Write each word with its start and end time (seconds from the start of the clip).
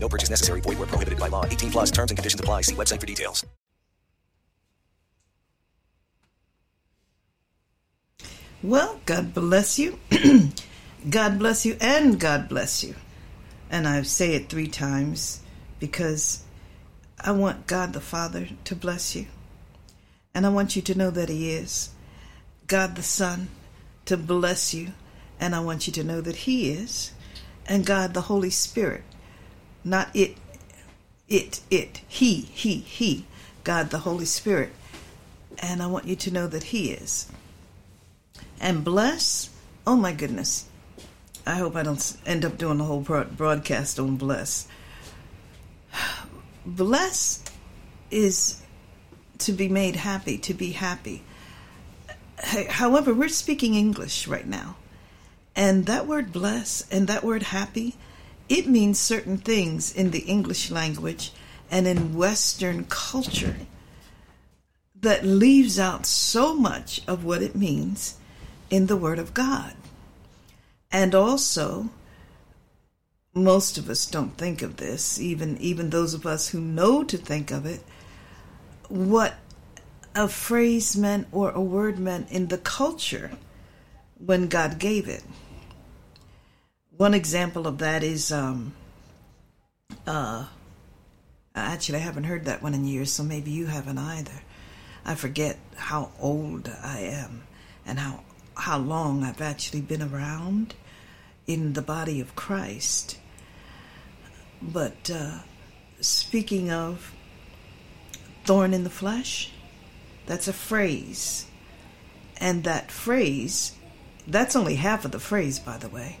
No 0.00 0.08
purchase 0.08 0.30
necessary. 0.30 0.60
Void 0.60 0.78
where 0.78 0.86
prohibited 0.86 1.18
by 1.18 1.28
law. 1.28 1.44
18 1.44 1.70
plus 1.70 1.90
terms 1.90 2.10
and 2.10 2.18
conditions 2.18 2.40
apply. 2.40 2.62
See 2.62 2.74
website 2.74 3.00
for 3.00 3.06
details. 3.06 3.44
Well, 8.62 9.00
God 9.06 9.34
bless 9.34 9.78
you. 9.78 10.00
God 11.10 11.38
bless 11.38 11.64
you 11.64 11.76
and 11.80 12.18
God 12.18 12.48
bless 12.48 12.82
you. 12.82 12.96
And 13.70 13.86
I 13.86 14.02
say 14.02 14.34
it 14.34 14.48
three 14.48 14.66
times 14.66 15.40
because 15.78 16.42
I 17.20 17.30
want 17.32 17.68
God 17.68 17.92
the 17.92 18.00
Father 18.00 18.48
to 18.64 18.74
bless 18.74 19.14
you. 19.14 19.26
And 20.34 20.44
I 20.44 20.48
want 20.48 20.74
you 20.74 20.82
to 20.82 20.98
know 20.98 21.10
that 21.10 21.28
He 21.28 21.52
is. 21.52 21.90
God 22.66 22.96
the 22.96 23.02
Son 23.02 23.48
to 24.06 24.16
bless 24.16 24.74
you. 24.74 24.92
And 25.38 25.54
I 25.54 25.60
want 25.60 25.86
you 25.86 25.92
to 25.92 26.04
know 26.04 26.20
that 26.20 26.36
He 26.36 26.70
is. 26.70 27.12
And 27.66 27.86
God 27.86 28.12
the 28.12 28.22
Holy 28.22 28.50
Spirit, 28.50 29.04
not 29.88 30.08
it, 30.14 30.36
it, 31.28 31.60
it, 31.70 32.00
He, 32.08 32.42
He, 32.42 32.76
He, 32.76 33.24
God 33.64 33.90
the 33.90 33.98
Holy 33.98 34.24
Spirit. 34.24 34.72
And 35.58 35.82
I 35.82 35.86
want 35.86 36.06
you 36.06 36.16
to 36.16 36.30
know 36.30 36.46
that 36.46 36.64
He 36.64 36.90
is. 36.92 37.30
And 38.60 38.84
bless, 38.84 39.50
oh 39.86 39.96
my 39.96 40.12
goodness. 40.12 40.66
I 41.46 41.54
hope 41.54 41.76
I 41.76 41.82
don't 41.82 42.16
end 42.26 42.44
up 42.44 42.58
doing 42.58 42.80
a 42.80 42.84
whole 42.84 43.00
broadcast 43.00 43.98
on 43.98 44.16
bless. 44.16 44.68
Bless 46.66 47.42
is 48.10 48.60
to 49.38 49.52
be 49.52 49.68
made 49.68 49.96
happy, 49.96 50.36
to 50.38 50.52
be 50.52 50.72
happy. 50.72 51.22
However, 52.42 53.14
we're 53.14 53.28
speaking 53.28 53.74
English 53.74 54.28
right 54.28 54.46
now. 54.46 54.76
And 55.56 55.86
that 55.86 56.06
word 56.06 56.32
bless 56.32 56.86
and 56.90 57.08
that 57.08 57.24
word 57.24 57.44
happy, 57.44 57.96
it 58.48 58.66
means 58.66 58.98
certain 58.98 59.38
things 59.38 59.92
in 59.92 60.10
the 60.10 60.20
English 60.20 60.70
language 60.70 61.32
and 61.70 61.86
in 61.86 62.16
Western 62.16 62.84
culture 62.84 63.56
that 65.00 65.24
leaves 65.24 65.78
out 65.78 66.06
so 66.06 66.54
much 66.54 67.02
of 67.06 67.24
what 67.24 67.42
it 67.42 67.54
means 67.54 68.16
in 68.70 68.86
the 68.86 68.96
Word 68.96 69.18
of 69.18 69.34
God. 69.34 69.74
And 70.90 71.14
also, 71.14 71.90
most 73.34 73.78
of 73.78 73.88
us 73.88 74.06
don't 74.06 74.36
think 74.36 74.62
of 74.62 74.76
this, 74.76 75.20
even 75.20 75.58
even 75.58 75.90
those 75.90 76.14
of 76.14 76.26
us 76.26 76.48
who 76.48 76.60
know 76.60 77.04
to 77.04 77.16
think 77.16 77.50
of 77.50 77.66
it, 77.66 77.82
what 78.88 79.34
a 80.14 80.28
phrase 80.28 80.96
meant 80.96 81.28
or 81.30 81.50
a 81.50 81.60
word 81.60 81.98
meant 81.98 82.30
in 82.30 82.48
the 82.48 82.58
culture 82.58 83.32
when 84.18 84.48
God 84.48 84.78
gave 84.78 85.06
it. 85.08 85.22
One 86.98 87.14
example 87.14 87.68
of 87.68 87.78
that 87.78 88.02
is 88.02 88.32
um 88.32 88.74
uh 90.04 90.46
actually 91.54 91.98
I 91.98 92.02
haven't 92.02 92.24
heard 92.24 92.46
that 92.46 92.60
one 92.60 92.74
in 92.74 92.84
years, 92.84 93.12
so 93.12 93.22
maybe 93.22 93.52
you 93.52 93.66
haven't 93.66 93.98
either. 93.98 94.42
I 95.04 95.14
forget 95.14 95.60
how 95.76 96.10
old 96.18 96.68
I 96.82 96.98
am 97.02 97.44
and 97.86 98.00
how 98.00 98.24
how 98.56 98.78
long 98.78 99.22
I've 99.22 99.40
actually 99.40 99.80
been 99.80 100.02
around 100.02 100.74
in 101.46 101.74
the 101.74 101.82
body 101.82 102.20
of 102.20 102.34
Christ. 102.34 103.16
But 104.60 105.08
uh, 105.08 105.38
speaking 106.00 106.72
of 106.72 107.14
thorn 108.44 108.74
in 108.74 108.82
the 108.82 108.90
flesh, 108.90 109.52
that's 110.26 110.48
a 110.48 110.52
phrase. 110.52 111.46
And 112.38 112.64
that 112.64 112.90
phrase, 112.90 113.76
that's 114.26 114.56
only 114.56 114.74
half 114.74 115.04
of 115.04 115.12
the 115.12 115.20
phrase, 115.20 115.60
by 115.60 115.78
the 115.78 115.88
way. 115.88 116.18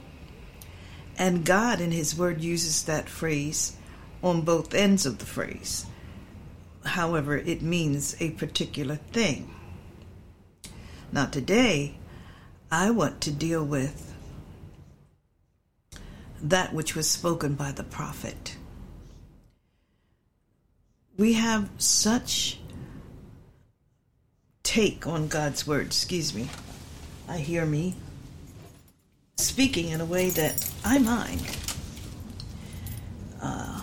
And 1.18 1.44
God 1.44 1.80
in 1.80 1.90
His 1.90 2.16
Word 2.16 2.40
uses 2.40 2.84
that 2.84 3.08
phrase 3.08 3.76
on 4.22 4.42
both 4.42 4.72
ends 4.72 5.04
of 5.04 5.18
the 5.18 5.26
phrase. 5.26 5.84
However, 6.84 7.36
it 7.36 7.60
means 7.60 8.16
a 8.20 8.30
particular 8.30 8.96
thing. 8.96 9.52
Now, 11.12 11.26
today, 11.26 11.96
I 12.70 12.90
want 12.90 13.20
to 13.22 13.32
deal 13.32 13.64
with 13.64 14.14
that 16.40 16.72
which 16.72 16.94
was 16.94 17.10
spoken 17.10 17.54
by 17.54 17.72
the 17.72 17.82
prophet. 17.82 18.56
We 21.16 21.32
have 21.32 21.68
such 21.78 22.60
take 24.62 25.06
on 25.06 25.26
God's 25.26 25.66
word, 25.66 25.86
excuse 25.86 26.32
me. 26.32 26.48
I 27.26 27.38
hear 27.38 27.66
me 27.66 27.96
speaking 29.38 29.88
in 29.88 30.00
a 30.00 30.04
way 30.04 30.30
that 30.30 30.70
I 30.84 30.98
mind. 30.98 31.56
Uh, 33.40 33.82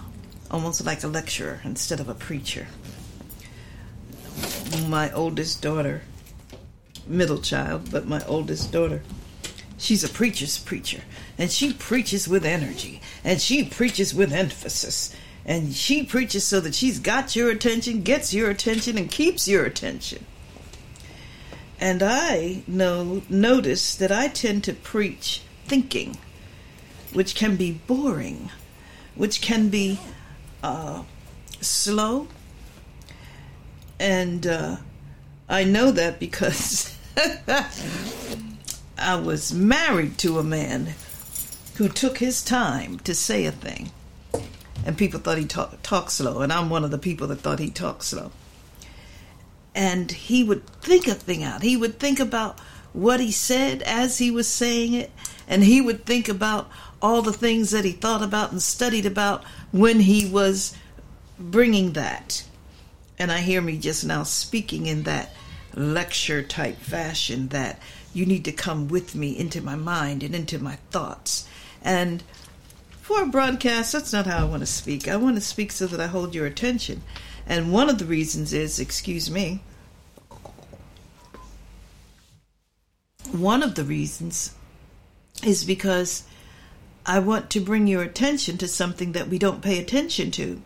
almost 0.51 0.85
like 0.85 1.03
a 1.03 1.07
lecturer 1.07 1.61
instead 1.63 1.99
of 1.99 2.09
a 2.09 2.13
preacher. 2.13 2.67
My 4.87 5.11
oldest 5.11 5.61
daughter 5.61 6.01
middle 7.07 7.39
child, 7.39 7.91
but 7.91 8.07
my 8.07 8.23
oldest 8.25 8.71
daughter. 8.71 9.03
She's 9.77 10.03
a 10.03 10.09
preacher's 10.09 10.57
preacher, 10.57 11.01
and 11.37 11.51
she 11.51 11.73
preaches 11.73 12.27
with 12.27 12.45
energy, 12.45 13.01
and 13.23 13.41
she 13.41 13.63
preaches 13.63 14.15
with 14.15 14.31
emphasis, 14.31 15.15
and 15.45 15.73
she 15.73 16.03
preaches 16.03 16.45
so 16.45 16.59
that 16.61 16.75
she's 16.75 16.99
got 16.99 17.35
your 17.35 17.49
attention, 17.49 18.01
gets 18.01 18.33
your 18.33 18.49
attention, 18.49 18.97
and 18.97 19.11
keeps 19.11 19.47
your 19.47 19.65
attention. 19.65 20.25
And 21.79 22.01
I 22.01 22.63
know 22.67 23.21
notice 23.29 23.95
that 23.95 24.11
I 24.11 24.29
tend 24.29 24.63
to 24.63 24.73
preach 24.73 25.41
thinking, 25.65 26.17
which 27.13 27.35
can 27.35 27.55
be 27.55 27.71
boring, 27.71 28.49
which 29.15 29.41
can 29.41 29.69
be 29.69 29.99
uh, 30.63 31.03
slow, 31.61 32.27
and 33.99 34.45
uh, 34.45 34.77
I 35.47 35.63
know 35.63 35.91
that 35.91 36.19
because 36.19 36.97
I 38.97 39.15
was 39.15 39.53
married 39.53 40.17
to 40.19 40.39
a 40.39 40.43
man 40.43 40.93
who 41.75 41.89
took 41.89 42.17
his 42.17 42.43
time 42.43 42.99
to 42.99 43.13
say 43.13 43.45
a 43.45 43.51
thing. 43.51 43.91
And 44.85 44.97
people 44.97 45.19
thought 45.19 45.37
he 45.37 45.45
talked 45.45 45.83
talk 45.83 46.11
slow, 46.11 46.41
and 46.41 46.53
I'm 46.53 46.69
one 46.69 46.83
of 46.83 46.91
the 46.91 46.97
people 46.97 47.27
that 47.27 47.37
thought 47.37 47.59
he 47.59 47.69
talked 47.69 48.03
slow. 48.03 48.31
And 49.73 50.11
he 50.11 50.43
would 50.43 50.65
think 50.81 51.07
a 51.07 51.15
thing 51.15 51.43
out. 51.43 51.63
He 51.63 51.75
would 51.75 51.99
think 51.99 52.19
about 52.19 52.59
what 52.93 53.19
he 53.19 53.31
said 53.31 53.81
as 53.81 54.19
he 54.19 54.31
was 54.31 54.47
saying 54.47 54.93
it, 54.93 55.11
and 55.47 55.63
he 55.63 55.81
would 55.81 56.05
think 56.05 56.27
about 56.27 56.69
all 57.01 57.21
the 57.21 57.33
things 57.33 57.71
that 57.71 57.85
he 57.85 57.91
thought 57.91 58.23
about 58.23 58.51
and 58.51 58.61
studied 58.61 59.05
about 59.05 59.43
when 59.71 59.99
he 59.99 60.25
was 60.25 60.75
bringing 61.37 61.93
that. 61.93 62.43
And 63.19 63.31
I 63.31 63.39
hear 63.39 63.61
me 63.61 63.77
just 63.77 64.05
now 64.05 64.23
speaking 64.23 64.87
in 64.87 65.03
that 65.03 65.33
lecture 65.73 66.41
type 66.41 66.77
fashion 66.77 67.49
that 67.49 67.79
you 68.13 68.25
need 68.25 68.45
to 68.45 68.51
come 68.51 68.87
with 68.87 69.13
me 69.13 69.37
into 69.37 69.61
my 69.61 69.75
mind 69.75 70.23
and 70.23 70.33
into 70.33 70.57
my 70.57 70.75
thoughts. 70.89 71.47
And 71.81 72.23
for 73.01 73.21
a 73.21 73.27
broadcast, 73.27 73.91
that's 73.91 74.13
not 74.13 74.25
how 74.25 74.39
I 74.39 74.49
want 74.49 74.61
to 74.61 74.67
speak. 74.67 75.07
I 75.07 75.15
want 75.17 75.35
to 75.35 75.41
speak 75.41 75.71
so 75.71 75.85
that 75.87 75.99
I 75.99 76.07
hold 76.07 76.33
your 76.33 76.45
attention. 76.45 77.03
And 77.45 77.71
one 77.71 77.89
of 77.89 77.99
the 77.99 78.05
reasons 78.05 78.51
is, 78.51 78.79
excuse 78.79 79.29
me, 79.29 79.61
one 83.31 83.61
of 83.61 83.75
the 83.75 83.83
reasons 83.83 84.55
is 85.45 85.63
because 85.63 86.23
I 87.05 87.19
want 87.19 87.49
to 87.51 87.59
bring 87.59 87.87
your 87.87 88.01
attention 88.01 88.57
to 88.57 88.67
something 88.67 89.11
that 89.11 89.27
we 89.27 89.37
don't 89.37 89.61
pay 89.61 89.79
attention 89.79 90.31
to. 90.31 90.61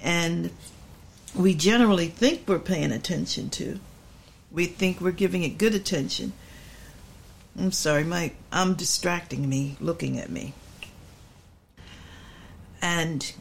And 0.00 0.50
we 1.34 1.54
generally 1.54 2.08
think 2.08 2.42
we're 2.46 2.58
paying 2.58 2.92
attention 2.92 3.50
to. 3.50 3.78
We 4.50 4.66
think 4.66 5.00
we're 5.00 5.12
giving 5.12 5.42
it 5.42 5.58
good 5.58 5.74
attention. 5.74 6.32
I'm 7.58 7.72
sorry, 7.72 8.04
my 8.04 8.32
I'm 8.50 8.74
distracting 8.74 9.48
me 9.48 9.76
looking 9.80 10.18
at 10.18 10.30
me. 10.30 10.54
And 12.80 13.32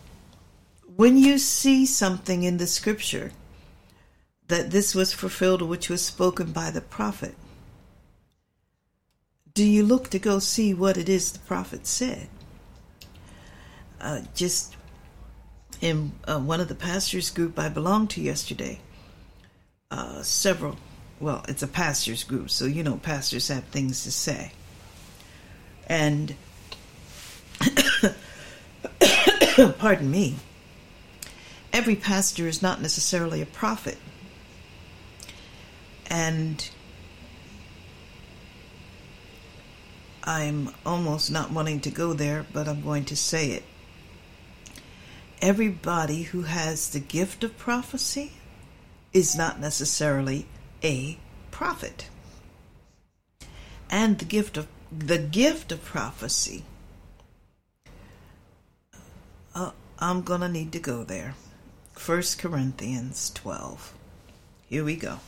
when 0.95 1.17
you 1.17 1.37
see 1.37 1.85
something 1.85 2.43
in 2.43 2.57
the 2.57 2.67
scripture 2.67 3.31
that 4.47 4.71
this 4.71 4.95
was 4.95 5.13
fulfilled 5.13 5.61
which 5.61 5.89
was 5.89 6.03
spoken 6.03 6.51
by 6.51 6.71
the 6.71 6.81
prophet, 6.81 7.35
do 9.57 9.65
you 9.65 9.81
look 9.81 10.07
to 10.09 10.19
go 10.19 10.37
see 10.37 10.71
what 10.71 10.97
it 10.97 11.09
is 11.09 11.31
the 11.31 11.39
prophet 11.39 11.87
said? 11.87 12.27
Uh, 13.99 14.21
just 14.35 14.75
in 15.81 16.11
uh, 16.27 16.37
one 16.37 16.61
of 16.61 16.67
the 16.67 16.75
pastors 16.75 17.31
group 17.31 17.57
I 17.57 17.67
belonged 17.67 18.11
to 18.11 18.21
yesterday, 18.21 18.79
uh, 19.89 20.21
several, 20.21 20.77
well, 21.19 21.43
it's 21.47 21.63
a 21.63 21.67
pastors 21.67 22.23
group, 22.23 22.51
so 22.51 22.65
you 22.65 22.83
know 22.83 22.97
pastors 22.97 23.47
have 23.47 23.63
things 23.63 24.03
to 24.03 24.11
say. 24.11 24.51
And, 25.87 26.35
pardon 29.79 30.11
me, 30.11 30.35
every 31.73 31.95
pastor 31.95 32.47
is 32.47 32.61
not 32.61 32.79
necessarily 32.79 33.41
a 33.41 33.47
prophet. 33.47 33.97
And 36.11 36.69
I'm 40.27 40.71
almost 40.85 41.31
not 41.31 41.51
wanting 41.51 41.79
to 41.79 41.89
go 41.89 42.11
there, 42.11 42.45
but 42.51 42.67
I'm 42.67 42.81
going 42.81 43.05
to 43.05 43.15
say 43.15 43.51
it. 43.51 43.63
Everybody 45.41 46.23
who 46.23 46.41
has 46.41 46.89
the 46.89 46.99
gift 46.99 47.45
of 47.45 47.57
prophecy 47.57 48.33
is 49.13 49.37
not 49.37 49.61
necessarily 49.61 50.45
a 50.83 51.17
prophet. 51.49 52.09
And 53.89 54.19
the 54.19 54.25
gift 54.25 54.57
of 54.57 54.67
the 54.91 55.17
gift 55.17 55.71
of 55.71 55.83
prophecy 55.83 56.65
uh, 59.55 59.71
I'm 59.97 60.21
going 60.21 60.41
to 60.41 60.49
need 60.49 60.71
to 60.73 60.79
go 60.79 61.03
there. 61.03 61.35
1 62.05 62.21
Corinthians 62.37 63.31
12. 63.33 63.93
Here 64.67 64.83
we 64.83 64.95
go. 64.97 65.19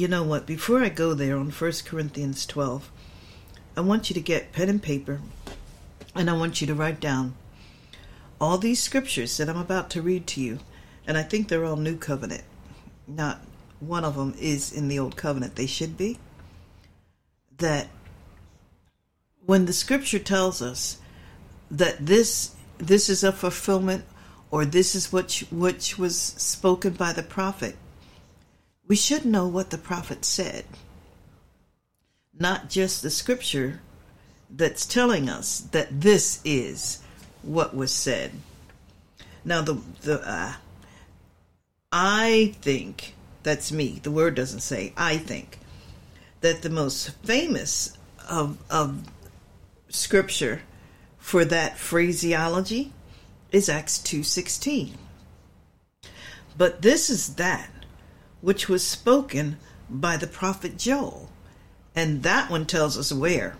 You 0.00 0.08
know 0.08 0.22
what? 0.22 0.46
Before 0.46 0.82
I 0.82 0.88
go 0.88 1.12
there 1.12 1.36
on 1.36 1.50
1 1.50 1.72
Corinthians 1.84 2.46
12, 2.46 2.90
I 3.76 3.82
want 3.82 4.08
you 4.08 4.14
to 4.14 4.20
get 4.22 4.50
pen 4.50 4.70
and 4.70 4.82
paper 4.82 5.20
and 6.14 6.30
I 6.30 6.32
want 6.32 6.62
you 6.62 6.66
to 6.68 6.74
write 6.74 7.00
down 7.00 7.34
all 8.40 8.56
these 8.56 8.82
scriptures 8.82 9.36
that 9.36 9.50
I'm 9.50 9.58
about 9.58 9.90
to 9.90 10.00
read 10.00 10.26
to 10.28 10.40
you. 10.40 10.60
And 11.06 11.18
I 11.18 11.22
think 11.22 11.48
they're 11.48 11.66
all 11.66 11.76
New 11.76 11.98
Covenant. 11.98 12.44
Not 13.06 13.42
one 13.78 14.06
of 14.06 14.16
them 14.16 14.34
is 14.40 14.72
in 14.72 14.88
the 14.88 14.98
Old 14.98 15.16
Covenant. 15.16 15.56
They 15.56 15.66
should 15.66 15.98
be. 15.98 16.16
That 17.58 17.88
when 19.44 19.66
the 19.66 19.74
scripture 19.74 20.18
tells 20.18 20.62
us 20.62 20.96
that 21.70 22.06
this 22.06 22.54
this 22.78 23.10
is 23.10 23.22
a 23.22 23.32
fulfillment 23.32 24.06
or 24.50 24.64
this 24.64 24.94
is 24.94 25.12
which 25.12 25.44
which 25.50 25.98
was 25.98 26.18
spoken 26.18 26.94
by 26.94 27.12
the 27.12 27.22
prophet 27.22 27.76
we 28.90 28.96
should 28.96 29.24
know 29.24 29.46
what 29.46 29.70
the 29.70 29.78
prophet 29.78 30.24
said 30.24 30.64
not 32.36 32.68
just 32.68 33.02
the 33.02 33.08
scripture 33.08 33.80
that's 34.50 34.84
telling 34.84 35.28
us 35.28 35.60
that 35.60 36.00
this 36.00 36.40
is 36.44 37.00
what 37.42 37.72
was 37.72 37.92
said 37.92 38.32
now 39.44 39.62
the 39.62 39.74
the 40.02 40.20
uh, 40.28 40.54
i 41.92 42.52
think 42.60 43.14
that's 43.44 43.70
me 43.70 44.00
the 44.02 44.10
word 44.10 44.34
doesn't 44.34 44.58
say 44.58 44.92
i 44.96 45.16
think 45.16 45.60
that 46.40 46.62
the 46.62 46.68
most 46.68 47.10
famous 47.22 47.96
of 48.28 48.58
of 48.68 49.04
scripture 49.88 50.62
for 51.16 51.44
that 51.44 51.78
phraseology 51.78 52.92
is 53.52 53.68
Acts 53.68 53.98
2:16. 53.98 54.94
But 56.56 56.82
this 56.82 57.10
is 57.10 57.34
that 57.34 57.79
which 58.40 58.68
was 58.68 58.86
spoken 58.86 59.56
by 59.88 60.16
the 60.16 60.26
prophet 60.26 60.76
Joel. 60.76 61.30
And 61.94 62.22
that 62.22 62.50
one 62.50 62.66
tells 62.66 62.96
us 62.96 63.12
where. 63.12 63.56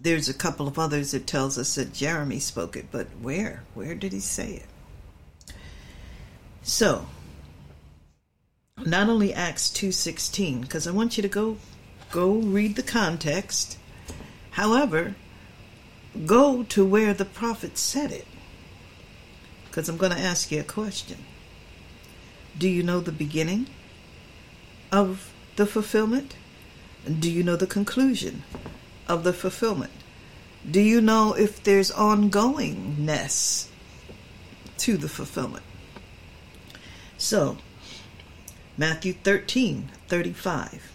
There's 0.00 0.28
a 0.28 0.34
couple 0.34 0.68
of 0.68 0.78
others 0.78 1.10
that 1.10 1.26
tells 1.26 1.58
us 1.58 1.74
that 1.74 1.92
Jeremy 1.92 2.38
spoke 2.38 2.76
it, 2.76 2.86
but 2.92 3.08
where? 3.20 3.64
Where 3.74 3.94
did 3.94 4.12
he 4.12 4.20
say 4.20 4.52
it? 4.52 5.52
So, 6.62 7.06
not 8.84 9.08
only 9.08 9.34
Acts 9.34 9.70
2:16 9.70 10.60
because 10.60 10.86
I 10.86 10.92
want 10.92 11.16
you 11.16 11.22
to 11.22 11.28
go 11.28 11.56
go 12.10 12.32
read 12.32 12.76
the 12.76 12.82
context. 12.82 13.78
However, 14.52 15.14
go 16.26 16.62
to 16.64 16.84
where 16.84 17.14
the 17.14 17.24
prophet 17.24 17.76
said 17.78 18.12
it. 18.12 18.26
Because 19.66 19.88
I'm 19.88 19.96
going 19.96 20.12
to 20.12 20.18
ask 20.18 20.50
you 20.50 20.60
a 20.60 20.64
question. 20.64 21.24
Do 22.56 22.68
you 22.68 22.82
know 22.82 23.00
the 23.00 23.12
beginning 23.12 23.66
of 24.90 25.32
the 25.56 25.66
fulfillment? 25.66 26.36
Do 27.06 27.30
you 27.30 27.42
know 27.42 27.56
the 27.56 27.66
conclusion 27.66 28.42
of 29.06 29.24
the 29.24 29.32
fulfillment? 29.32 29.92
Do 30.68 30.80
you 30.80 31.00
know 31.00 31.34
if 31.34 31.62
there's 31.62 31.90
ongoingness 31.90 33.68
to 34.78 34.96
the 34.96 35.08
fulfillment? 35.08 35.64
So, 37.16 37.58
Matthew 38.76 39.12
13 39.12 39.90
35. 40.08 40.92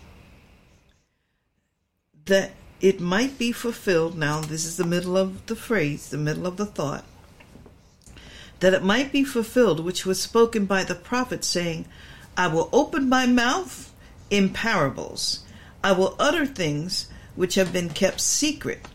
That 2.26 2.52
it 2.80 3.00
might 3.00 3.38
be 3.38 3.52
fulfilled. 3.52 4.18
Now, 4.18 4.42
this 4.42 4.66
is 4.66 4.78
the 4.78 4.86
middle 4.86 5.18
of 5.18 5.46
the 5.46 5.56
phrase, 5.56 6.10
the 6.10 6.18
middle 6.18 6.46
of 6.46 6.58
the 6.58 6.66
thought. 6.66 7.06
That 8.60 8.74
it 8.74 8.84
might 8.84 9.12
be 9.12 9.24
fulfilled, 9.24 9.80
which 9.80 10.06
was 10.06 10.22
spoken 10.22 10.66
by 10.66 10.84
the 10.84 10.96
prophet, 10.96 11.44
saying, 11.44 11.86
I 12.36 12.48
will 12.48 12.70
open 12.74 13.10
my 13.10 13.26
mouth 13.26 13.94
in 14.30 14.50
parables. 14.50 15.44
I 15.84 15.92
will 15.92 16.16
utter 16.18 16.46
things 16.46 17.08
which 17.36 17.56
have 17.56 17.74
been 17.74 17.90
kept 17.90 18.22
secret 18.22 18.88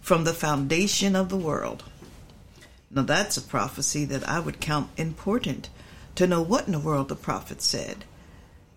from 0.00 0.24
the 0.24 0.34
foundation 0.34 1.16
of 1.16 1.28
the 1.28 1.36
world. 1.36 1.84
Now, 2.90 3.02
that's 3.02 3.36
a 3.36 3.42
prophecy 3.42 4.04
that 4.06 4.28
I 4.28 4.38
would 4.40 4.60
count 4.60 4.90
important 4.96 5.68
to 6.14 6.26
know 6.26 6.40
what 6.40 6.66
in 6.66 6.72
the 6.72 6.78
world 6.78 7.08
the 7.08 7.16
prophet 7.16 7.60
said. 7.60 8.04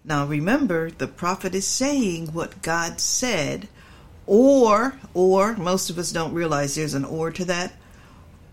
Now, 0.04 0.26
remember, 0.26 0.90
the 0.90 1.08
prophet 1.08 1.54
is 1.54 1.68
saying 1.68 2.34
what 2.34 2.62
God 2.62 3.00
said 3.00 3.68
or 4.26 4.96
or 5.14 5.56
most 5.56 5.90
of 5.90 5.98
us 5.98 6.12
don't 6.12 6.34
realize 6.34 6.76
there's 6.76 6.94
an 6.94 7.06
or 7.06 7.32
to 7.32 7.46
that 7.46 7.74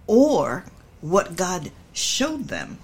or 0.06 0.64
what 1.00 1.36
God 1.36 1.70
showed 1.92 2.48
them 2.48 2.78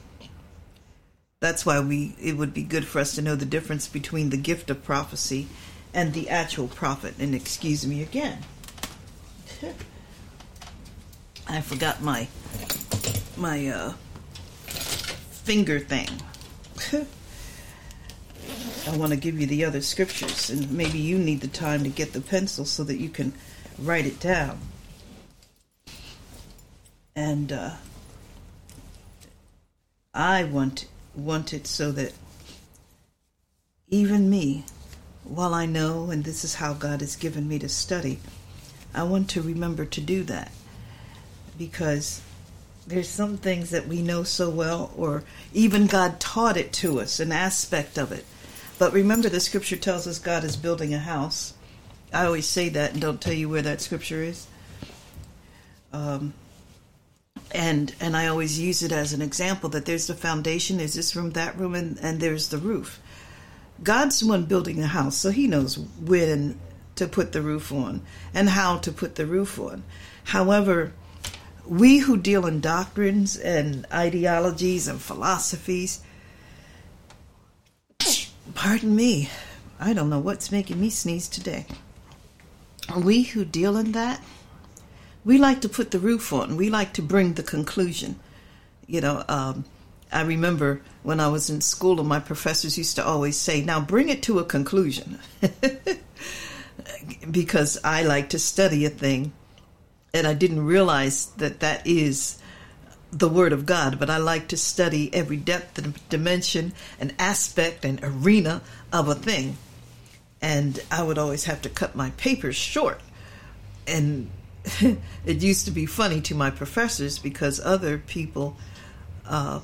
that's 1.42 1.66
why 1.66 1.80
we 1.80 2.14
it 2.22 2.36
would 2.36 2.54
be 2.54 2.62
good 2.62 2.86
for 2.86 3.00
us 3.00 3.16
to 3.16 3.22
know 3.22 3.34
the 3.34 3.44
difference 3.44 3.88
between 3.88 4.30
the 4.30 4.36
gift 4.36 4.70
of 4.70 4.84
prophecy 4.84 5.48
and 5.92 6.12
the 6.14 6.30
actual 6.30 6.68
prophet. 6.68 7.14
And 7.18 7.34
excuse 7.34 7.84
me 7.84 8.00
again. 8.00 8.38
I 11.48 11.60
forgot 11.60 12.00
my 12.00 12.28
my 13.36 13.66
uh 13.66 13.94
finger 15.42 15.80
thing. 15.80 16.08
I 18.86 18.96
want 18.96 19.10
to 19.10 19.18
give 19.18 19.40
you 19.40 19.46
the 19.46 19.64
other 19.64 19.80
scriptures, 19.80 20.48
and 20.48 20.70
maybe 20.70 20.98
you 20.98 21.18
need 21.18 21.40
the 21.40 21.48
time 21.48 21.82
to 21.82 21.88
get 21.88 22.12
the 22.12 22.20
pencil 22.20 22.64
so 22.64 22.84
that 22.84 22.98
you 22.98 23.08
can 23.08 23.32
write 23.80 24.06
it 24.06 24.20
down. 24.20 24.60
And 27.16 27.50
uh, 27.50 27.70
I 30.14 30.44
want 30.44 30.86
want 31.14 31.52
it 31.52 31.66
so 31.66 31.92
that 31.92 32.12
even 33.88 34.30
me, 34.30 34.64
while 35.24 35.54
I 35.54 35.66
know, 35.66 36.10
and 36.10 36.24
this 36.24 36.44
is 36.44 36.56
how 36.56 36.72
God 36.72 37.00
has 37.00 37.16
given 37.16 37.48
me 37.48 37.58
to 37.58 37.68
study, 37.68 38.18
I 38.94 39.02
want 39.04 39.28
to 39.30 39.42
remember 39.42 39.84
to 39.84 40.00
do 40.00 40.24
that 40.24 40.50
because 41.58 42.20
there's 42.86 43.08
some 43.08 43.36
things 43.36 43.70
that 43.70 43.86
we 43.86 44.02
know 44.02 44.22
so 44.22 44.50
well, 44.50 44.92
or 44.96 45.22
even 45.52 45.86
God 45.86 46.18
taught 46.18 46.56
it 46.56 46.72
to 46.74 47.00
us, 47.00 47.20
an 47.20 47.30
aspect 47.30 47.96
of 47.98 48.10
it 48.10 48.24
but 48.82 48.92
remember, 48.92 49.28
the 49.28 49.38
scripture 49.38 49.76
tells 49.76 50.08
us 50.08 50.18
God 50.18 50.42
is 50.42 50.56
building 50.56 50.92
a 50.92 50.98
house. 50.98 51.54
I 52.12 52.26
always 52.26 52.48
say 52.48 52.68
that 52.70 52.94
and 52.94 53.00
don't 53.00 53.20
tell 53.20 53.32
you 53.32 53.48
where 53.48 53.62
that 53.62 53.80
scripture 53.80 54.24
is. 54.24 54.48
Um, 55.92 56.34
and 57.52 57.94
and 58.00 58.16
I 58.16 58.26
always 58.26 58.58
use 58.58 58.82
it 58.82 58.92
as 58.92 59.12
an 59.12 59.22
example 59.22 59.68
that 59.70 59.84
there's 59.84 60.06
the 60.06 60.14
foundation, 60.14 60.78
there's 60.78 60.94
this 60.94 61.14
room, 61.14 61.30
that 61.32 61.56
room, 61.56 61.74
and, 61.74 61.98
and 62.00 62.20
there's 62.20 62.48
the 62.48 62.58
roof. 62.58 63.00
God's 63.82 64.20
the 64.20 64.26
one 64.28 64.44
building 64.44 64.82
a 64.82 64.86
house, 64.86 65.16
so 65.16 65.30
He 65.30 65.46
knows 65.46 65.78
when 65.78 66.58
to 66.96 67.06
put 67.06 67.32
the 67.32 67.42
roof 67.42 67.72
on 67.72 68.02
and 68.34 68.48
how 68.48 68.78
to 68.78 68.92
put 68.92 69.14
the 69.14 69.26
roof 69.26 69.58
on. 69.58 69.82
However, 70.24 70.92
we 71.66 71.98
who 71.98 72.16
deal 72.16 72.46
in 72.46 72.60
doctrines 72.60 73.36
and 73.36 73.86
ideologies 73.92 74.88
and 74.88 75.00
philosophies, 75.00 76.02
Pardon 78.54 78.94
me. 78.94 79.30
I 79.80 79.92
don't 79.92 80.10
know 80.10 80.18
what's 80.18 80.52
making 80.52 80.80
me 80.80 80.90
sneeze 80.90 81.28
today. 81.28 81.66
We 82.96 83.22
who 83.22 83.44
deal 83.44 83.76
in 83.76 83.92
that, 83.92 84.22
we 85.24 85.38
like 85.38 85.60
to 85.60 85.68
put 85.68 85.90
the 85.90 85.98
roof 85.98 86.32
on. 86.32 86.56
We 86.56 86.70
like 86.70 86.92
to 86.94 87.02
bring 87.02 87.34
the 87.34 87.42
conclusion. 87.42 88.18
You 88.86 89.00
know, 89.00 89.24
um, 89.28 89.64
I 90.12 90.22
remember 90.22 90.82
when 91.02 91.20
I 91.20 91.28
was 91.28 91.48
in 91.48 91.60
school, 91.60 92.00
and 92.00 92.08
my 92.08 92.20
professors 92.20 92.76
used 92.76 92.96
to 92.96 93.04
always 93.04 93.36
say, 93.36 93.62
"Now 93.62 93.80
bring 93.80 94.08
it 94.08 94.22
to 94.24 94.38
a 94.38 94.44
conclusion." 94.44 95.18
because 97.30 97.78
I 97.84 98.02
like 98.02 98.30
to 98.30 98.38
study 98.38 98.84
a 98.84 98.90
thing, 98.90 99.32
and 100.12 100.26
I 100.26 100.34
didn't 100.34 100.66
realize 100.66 101.26
that 101.36 101.60
that 101.60 101.86
is 101.86 102.38
the 103.12 103.28
Word 103.28 103.52
of 103.52 103.66
God, 103.66 103.98
but 103.98 104.08
I 104.10 104.16
like 104.16 104.48
to 104.48 104.56
study 104.56 105.12
every 105.14 105.36
depth 105.36 105.78
and 105.78 106.08
dimension 106.08 106.72
and 106.98 107.14
aspect 107.18 107.84
and 107.84 108.00
arena 108.02 108.62
of 108.92 109.08
a 109.08 109.14
thing. 109.14 109.58
And 110.40 110.80
I 110.90 111.02
would 111.02 111.18
always 111.18 111.44
have 111.44 111.62
to 111.62 111.68
cut 111.68 111.94
my 111.94 112.10
papers 112.10 112.56
short. 112.56 113.00
And 113.86 114.30
it 115.26 115.42
used 115.42 115.64
to 115.66 115.70
be 115.70 115.86
funny 115.86 116.20
to 116.22 116.34
my 116.34 116.50
professors 116.50 117.18
because 117.18 117.60
other 117.60 117.98
people 117.98 118.56
uh, 119.26 119.60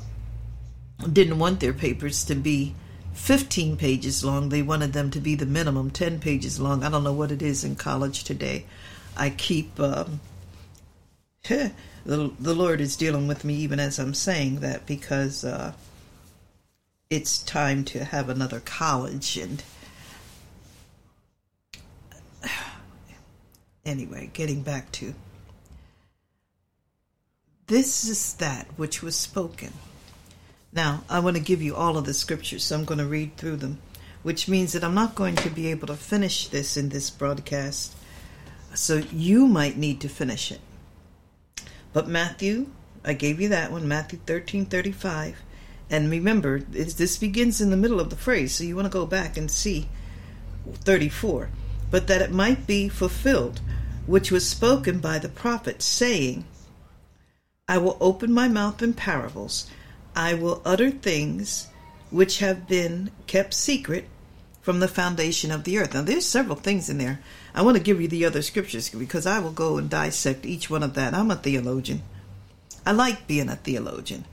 didn't 1.12 1.38
want 1.38 1.60
their 1.60 1.72
papers 1.72 2.24
to 2.24 2.34
be 2.34 2.74
15 3.14 3.76
pages 3.76 4.24
long. 4.24 4.48
They 4.48 4.62
wanted 4.62 4.92
them 4.92 5.10
to 5.10 5.20
be 5.20 5.34
the 5.34 5.46
minimum 5.46 5.90
10 5.90 6.20
pages 6.20 6.58
long. 6.60 6.84
I 6.84 6.88
don't 6.88 7.04
know 7.04 7.12
what 7.12 7.32
it 7.32 7.42
is 7.42 7.64
in 7.64 7.76
college 7.76 8.24
today. 8.24 8.64
I 9.16 9.30
keep. 9.30 9.78
Um, 9.78 10.20
the, 11.48 11.72
the 12.04 12.54
Lord 12.54 12.80
is 12.80 12.96
dealing 12.96 13.26
with 13.26 13.44
me 13.44 13.54
even 13.54 13.80
as 13.80 13.98
I'm 13.98 14.14
saying 14.14 14.60
that 14.60 14.86
because 14.86 15.44
uh, 15.44 15.72
it's 17.10 17.38
time 17.38 17.84
to 17.86 18.04
have 18.04 18.28
another 18.28 18.60
college 18.60 19.36
and 19.36 19.62
anyway, 23.88 24.30
getting 24.32 24.62
back 24.62 24.92
to 24.92 25.14
this 27.68 28.08
is 28.08 28.32
that 28.34 28.66
which 28.76 29.02
was 29.02 29.14
spoken. 29.14 29.72
Now, 30.72 31.04
I 31.08 31.20
want 31.20 31.36
to 31.36 31.42
give 31.42 31.60
you 31.60 31.76
all 31.76 31.98
of 31.98 32.06
the 32.06 32.14
scriptures, 32.14 32.64
so 32.64 32.76
I'm 32.76 32.86
going 32.86 32.98
to 32.98 33.06
read 33.06 33.36
through 33.36 33.56
them, 33.56 33.78
which 34.22 34.48
means 34.48 34.72
that 34.72 34.82
I'm 34.82 34.94
not 34.94 35.14
going 35.14 35.36
to 35.36 35.50
be 35.50 35.68
able 35.68 35.86
to 35.88 35.96
finish 35.96 36.48
this 36.48 36.78
in 36.78 36.88
this 36.88 37.10
broadcast. 37.10 37.94
So 38.74 39.02
you 39.12 39.46
might 39.46 39.76
need 39.76 40.00
to 40.00 40.08
finish 40.08 40.50
it. 40.50 40.60
But 41.92 42.08
Matthew, 42.08 42.68
I 43.04 43.12
gave 43.12 43.38
you 43.38 43.50
that 43.50 43.70
one, 43.70 43.86
Matthew 43.86 44.18
13 44.24 44.64
35. 44.64 45.42
And 45.90 46.10
remember, 46.10 46.60
this 46.60 47.18
begins 47.18 47.60
in 47.60 47.70
the 47.70 47.76
middle 47.76 48.00
of 48.00 48.08
the 48.08 48.16
phrase, 48.16 48.54
so 48.54 48.64
you 48.64 48.76
want 48.76 48.86
to 48.86 48.90
go 48.90 49.04
back 49.04 49.36
and 49.36 49.50
see 49.50 49.88
34. 50.72 51.50
But 51.90 52.06
that 52.06 52.22
it 52.22 52.30
might 52.30 52.66
be 52.66 52.88
fulfilled, 52.88 53.60
which 54.08 54.30
was 54.30 54.48
spoken 54.48 55.00
by 55.00 55.18
the 55.18 55.28
prophet, 55.28 55.82
saying, 55.82 56.42
I 57.68 57.76
will 57.76 57.98
open 58.00 58.32
my 58.32 58.48
mouth 58.48 58.82
in 58.82 58.94
parables, 58.94 59.70
I 60.16 60.32
will 60.32 60.62
utter 60.64 60.90
things 60.90 61.68
which 62.10 62.38
have 62.38 62.66
been 62.66 63.10
kept 63.26 63.52
secret 63.52 64.08
from 64.62 64.80
the 64.80 64.88
foundation 64.88 65.50
of 65.50 65.64
the 65.64 65.78
earth. 65.78 65.92
Now, 65.92 66.00
there's 66.00 66.24
several 66.24 66.56
things 66.56 66.88
in 66.88 66.96
there. 66.96 67.20
I 67.54 67.60
want 67.60 67.76
to 67.76 67.82
give 67.82 68.00
you 68.00 68.08
the 68.08 68.24
other 68.24 68.40
scriptures 68.40 68.88
because 68.88 69.26
I 69.26 69.40
will 69.40 69.52
go 69.52 69.76
and 69.76 69.90
dissect 69.90 70.46
each 70.46 70.70
one 70.70 70.82
of 70.82 70.94
that. 70.94 71.12
I'm 71.12 71.30
a 71.30 71.36
theologian. 71.36 72.02
I 72.86 72.92
like 72.92 73.26
being 73.26 73.50
a 73.50 73.56
theologian. 73.56 74.24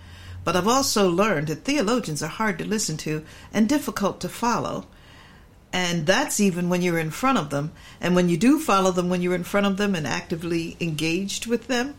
But 0.46 0.55
I've 0.55 0.70
also 0.70 1.10
learned 1.10 1.48
that 1.48 1.65
theologians 1.65 2.24
are 2.24 2.29
hard 2.29 2.58
to 2.60 2.65
listen 2.65 2.96
to 2.98 3.25
and 3.53 3.67
difficult 3.67 4.22
to 4.22 4.29
follow. 4.29 4.86
And 5.75 6.05
that's 6.05 6.39
even 6.39 6.70
when 6.70 6.82
you're 6.82 6.98
in 6.98 7.12
front 7.12 7.38
of 7.38 7.50
them. 7.50 7.74
And 8.00 8.15
when 8.15 8.29
you 8.29 8.38
do 8.38 8.60
follow 8.60 8.91
them, 8.91 9.10
when 9.10 9.22
you're 9.22 9.36
in 9.36 9.44
front 9.44 9.67
of 9.67 9.75
them 9.75 9.94
and 9.94 10.08
actively 10.08 10.77
engaged 10.79 11.48
with 11.48 11.67
them, 11.67 11.96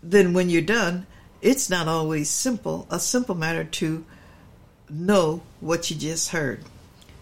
then 0.00 0.32
when 0.32 0.48
you're 0.48 0.62
done, 0.62 1.08
it's 1.40 1.68
not 1.68 1.88
always 1.88 2.30
simple, 2.30 2.86
a 2.88 3.00
simple 3.00 3.34
matter 3.34 3.64
to 3.64 4.04
know 4.88 5.42
what 5.58 5.90
you 5.90 5.96
just 5.96 6.28
heard. 6.28 6.62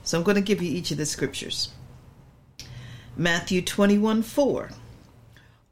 So 0.05 0.19
I'm 0.19 0.25
going 0.25 0.35
to 0.35 0.43
give 0.43 0.61
you 0.61 0.71
each 0.71 0.91
of 0.91 0.99
the 0.99 1.07
scriptures. 1.07 1.71
Matthew 3.17 3.63
21 3.63 4.23
4. 4.23 4.71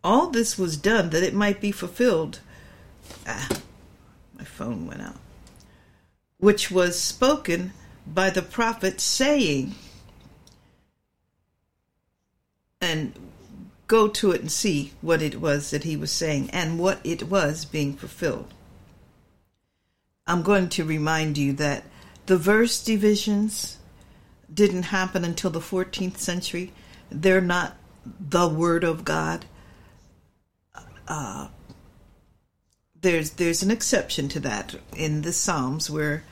All 0.03 0.31
this 0.31 0.57
was 0.57 0.79
done 0.79 1.11
that 1.11 1.23
it 1.23 1.35
might 1.35 1.61
be 1.61 1.73
fulfilled. 1.73 2.41
Ah, 3.27 3.51
my 4.39 4.45
phone 4.45 4.87
went 4.87 5.03
out. 5.03 5.21
Which 6.39 6.71
was 6.71 6.99
spoken 6.99 7.75
by 8.15 8.31
the 8.31 8.43
prophet, 8.43 9.01
saying, 9.01 9.75
and 12.81 13.13
go 13.87 14.09
to 14.09 14.33
it 14.33 14.41
and 14.41 14.53
see 14.53 14.93
what 15.01 15.23
it 15.23 15.41
was 15.41 15.71
that 15.71 15.85
he 15.85 15.97
was 15.97 16.13
saying 16.13 16.51
and 16.51 16.79
what 16.79 17.01
it 17.05 17.25
was 17.25 17.65
being 17.65 17.95
fulfilled. 17.95 18.53
I'm 20.27 20.43
going 20.43 20.69
to 20.71 20.85
remind 20.85 21.39
you 21.39 21.53
that 21.55 21.85
the 22.27 22.37
verse 22.37 22.83
divisions 22.85 23.79
didn't 24.53 24.85
happen 24.85 25.25
until 25.25 25.51
the 25.51 25.61
14th 25.61 26.19
century. 26.19 26.73
They're 27.11 27.41
not 27.41 27.77
the 28.05 28.49
Word 28.49 28.85
of 28.85 29.05
God. 29.05 29.47
Uh, 31.07 31.49
there's 33.01 33.31
there's 33.31 33.63
an 33.63 33.71
exception 33.71 34.29
to 34.29 34.41
that 34.41 34.75
in 34.95 35.23
the 35.23 35.33
Psalms 35.33 35.89
where 35.89 36.25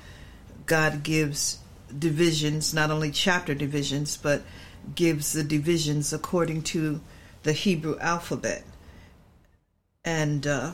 God 0.66 1.02
gives 1.02 1.58
divisions, 1.98 2.74
not 2.74 2.90
only 2.90 3.10
chapter 3.10 3.54
divisions, 3.54 4.16
but 4.16 4.42
gives 4.94 5.32
the 5.32 5.42
divisions 5.42 6.12
according 6.12 6.62
to 6.62 7.00
the 7.42 7.52
Hebrew 7.52 7.98
alphabet. 7.98 8.64
And 10.04 10.46
uh, 10.46 10.72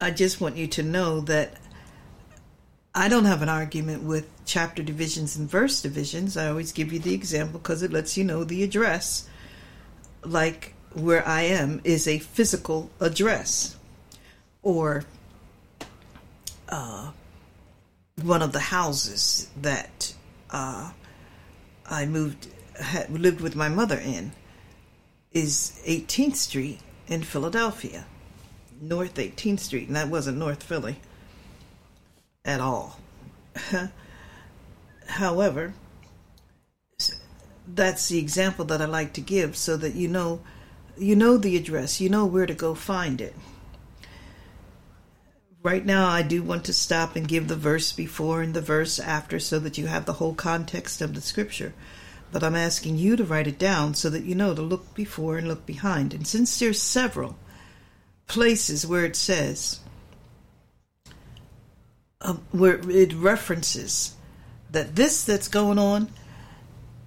I 0.00 0.10
just 0.10 0.40
want 0.40 0.56
you 0.56 0.66
to 0.68 0.82
know 0.82 1.20
that 1.22 1.54
I 2.94 3.08
don't 3.08 3.24
have 3.26 3.42
an 3.42 3.48
argument 3.48 4.02
with 4.02 4.28
chapter 4.46 4.82
divisions 4.82 5.36
and 5.36 5.48
verse 5.48 5.82
divisions. 5.82 6.36
I 6.36 6.48
always 6.48 6.72
give 6.72 6.92
you 6.92 6.98
the 6.98 7.14
example 7.14 7.60
because 7.60 7.82
it 7.82 7.92
lets 7.92 8.16
you 8.16 8.24
know 8.24 8.44
the 8.44 8.62
address. 8.62 9.28
Like 10.24 10.74
where 10.94 11.26
I 11.26 11.42
am 11.42 11.80
is 11.84 12.08
a 12.08 12.18
physical 12.18 12.90
address, 13.00 13.76
or 14.62 15.04
uh, 16.70 17.10
one 18.22 18.42
of 18.42 18.52
the 18.52 18.60
houses 18.60 19.48
that 19.60 20.14
uh, 20.50 20.92
I 21.88 22.06
moved, 22.06 22.48
had, 22.80 23.10
lived 23.10 23.40
with 23.40 23.54
my 23.54 23.68
mother 23.68 23.98
in, 23.98 24.32
is 25.32 25.80
18th 25.84 26.36
Street 26.36 26.80
in 27.08 27.22
Philadelphia, 27.22 28.06
North 28.80 29.14
18th 29.14 29.60
Street, 29.60 29.88
and 29.88 29.96
that 29.96 30.08
wasn't 30.08 30.38
North 30.38 30.62
Philly 30.62 30.96
at 32.44 32.60
all. 32.60 32.98
However, 35.06 35.74
that's 37.68 38.08
the 38.08 38.18
example 38.18 38.64
that 38.66 38.80
I 38.80 38.86
like 38.86 39.12
to 39.14 39.20
give 39.20 39.56
so 39.56 39.76
that 39.76 39.94
you 39.94 40.08
know 40.08 40.40
you 40.96 41.14
know 41.14 41.36
the 41.36 41.56
address, 41.56 42.00
you 42.00 42.08
know 42.08 42.24
where 42.24 42.46
to 42.46 42.54
go 42.54 42.74
find 42.74 43.20
it. 43.20 43.34
Right 45.66 45.84
now 45.84 46.08
I 46.08 46.22
do 46.22 46.44
want 46.44 46.64
to 46.66 46.72
stop 46.72 47.16
and 47.16 47.26
give 47.26 47.48
the 47.48 47.56
verse 47.56 47.90
before 47.90 48.40
and 48.40 48.54
the 48.54 48.60
verse 48.60 49.00
after 49.00 49.40
so 49.40 49.58
that 49.58 49.76
you 49.76 49.88
have 49.88 50.04
the 50.04 50.12
whole 50.12 50.32
context 50.32 51.02
of 51.02 51.12
the 51.12 51.20
scripture. 51.20 51.74
But 52.30 52.44
I'm 52.44 52.54
asking 52.54 52.98
you 52.98 53.16
to 53.16 53.24
write 53.24 53.48
it 53.48 53.58
down 53.58 53.94
so 53.94 54.08
that 54.10 54.22
you 54.22 54.36
know 54.36 54.54
to 54.54 54.62
look 54.62 54.94
before 54.94 55.38
and 55.38 55.48
look 55.48 55.66
behind. 55.66 56.14
And 56.14 56.24
since 56.24 56.56
there's 56.56 56.80
several 56.80 57.36
places 58.28 58.86
where 58.86 59.04
it 59.04 59.16
says 59.16 59.80
uh, 62.20 62.34
where 62.52 62.78
it 62.88 63.12
references 63.12 64.14
that 64.70 64.94
this 64.94 65.24
that's 65.24 65.48
going 65.48 65.80
on 65.80 66.10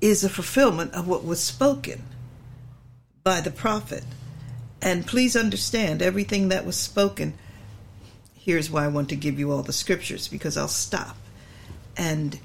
is 0.02 0.26
a 0.26 0.30
fulfillment 0.30 0.94
of 0.94 1.08
what 1.08 1.24
was 1.24 1.42
spoken 1.42 2.04
by 3.24 3.40
the 3.40 3.52
prophet. 3.52 4.04
And 4.82 5.08
please 5.08 5.38
understand 5.38 6.02
everything 6.02 6.50
that 6.50 6.66
was 6.66 6.76
spoken. 6.76 7.36
Here's 8.42 8.72
why 8.72 8.86
I 8.86 8.88
want 8.88 9.10
to 9.10 9.18
give 9.18 9.38
you 9.38 9.52
all 9.52 9.64
the 9.64 9.74
scriptures 9.74 10.30
because 10.30 10.56
I'll 10.56 10.70
stop 10.70 11.18
and 11.98 12.40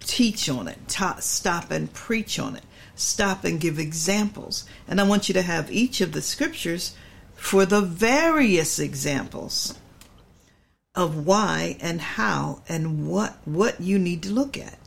teach 0.00 0.48
on 0.48 0.68
it, 0.68 0.78
ta- 0.88 1.20
stop 1.20 1.70
and 1.70 1.92
preach 1.92 2.38
on 2.38 2.54
it, 2.54 2.64
stop 2.94 3.44
and 3.44 3.58
give 3.58 3.78
examples. 3.78 4.66
And 4.86 5.00
I 5.00 5.04
want 5.04 5.28
you 5.28 5.32
to 5.32 5.42
have 5.42 5.72
each 5.72 6.02
of 6.02 6.12
the 6.12 6.20
scriptures 6.20 6.94
for 7.34 7.64
the 7.64 7.80
various 7.80 8.78
examples 8.78 9.78
of 10.94 11.26
why 11.26 11.78
and 11.80 12.00
how 12.00 12.62
and 12.68 13.08
what 13.08 13.38
what 13.46 13.80
you 13.80 13.98
need 13.98 14.22
to 14.24 14.30
look 14.30 14.58
at. 14.58 14.78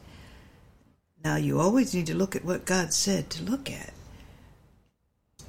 Now 1.24 1.38
you 1.38 1.60
always 1.60 1.96
need 1.96 2.06
to 2.08 2.16
look 2.16 2.36
at 2.36 2.46
what 2.46 2.66
God 2.66 2.94
said 2.94 3.32
to 3.32 3.44
look 3.44 3.72
at. 3.72 3.94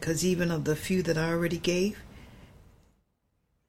Cuz 0.00 0.24
even 0.24 0.50
of 0.50 0.64
the 0.64 0.74
few 0.74 1.02
that 1.02 1.18
I 1.18 1.30
already 1.30 1.58
gave, 1.58 1.98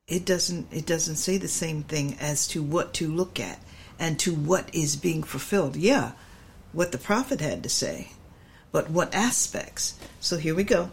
it 0.07 0.25
doesn't 0.25 0.67
it 0.71 0.85
doesn't 0.85 1.15
say 1.15 1.37
the 1.37 1.47
same 1.47 1.83
thing 1.83 2.15
as 2.19 2.47
to 2.47 2.61
what 2.61 2.93
to 2.93 3.07
look 3.11 3.39
at 3.39 3.59
and 3.97 4.19
to 4.19 4.33
what 4.33 4.73
is 4.73 4.95
being 4.95 5.23
fulfilled. 5.23 5.75
Yeah, 5.75 6.11
what 6.71 6.91
the 6.91 6.97
prophet 6.97 7.41
had 7.41 7.63
to 7.63 7.69
say, 7.69 8.11
but 8.71 8.89
what 8.89 9.13
aspects. 9.15 9.95
So 10.19 10.37
here 10.37 10.55
we 10.55 10.63
go. 10.63 10.91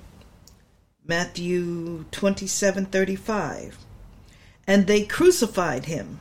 Matthew 1.07 2.05
27:35 2.13 3.75
and 4.67 4.87
they 4.87 5.05
crucified 5.05 5.87
him. 5.87 6.21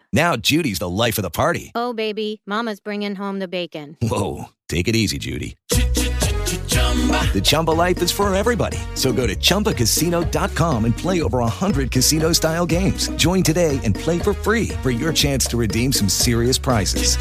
Now 0.13 0.35
Judy's 0.35 0.79
the 0.79 0.89
life 0.89 1.17
of 1.17 1.21
the 1.23 1.29
party. 1.29 1.71
Oh, 1.73 1.93
baby, 1.93 2.41
Mama's 2.45 2.79
bringing 2.79 3.15
home 3.15 3.39
the 3.39 3.47
bacon. 3.47 3.97
Whoa, 4.01 4.49
take 4.67 4.87
it 4.87 4.95
easy, 4.95 5.17
Judy. 5.17 5.55
The 5.69 7.41
Chumba 7.43 7.71
life 7.71 8.01
is 8.01 8.11
for 8.11 8.33
everybody. 8.35 8.77
So 8.95 9.13
go 9.13 9.25
to 9.25 9.35
ChumbaCasino.com 9.35 10.85
and 10.85 10.97
play 10.97 11.21
over 11.21 11.39
100 11.39 11.91
casino-style 11.91 12.65
games. 12.65 13.07
Join 13.11 13.41
today 13.41 13.79
and 13.85 13.95
play 13.95 14.19
for 14.19 14.33
free 14.33 14.69
for 14.83 14.91
your 14.91 15.13
chance 15.13 15.45
to 15.45 15.57
redeem 15.57 15.93
some 15.93 16.09
serious 16.09 16.57
prizes. 16.57 17.15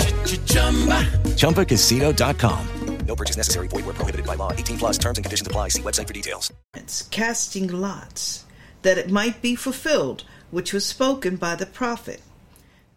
Chumba 0.47 1.07
ChumbaCasino.com. 1.39 2.67
No 3.07 3.17
purchase 3.17 3.37
necessary. 3.37 3.67
Void 3.67 3.87
where 3.87 3.95
prohibited 3.95 4.25
by 4.25 4.37
law. 4.37 4.53
18 4.53 4.79
plus 4.79 4.99
terms 4.99 5.19
and 5.19 5.25
conditions 5.25 5.47
apply. 5.47 5.69
See 5.69 5.83
website 5.83 6.07
for 6.07 6.13
details. 6.13 6.53
It's 6.75 7.03
casting 7.09 7.67
lots, 7.67 8.45
that 8.83 8.99
it 8.99 9.11
might 9.11 9.43
be 9.43 9.57
fulfilled, 9.57 10.23
which 10.53 10.73
was 10.73 10.87
spoken 10.87 11.35
by 11.35 11.57
the 11.57 11.67
prophet. 11.67 12.21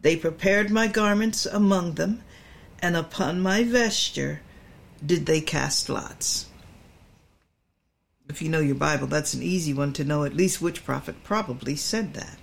They 0.03 0.17
prepared 0.17 0.69
my 0.69 0.88
garments 0.88 1.45
among 1.45 1.93
them, 1.93 2.24
and 2.81 2.98
upon 2.98 3.39
my 3.39 3.63
vesture 3.63 4.41
did 5.03 5.25
they 5.25 5.39
cast 5.39 5.88
lots. 5.88 6.48
If 8.27 8.41
you 8.41 8.50
know 8.50 8.60
your 8.60 8.75
Bible, 8.75 9.07
that's 9.07 9.33
an 9.33 9.41
easy 9.41 9.74
one 9.74 9.93
to 9.93 10.03
know 10.03 10.25
at 10.25 10.36
least 10.36 10.62
which 10.62 10.83
prophet 10.83 11.24
probably 11.24 11.77
said 11.77 12.15
that. 12.15 12.38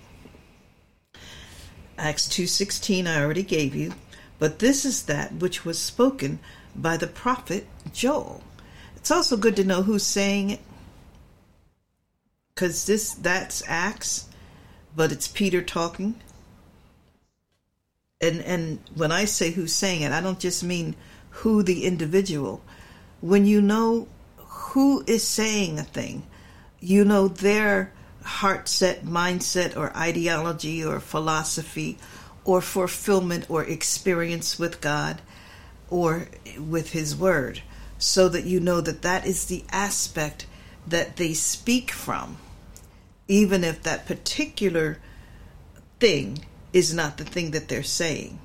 Acts 1.99 2.27
2:16 2.27 3.05
I 3.05 3.21
already 3.21 3.43
gave 3.43 3.75
you, 3.75 3.93
but 4.39 4.57
this 4.57 4.83
is 4.83 5.03
that 5.03 5.35
which 5.35 5.63
was 5.63 5.77
spoken 5.77 6.39
by 6.75 6.97
the 6.97 7.05
prophet 7.05 7.67
Joel. 7.93 8.43
It's 8.95 9.11
also 9.11 9.37
good 9.37 9.55
to 9.57 9.63
know 9.63 9.83
who's 9.83 10.05
saying 10.05 10.49
it 10.49 10.61
cuz 12.55 12.85
this 12.85 13.13
that's 13.13 13.61
Acts, 13.67 14.25
but 14.95 15.11
it's 15.11 15.27
Peter 15.27 15.61
talking. 15.61 16.15
And 18.21 18.41
and 18.41 18.79
when 18.93 19.11
I 19.11 19.25
say 19.25 19.51
who's 19.51 19.73
saying 19.73 20.03
it, 20.03 20.11
I 20.11 20.21
don't 20.21 20.39
just 20.39 20.63
mean 20.63 20.95
who 21.29 21.63
the 21.63 21.85
individual. 21.85 22.61
When 23.19 23.45
you 23.45 23.61
know 23.61 24.07
who 24.37 25.03
is 25.07 25.27
saying 25.27 25.79
a 25.79 25.83
thing, 25.83 26.27
you 26.79 27.03
know 27.03 27.27
their 27.27 27.93
heart 28.23 28.67
set, 28.67 29.03
mindset, 29.03 29.75
or 29.75 29.95
ideology, 29.97 30.83
or 30.83 30.99
philosophy, 30.99 31.97
or 32.45 32.61
fulfillment, 32.61 33.49
or 33.49 33.63
experience 33.63 34.59
with 34.59 34.81
God, 34.81 35.21
or 35.89 36.27
with 36.59 36.91
His 36.91 37.15
Word, 37.15 37.61
so 37.97 38.29
that 38.29 38.45
you 38.45 38.59
know 38.59 38.81
that 38.81 39.01
that 39.01 39.25
is 39.25 39.45
the 39.45 39.63
aspect 39.71 40.45
that 40.87 41.17
they 41.17 41.33
speak 41.33 41.91
from, 41.91 42.37
even 43.27 43.63
if 43.63 43.81
that 43.83 44.05
particular 44.05 44.99
thing 45.99 46.45
is 46.73 46.93
not 46.93 47.17
the 47.17 47.25
thing 47.25 47.51
that 47.51 47.67
they're 47.67 47.83
saying. 47.83 48.39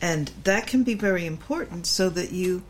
And 0.00 0.30
that 0.44 0.66
can 0.66 0.82
be 0.82 0.94
very 0.94 1.26
important 1.26 1.86
so 1.86 2.10
that 2.10 2.32
you 2.32 2.64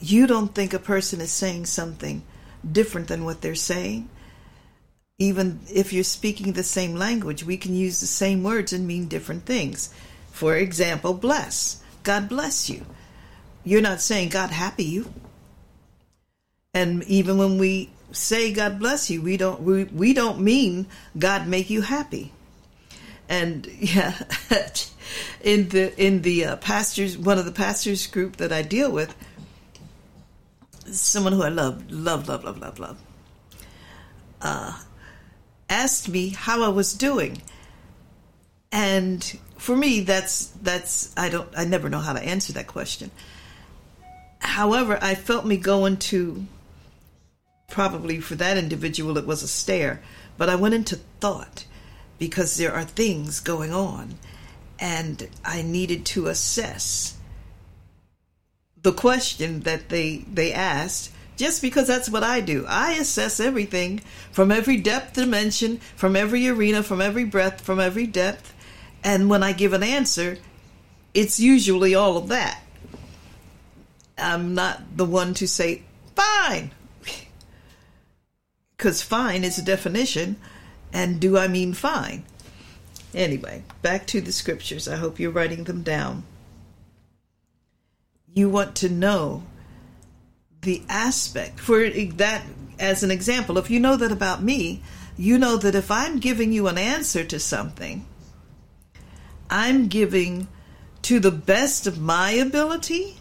you 0.00 0.26
don't 0.26 0.54
think 0.54 0.74
a 0.74 0.78
person 0.78 1.20
is 1.20 1.30
saying 1.30 1.66
something 1.66 2.22
different 2.70 3.08
than 3.08 3.24
what 3.24 3.40
they're 3.40 3.54
saying. 3.54 4.08
Even 5.18 5.60
if 5.72 5.92
you're 5.92 6.04
speaking 6.04 6.52
the 6.52 6.62
same 6.62 6.94
language, 6.94 7.44
we 7.44 7.56
can 7.56 7.74
use 7.74 8.00
the 8.00 8.06
same 8.06 8.42
words 8.42 8.72
and 8.72 8.86
mean 8.86 9.06
different 9.08 9.46
things. 9.46 9.94
For 10.32 10.56
example, 10.56 11.14
bless. 11.14 11.82
God 12.02 12.28
bless 12.28 12.68
you. 12.68 12.84
You're 13.64 13.80
not 13.80 14.00
saying 14.00 14.30
God 14.30 14.50
happy 14.50 14.84
you. 14.84 15.12
And 16.74 17.04
even 17.04 17.38
when 17.38 17.56
we 17.56 17.90
say 18.10 18.52
God 18.52 18.78
bless 18.78 19.08
you, 19.08 19.22
we 19.22 19.36
don't 19.36 19.62
we, 19.62 19.84
we 19.84 20.12
don't 20.12 20.40
mean 20.40 20.86
God 21.16 21.46
make 21.46 21.70
you 21.70 21.82
happy. 21.82 22.32
And 23.28 23.66
yeah, 23.66 24.14
in 25.40 25.68
the 25.70 25.92
in 26.02 26.22
the 26.22 26.44
uh, 26.44 26.56
pastors 26.56 27.16
one 27.16 27.38
of 27.38 27.44
the 27.44 27.52
pastors 27.52 28.06
group 28.06 28.36
that 28.36 28.52
I 28.52 28.62
deal 28.62 28.90
with, 28.90 29.14
someone 30.86 31.32
who 31.32 31.42
I 31.42 31.48
love, 31.48 31.90
love, 31.90 32.28
love, 32.28 32.44
love, 32.44 32.58
love, 32.58 32.78
love, 32.78 33.00
uh, 34.42 34.80
asked 35.70 36.08
me 36.08 36.30
how 36.30 36.62
I 36.62 36.68
was 36.68 36.92
doing, 36.92 37.40
and 38.70 39.38
for 39.56 39.76
me, 39.76 40.00
that's 40.00 40.46
that's 40.60 41.14
I 41.16 41.30
don't 41.30 41.48
I 41.56 41.64
never 41.64 41.88
know 41.88 42.00
how 42.00 42.12
to 42.12 42.22
answer 42.22 42.52
that 42.52 42.66
question. 42.66 43.10
However, 44.40 44.98
I 45.00 45.14
felt 45.14 45.46
me 45.46 45.56
going 45.56 45.96
to 45.96 46.46
probably 47.68 48.20
for 48.20 48.34
that 48.34 48.58
individual 48.58 49.16
it 49.16 49.26
was 49.26 49.42
a 49.42 49.48
stare, 49.48 50.02
but 50.36 50.50
I 50.50 50.56
went 50.56 50.74
into 50.74 50.96
thought 51.20 51.63
because 52.18 52.56
there 52.56 52.72
are 52.72 52.84
things 52.84 53.40
going 53.40 53.72
on, 53.72 54.14
and 54.78 55.28
I 55.44 55.62
needed 55.62 56.04
to 56.06 56.28
assess 56.28 57.16
the 58.82 58.92
question 58.92 59.60
that 59.60 59.88
they 59.88 60.18
they 60.30 60.52
asked 60.52 61.10
just 61.36 61.62
because 61.62 61.88
that's 61.88 62.08
what 62.08 62.22
I 62.22 62.40
do. 62.40 62.64
I 62.68 62.92
assess 62.92 63.40
everything 63.40 64.00
from 64.30 64.52
every 64.52 64.76
depth 64.76 65.14
dimension, 65.14 65.78
from 65.96 66.14
every 66.14 66.46
arena, 66.46 66.82
from 66.82 67.00
every 67.00 67.24
breadth, 67.24 67.60
from 67.60 67.80
every 67.80 68.06
depth. 68.06 68.54
And 69.02 69.28
when 69.28 69.42
I 69.42 69.52
give 69.52 69.72
an 69.72 69.82
answer, 69.82 70.38
it's 71.12 71.40
usually 71.40 71.94
all 71.94 72.16
of 72.16 72.28
that. 72.28 72.60
I'm 74.16 74.54
not 74.54 74.96
the 74.96 75.04
one 75.04 75.34
to 75.34 75.48
say, 75.48 75.82
fine. 76.14 76.70
Because 78.76 79.02
fine 79.02 79.44
is 79.44 79.56
a 79.56 79.62
definition. 79.62 80.36
And 80.94 81.20
do 81.20 81.36
I 81.36 81.48
mean 81.48 81.74
fine? 81.74 82.24
Anyway, 83.12 83.64
back 83.82 84.06
to 84.06 84.22
the 84.22 84.32
scriptures. 84.32 84.88
I 84.88 84.96
hope 84.96 85.20
you're 85.20 85.30
writing 85.30 85.64
them 85.64 85.82
down 85.82 86.24
you 88.34 88.50
want 88.50 88.74
to 88.74 88.88
know 88.88 89.44
the 90.62 90.82
aspect 90.88 91.60
for 91.60 91.88
that 91.88 92.42
as 92.78 93.02
an 93.02 93.10
example 93.10 93.56
if 93.58 93.70
you 93.70 93.78
know 93.78 93.96
that 93.96 94.10
about 94.10 94.42
me 94.42 94.82
you 95.16 95.38
know 95.38 95.56
that 95.56 95.74
if 95.74 95.90
i'm 95.90 96.18
giving 96.18 96.52
you 96.52 96.66
an 96.66 96.76
answer 96.76 97.22
to 97.22 97.38
something 97.38 98.04
i'm 99.48 99.86
giving 99.86 100.48
to 101.00 101.20
the 101.20 101.30
best 101.30 101.86
of 101.86 102.00
my 102.00 102.30
ability 102.32 103.16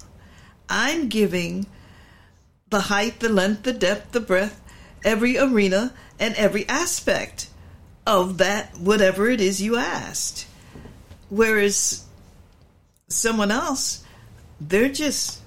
i'm 0.68 1.08
giving 1.10 1.66
the 2.70 2.82
height 2.82 3.20
the 3.20 3.30
length 3.30 3.64
the 3.64 3.74
depth 3.74 4.12
the 4.14 4.20
breadth 4.20 4.60
every 5.04 5.38
arena 5.38 5.94
and 6.20 6.34
every 6.36 6.68
aspect 6.68 7.50
of 8.06 8.38
that 8.38 8.78
whatever 8.78 9.30
it 9.30 9.40
is 9.40 9.62
you 9.62 9.78
asked 9.78 10.46
whereas 11.30 12.06
someone 13.08 13.52
else 13.52 14.04
they're 14.70 14.90
just, 14.90 15.42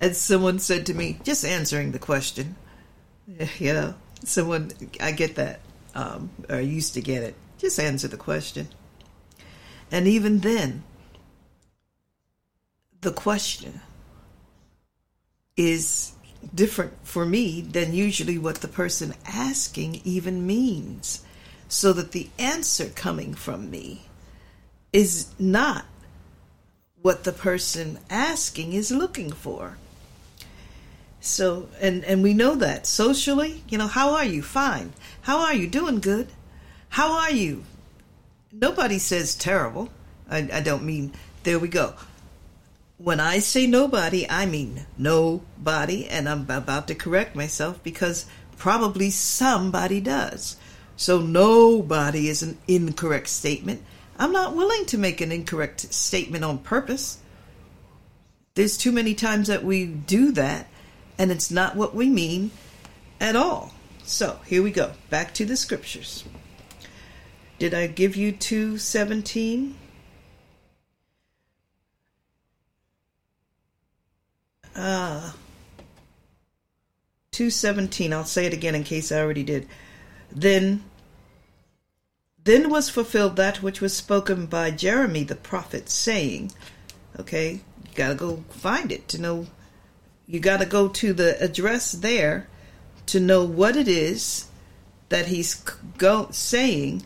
as 0.00 0.20
someone 0.20 0.58
said 0.58 0.86
to 0.86 0.94
me, 0.94 1.18
just 1.22 1.44
answering 1.44 1.92
the 1.92 1.98
question. 1.98 2.56
You 3.58 3.72
know, 3.72 3.94
someone, 4.22 4.70
I 5.00 5.12
get 5.12 5.36
that, 5.36 5.60
um, 5.94 6.28
or 6.50 6.60
used 6.60 6.92
to 6.94 7.00
get 7.00 7.22
it. 7.22 7.34
Just 7.56 7.80
answer 7.80 8.06
the 8.06 8.18
question. 8.18 8.68
And 9.90 10.06
even 10.06 10.40
then, 10.40 10.82
the 13.00 13.12
question 13.12 13.80
is 15.56 16.12
different 16.54 16.92
for 17.02 17.24
me 17.24 17.62
than 17.62 17.94
usually 17.94 18.36
what 18.36 18.56
the 18.56 18.68
person 18.68 19.14
asking 19.26 20.02
even 20.04 20.46
means. 20.46 21.24
So 21.68 21.92
that 21.94 22.12
the 22.12 22.28
answer 22.38 22.88
coming 22.88 23.34
from 23.34 23.70
me 23.70 24.06
is 24.92 25.28
not 25.38 25.86
what 27.02 27.24
the 27.24 27.32
person 27.32 27.98
asking 28.08 28.72
is 28.72 28.90
looking 28.90 29.30
for. 29.32 29.76
So, 31.20 31.68
and, 31.80 32.04
and 32.04 32.22
we 32.22 32.34
know 32.34 32.54
that 32.54 32.86
socially, 32.86 33.62
you 33.68 33.78
know, 33.78 33.86
how 33.86 34.14
are 34.14 34.24
you? 34.24 34.42
Fine. 34.42 34.92
How 35.22 35.38
are 35.40 35.54
you? 35.54 35.66
Doing 35.66 36.00
good. 36.00 36.28
How 36.90 37.12
are 37.12 37.30
you? 37.32 37.64
Nobody 38.52 38.98
says 38.98 39.34
terrible. 39.34 39.88
I, 40.30 40.48
I 40.52 40.60
don't 40.60 40.84
mean, 40.84 41.12
there 41.42 41.58
we 41.58 41.68
go. 41.68 41.94
when 42.96 43.20
I 43.20 43.38
say 43.40 43.66
nobody, 43.66 44.28
I 44.30 44.46
mean 44.46 44.86
nobody, 44.96 46.06
and 46.06 46.28
I'm 46.28 46.48
about 46.48 46.88
to 46.88 46.94
correct 46.94 47.34
myself 47.34 47.82
because 47.82 48.26
probably 48.56 49.10
somebody 49.10 50.00
does. 50.00 50.56
So 50.96 51.20
nobody 51.20 52.28
is 52.28 52.42
an 52.42 52.58
incorrect 52.68 53.28
statement. 53.28 53.82
I'm 54.18 54.32
not 54.32 54.54
willing 54.54 54.86
to 54.86 54.98
make 54.98 55.20
an 55.20 55.32
incorrect 55.32 55.92
statement 55.92 56.44
on 56.44 56.58
purpose. 56.58 57.18
There's 58.54 58.76
too 58.76 58.92
many 58.92 59.14
times 59.14 59.48
that 59.48 59.64
we 59.64 59.86
do 59.86 60.30
that, 60.32 60.68
and 61.18 61.32
it's 61.32 61.50
not 61.50 61.74
what 61.74 61.94
we 61.94 62.08
mean 62.08 62.52
at 63.20 63.34
all. 63.34 63.72
So 64.04 64.38
here 64.46 64.62
we 64.62 64.70
go. 64.70 64.92
Back 65.10 65.34
to 65.34 65.44
the 65.44 65.56
scriptures. 65.56 66.24
Did 67.58 67.74
I 67.74 67.88
give 67.88 68.14
you 68.14 68.30
217? 68.30 69.76
Uh, 74.76 75.32
217. 77.32 78.12
I'll 78.12 78.24
say 78.24 78.46
it 78.46 78.52
again 78.52 78.74
in 78.74 78.84
case 78.84 79.10
I 79.10 79.20
already 79.20 79.42
did. 79.42 79.66
Then 80.34 80.82
then 82.42 82.68
was 82.68 82.90
fulfilled 82.90 83.36
that 83.36 83.62
which 83.62 83.80
was 83.80 83.96
spoken 83.96 84.44
by 84.46 84.70
Jeremy 84.70 85.24
the 85.24 85.34
prophet, 85.34 85.88
saying, 85.88 86.52
Okay, 87.18 87.52
you 87.52 87.94
gotta 87.94 88.14
go 88.14 88.44
find 88.50 88.92
it 88.92 89.08
to 89.08 89.20
know 89.20 89.46
you 90.26 90.40
gotta 90.40 90.66
go 90.66 90.88
to 90.88 91.12
the 91.12 91.42
address 91.42 91.92
there 91.92 92.48
to 93.06 93.20
know 93.20 93.44
what 93.44 93.76
it 93.76 93.88
is 93.88 94.46
that 95.08 95.26
he's 95.26 95.54
go 95.98 96.28
saying 96.30 97.04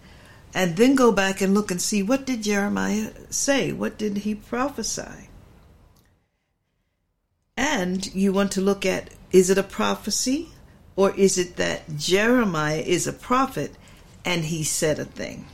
and 0.54 0.76
then 0.76 0.94
go 0.94 1.12
back 1.12 1.40
and 1.40 1.52
look 1.52 1.70
and 1.70 1.82
see 1.82 2.02
what 2.02 2.24
did 2.24 2.42
Jeremiah 2.42 3.10
say? 3.28 3.72
What 3.72 3.98
did 3.98 4.18
he 4.18 4.34
prophesy? 4.34 5.28
And 7.56 8.12
you 8.14 8.32
want 8.32 8.52
to 8.52 8.60
look 8.60 8.86
at 8.86 9.10
is 9.30 9.50
it 9.50 9.58
a 9.58 9.62
prophecy 9.62 10.50
or 10.98 11.14
is 11.14 11.38
it 11.38 11.54
that 11.54 11.96
Jeremiah 11.96 12.82
is 12.84 13.06
a 13.06 13.12
prophet 13.12 13.72
and 14.24 14.46
he 14.46 14.64
said 14.64 14.98
a 14.98 15.04
thing? 15.04 15.46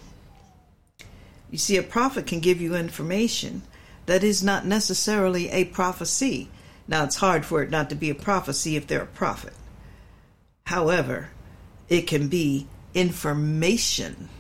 You 1.51 1.59
see, 1.59 1.77
a 1.77 1.83
prophet 1.83 2.27
can 2.27 2.41
give 2.41 2.63
you 2.63 2.75
information 2.75 3.61
that 4.07 4.25
is 4.25 4.43
not 4.43 4.65
necessarily 4.65 5.51
a 5.51 5.67
prophecy. 5.67 6.49
Now, 6.89 7.05
it's 7.05 7.17
hard 7.17 7.45
for 7.45 7.63
it 7.63 7.69
not 7.69 7.91
to 7.91 7.95
be 7.95 8.09
a 8.09 8.15
prophecy 8.15 8.75
if 8.75 8.87
they're 8.87 9.03
a 9.03 9.07
prophet. 9.07 9.53
However, 10.65 11.29
it 11.91 12.07
can 12.07 12.29
be 12.29 12.67
information. 12.95 14.31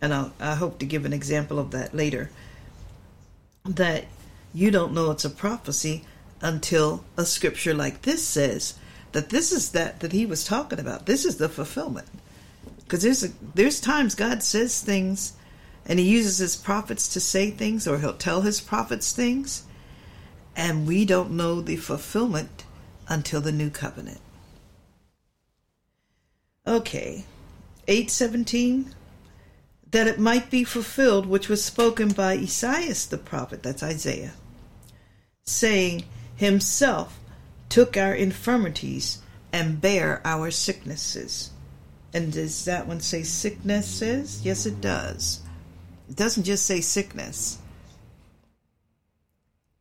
And 0.00 0.12
I'll, 0.12 0.32
I 0.40 0.56
hope 0.56 0.80
to 0.80 0.86
give 0.86 1.04
an 1.04 1.12
example 1.12 1.60
of 1.60 1.70
that 1.70 1.94
later. 1.94 2.30
That 3.64 4.06
you 4.52 4.72
don't 4.72 4.92
know 4.92 5.12
it's 5.12 5.24
a 5.24 5.30
prophecy 5.30 6.04
until 6.40 7.04
a 7.16 7.24
scripture 7.24 7.74
like 7.74 8.02
this 8.02 8.26
says 8.26 8.74
that 9.16 9.30
this 9.30 9.50
is 9.50 9.70
that 9.70 10.00
that 10.00 10.12
he 10.12 10.26
was 10.26 10.44
talking 10.44 10.78
about. 10.78 11.06
This 11.06 11.24
is 11.24 11.38
the 11.38 11.48
fulfillment. 11.48 12.06
Because 12.80 13.00
there's 13.02 13.24
a, 13.24 13.28
there's 13.54 13.80
times 13.80 14.14
God 14.14 14.42
says 14.42 14.82
things, 14.82 15.32
and 15.86 15.98
He 15.98 16.06
uses 16.06 16.36
His 16.36 16.54
prophets 16.54 17.08
to 17.14 17.20
say 17.20 17.50
things, 17.50 17.88
or 17.88 17.98
He'll 17.98 18.12
tell 18.12 18.42
His 18.42 18.60
prophets 18.60 19.12
things, 19.12 19.64
and 20.54 20.86
we 20.86 21.06
don't 21.06 21.30
know 21.30 21.62
the 21.62 21.76
fulfillment 21.76 22.66
until 23.08 23.40
the 23.40 23.52
new 23.52 23.70
covenant. 23.70 24.20
Okay, 26.66 27.24
eight 27.88 28.10
seventeen. 28.10 28.94
That 29.92 30.08
it 30.08 30.18
might 30.18 30.50
be 30.50 30.62
fulfilled 30.62 31.24
which 31.24 31.48
was 31.48 31.64
spoken 31.64 32.10
by 32.10 32.34
Esaias 32.34 33.06
the 33.06 33.16
prophet, 33.16 33.62
that's 33.62 33.82
Isaiah, 33.82 34.34
saying, 35.46 36.04
himself 36.36 37.18
took 37.68 37.96
our 37.96 38.14
infirmities 38.14 39.22
and 39.52 39.80
bare 39.80 40.20
our 40.24 40.50
sicknesses. 40.50 41.50
And 42.12 42.32
does 42.32 42.64
that 42.64 42.86
one 42.86 43.00
say 43.00 43.22
sicknesses? 43.22 44.42
Yes, 44.44 44.66
it 44.66 44.80
does. 44.80 45.40
It 46.08 46.16
doesn't 46.16 46.44
just 46.44 46.64
say 46.64 46.80
sickness. 46.80 47.58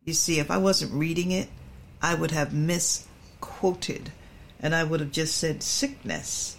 You 0.04 0.14
see, 0.14 0.40
if 0.40 0.52
I 0.52 0.58
wasn't 0.58 0.94
reading 0.94 1.32
it, 1.32 1.50
I 2.02 2.16
would 2.16 2.32
have 2.32 2.54
misquoted 2.54 4.12
and 4.60 4.76
I 4.76 4.84
would 4.84 5.00
have 5.00 5.12
just 5.12 5.38
said 5.38 5.64
sickness. 5.64 6.58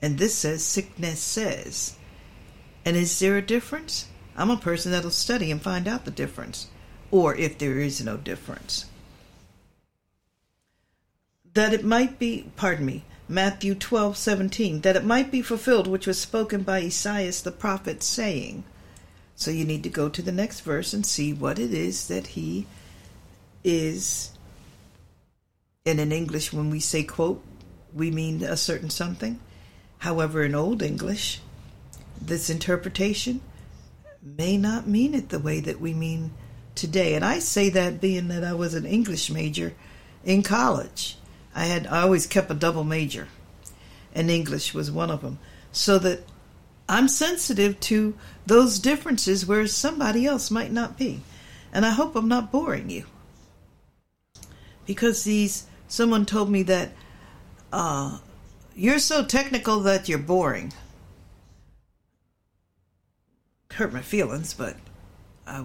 And 0.00 0.18
this 0.18 0.34
says 0.34 0.64
sickness 0.64 1.20
says. 1.20 1.96
And 2.84 2.96
is 2.96 3.18
there 3.18 3.36
a 3.36 3.42
difference? 3.42 4.08
I'm 4.36 4.50
a 4.50 4.56
person 4.56 4.92
that'll 4.92 5.10
study 5.10 5.50
and 5.50 5.62
find 5.62 5.86
out 5.86 6.04
the 6.04 6.10
difference, 6.10 6.68
or 7.10 7.34
if 7.36 7.56
there 7.56 7.78
is 7.78 8.04
no 8.04 8.16
difference 8.16 8.86
that 11.54 11.72
it 11.72 11.84
might 11.84 12.18
be, 12.18 12.50
pardon 12.56 12.86
me, 12.86 13.04
Matthew 13.28 13.74
12, 13.74 14.16
17, 14.16 14.80
that 14.82 14.96
it 14.96 15.04
might 15.04 15.30
be 15.30 15.40
fulfilled 15.40 15.86
which 15.86 16.06
was 16.06 16.20
spoken 16.20 16.62
by 16.62 16.80
Esaias 16.80 17.42
the 17.42 17.52
prophet, 17.52 18.02
saying. 18.02 18.64
So 19.34 19.50
you 19.50 19.64
need 19.64 19.82
to 19.84 19.88
go 19.88 20.08
to 20.08 20.22
the 20.22 20.32
next 20.32 20.60
verse 20.60 20.92
and 20.92 21.06
see 21.06 21.32
what 21.32 21.58
it 21.58 21.72
is 21.72 22.08
that 22.08 22.28
he 22.28 22.66
is. 23.62 24.32
And 25.86 25.98
in 25.98 26.12
English, 26.12 26.52
when 26.52 26.70
we 26.70 26.80
say 26.80 27.02
quote, 27.02 27.42
we 27.92 28.10
mean 28.10 28.42
a 28.42 28.56
certain 28.56 28.90
something. 28.90 29.40
However, 29.98 30.44
in 30.44 30.54
Old 30.54 30.82
English, 30.82 31.40
this 32.20 32.50
interpretation 32.50 33.40
may 34.22 34.56
not 34.56 34.86
mean 34.86 35.14
it 35.14 35.28
the 35.28 35.38
way 35.38 35.60
that 35.60 35.80
we 35.80 35.94
mean 35.94 36.32
today. 36.74 37.14
And 37.14 37.24
I 37.24 37.38
say 37.38 37.70
that 37.70 38.00
being 38.00 38.28
that 38.28 38.44
I 38.44 38.52
was 38.52 38.74
an 38.74 38.86
English 38.86 39.30
major 39.30 39.74
in 40.24 40.42
college. 40.42 41.16
I 41.54 41.64
had 41.64 41.86
I 41.86 42.02
always 42.02 42.26
kept 42.26 42.50
a 42.50 42.54
double 42.54 42.84
major, 42.84 43.28
and 44.14 44.30
English 44.30 44.74
was 44.74 44.90
one 44.90 45.10
of 45.10 45.22
them, 45.22 45.38
so 45.72 45.98
that 46.00 46.20
I'm 46.88 47.08
sensitive 47.08 47.80
to 47.80 48.14
those 48.46 48.78
differences 48.78 49.46
where 49.46 49.66
somebody 49.66 50.26
else 50.26 50.50
might 50.50 50.72
not 50.72 50.98
be, 50.98 51.22
and 51.72 51.86
I 51.86 51.90
hope 51.90 52.16
I'm 52.16 52.28
not 52.28 52.52
boring 52.52 52.90
you. 52.90 53.04
Because 54.84 55.24
these 55.24 55.66
someone 55.88 56.26
told 56.26 56.50
me 56.50 56.62
that 56.64 56.90
uh, 57.72 58.18
you're 58.74 58.98
so 58.98 59.24
technical 59.24 59.80
that 59.80 60.08
you're 60.08 60.18
boring. 60.18 60.72
Hurt 63.72 63.92
my 63.92 64.02
feelings, 64.02 64.54
but 64.54 64.76
I, 65.46 65.64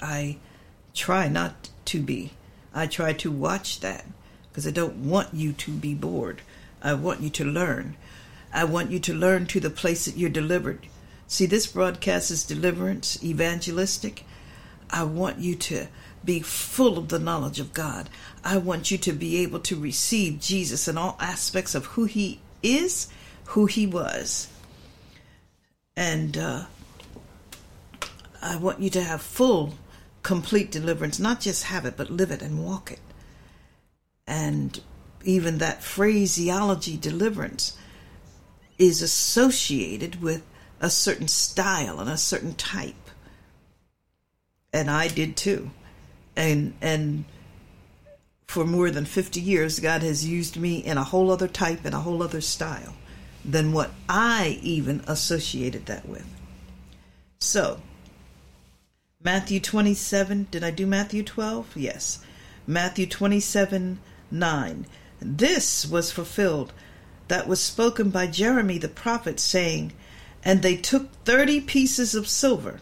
I 0.00 0.36
try 0.94 1.28
not 1.28 1.70
to 1.86 2.00
be. 2.00 2.32
I 2.74 2.86
try 2.86 3.12
to 3.14 3.30
watch 3.30 3.80
that 3.80 4.06
because 4.50 4.66
I 4.66 4.70
don't 4.70 4.96
want 4.96 5.34
you 5.34 5.52
to 5.52 5.70
be 5.70 5.94
bored. 5.94 6.42
I 6.82 6.94
want 6.94 7.20
you 7.20 7.30
to 7.30 7.44
learn. 7.44 7.96
I 8.52 8.64
want 8.64 8.90
you 8.90 8.98
to 9.00 9.14
learn 9.14 9.46
to 9.46 9.60
the 9.60 9.70
place 9.70 10.04
that 10.04 10.16
you're 10.16 10.30
delivered. 10.30 10.86
See, 11.26 11.46
this 11.46 11.66
broadcast 11.66 12.30
is 12.30 12.44
deliverance, 12.44 13.22
evangelistic. 13.24 14.24
I 14.90 15.04
want 15.04 15.38
you 15.38 15.54
to 15.54 15.86
be 16.24 16.40
full 16.40 16.98
of 16.98 17.08
the 17.08 17.18
knowledge 17.18 17.58
of 17.58 17.72
God. 17.72 18.10
I 18.44 18.58
want 18.58 18.90
you 18.90 18.98
to 18.98 19.12
be 19.12 19.38
able 19.38 19.60
to 19.60 19.80
receive 19.80 20.40
Jesus 20.40 20.86
in 20.88 20.98
all 20.98 21.16
aspects 21.18 21.74
of 21.74 21.86
who 21.86 22.04
He 22.04 22.40
is, 22.62 23.08
who 23.46 23.66
He 23.66 23.86
was. 23.86 24.48
And 25.96 26.36
uh, 26.36 26.64
I 28.42 28.56
want 28.56 28.80
you 28.80 28.90
to 28.90 29.02
have 29.02 29.22
full 29.22 29.74
complete 30.22 30.70
deliverance, 30.70 31.18
not 31.18 31.40
just 31.40 31.64
have 31.64 31.84
it, 31.84 31.96
but 31.96 32.10
live 32.10 32.30
it 32.30 32.42
and 32.42 32.64
walk 32.64 32.90
it. 32.92 33.00
And 34.26 34.80
even 35.24 35.58
that 35.58 35.82
phraseology, 35.82 36.96
deliverance, 36.96 37.76
is 38.78 39.02
associated 39.02 40.22
with 40.22 40.44
a 40.80 40.90
certain 40.90 41.28
style 41.28 42.00
and 42.00 42.10
a 42.10 42.16
certain 42.16 42.54
type. 42.54 42.94
And 44.72 44.90
I 44.90 45.08
did 45.08 45.36
too. 45.36 45.70
And, 46.36 46.74
and, 46.80 47.24
for 48.52 48.66
more 48.66 48.90
than 48.90 49.06
50 49.06 49.40
years, 49.40 49.80
God 49.80 50.02
has 50.02 50.28
used 50.28 50.58
me 50.58 50.76
in 50.76 50.98
a 50.98 51.04
whole 51.04 51.30
other 51.30 51.48
type 51.48 51.86
and 51.86 51.94
a 51.94 52.00
whole 52.00 52.22
other 52.22 52.42
style 52.42 52.92
than 53.46 53.72
what 53.72 53.90
I 54.10 54.58
even 54.60 55.02
associated 55.06 55.86
that 55.86 56.06
with. 56.06 56.26
So, 57.38 57.80
Matthew 59.24 59.60
27. 59.60 60.48
Did 60.50 60.64
I 60.64 60.70
do 60.70 60.86
Matthew 60.86 61.22
12? 61.22 61.76
Yes. 61.76 62.24
Matthew 62.66 63.06
27 63.06 64.00
9. 64.30 64.86
This 65.20 65.86
was 65.86 66.10
fulfilled 66.10 66.72
that 67.28 67.46
was 67.46 67.60
spoken 67.60 68.10
by 68.10 68.26
Jeremy 68.26 68.78
the 68.78 68.88
prophet, 68.88 69.38
saying, 69.38 69.92
And 70.44 70.62
they 70.62 70.76
took 70.76 71.12
thirty 71.24 71.60
pieces 71.60 72.14
of 72.14 72.26
silver, 72.26 72.80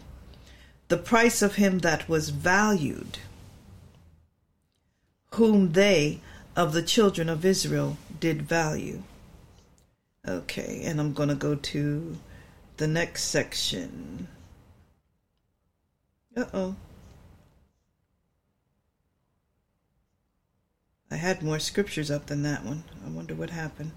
the 0.87 0.97
price 0.97 1.41
of 1.41 1.55
him 1.55 1.79
that 1.79 2.09
was 2.09 2.29
valued, 2.29 3.19
whom 5.35 5.73
they 5.73 6.21
of 6.55 6.73
the 6.73 6.81
children 6.81 7.29
of 7.29 7.45
Israel 7.45 7.97
did 8.19 8.41
value. 8.41 9.03
Okay, 10.27 10.81
and 10.83 10.99
I'm 10.99 11.13
going 11.13 11.29
to 11.29 11.35
go 11.35 11.55
to 11.55 12.17
the 12.77 12.87
next 12.87 13.25
section. 13.25 14.27
Uh-oh. 16.35 16.75
I 21.09 21.15
had 21.15 21.43
more 21.43 21.59
scriptures 21.59 22.09
up 22.09 22.27
than 22.27 22.43
that 22.43 22.63
one. 22.63 22.83
I 23.05 23.09
wonder 23.09 23.35
what 23.35 23.49
happened. 23.49 23.91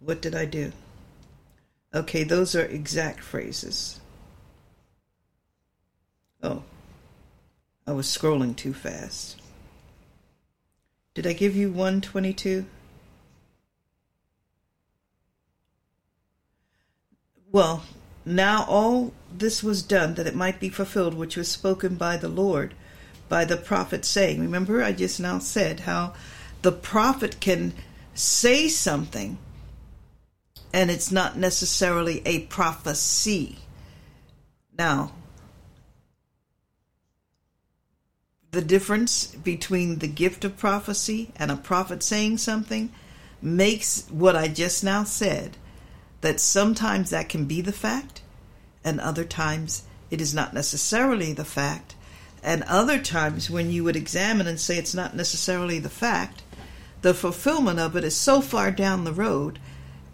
What 0.00 0.20
did 0.20 0.34
I 0.34 0.44
do? 0.44 0.72
Okay, 1.94 2.24
those 2.24 2.56
are 2.56 2.64
exact 2.64 3.20
phrases. 3.20 4.00
Oh, 6.42 6.64
I 7.86 7.92
was 7.92 8.06
scrolling 8.06 8.56
too 8.56 8.74
fast. 8.74 9.40
Did 11.14 11.26
I 11.26 11.32
give 11.32 11.54
you 11.54 11.68
122? 11.70 12.66
Well, 17.52 17.84
now 18.24 18.64
all 18.66 19.12
this 19.38 19.62
was 19.62 19.82
done 19.82 20.14
that 20.14 20.26
it 20.26 20.34
might 20.34 20.60
be 20.60 20.68
fulfilled 20.68 21.14
which 21.14 21.36
was 21.36 21.48
spoken 21.48 21.96
by 21.96 22.16
the 22.16 22.28
Lord 22.28 22.74
by 23.28 23.44
the 23.44 23.56
prophet 23.56 24.04
saying. 24.04 24.40
Remember, 24.40 24.82
I 24.82 24.92
just 24.92 25.18
now 25.18 25.38
said 25.38 25.80
how 25.80 26.14
the 26.62 26.72
prophet 26.72 27.40
can 27.40 27.72
say 28.14 28.68
something 28.68 29.38
and 30.72 30.90
it's 30.90 31.12
not 31.12 31.36
necessarily 31.36 32.22
a 32.24 32.40
prophecy. 32.40 33.58
Now, 34.76 35.12
the 38.50 38.62
difference 38.62 39.26
between 39.26 39.98
the 39.98 40.08
gift 40.08 40.44
of 40.44 40.56
prophecy 40.56 41.32
and 41.36 41.50
a 41.50 41.56
prophet 41.56 42.02
saying 42.02 42.38
something 42.38 42.92
makes 43.40 44.06
what 44.08 44.36
I 44.36 44.48
just 44.48 44.84
now 44.84 45.04
said 45.04 45.56
that 46.20 46.40
sometimes 46.40 47.10
that 47.10 47.28
can 47.28 47.46
be 47.46 47.60
the 47.60 47.72
fact, 47.72 48.21
and 48.84 49.00
other 49.00 49.24
times 49.24 49.84
it 50.10 50.20
is 50.20 50.34
not 50.34 50.54
necessarily 50.54 51.32
the 51.32 51.44
fact, 51.44 51.94
and 52.42 52.62
other 52.64 52.98
times 52.98 53.48
when 53.48 53.70
you 53.70 53.84
would 53.84 53.96
examine 53.96 54.46
and 54.46 54.60
say 54.60 54.76
it's 54.76 54.94
not 54.94 55.16
necessarily 55.16 55.78
the 55.78 55.88
fact, 55.88 56.42
the 57.02 57.14
fulfillment 57.14 57.78
of 57.78 57.96
it 57.96 58.04
is 58.04 58.16
so 58.16 58.40
far 58.40 58.70
down 58.70 59.04
the 59.04 59.12
road 59.12 59.58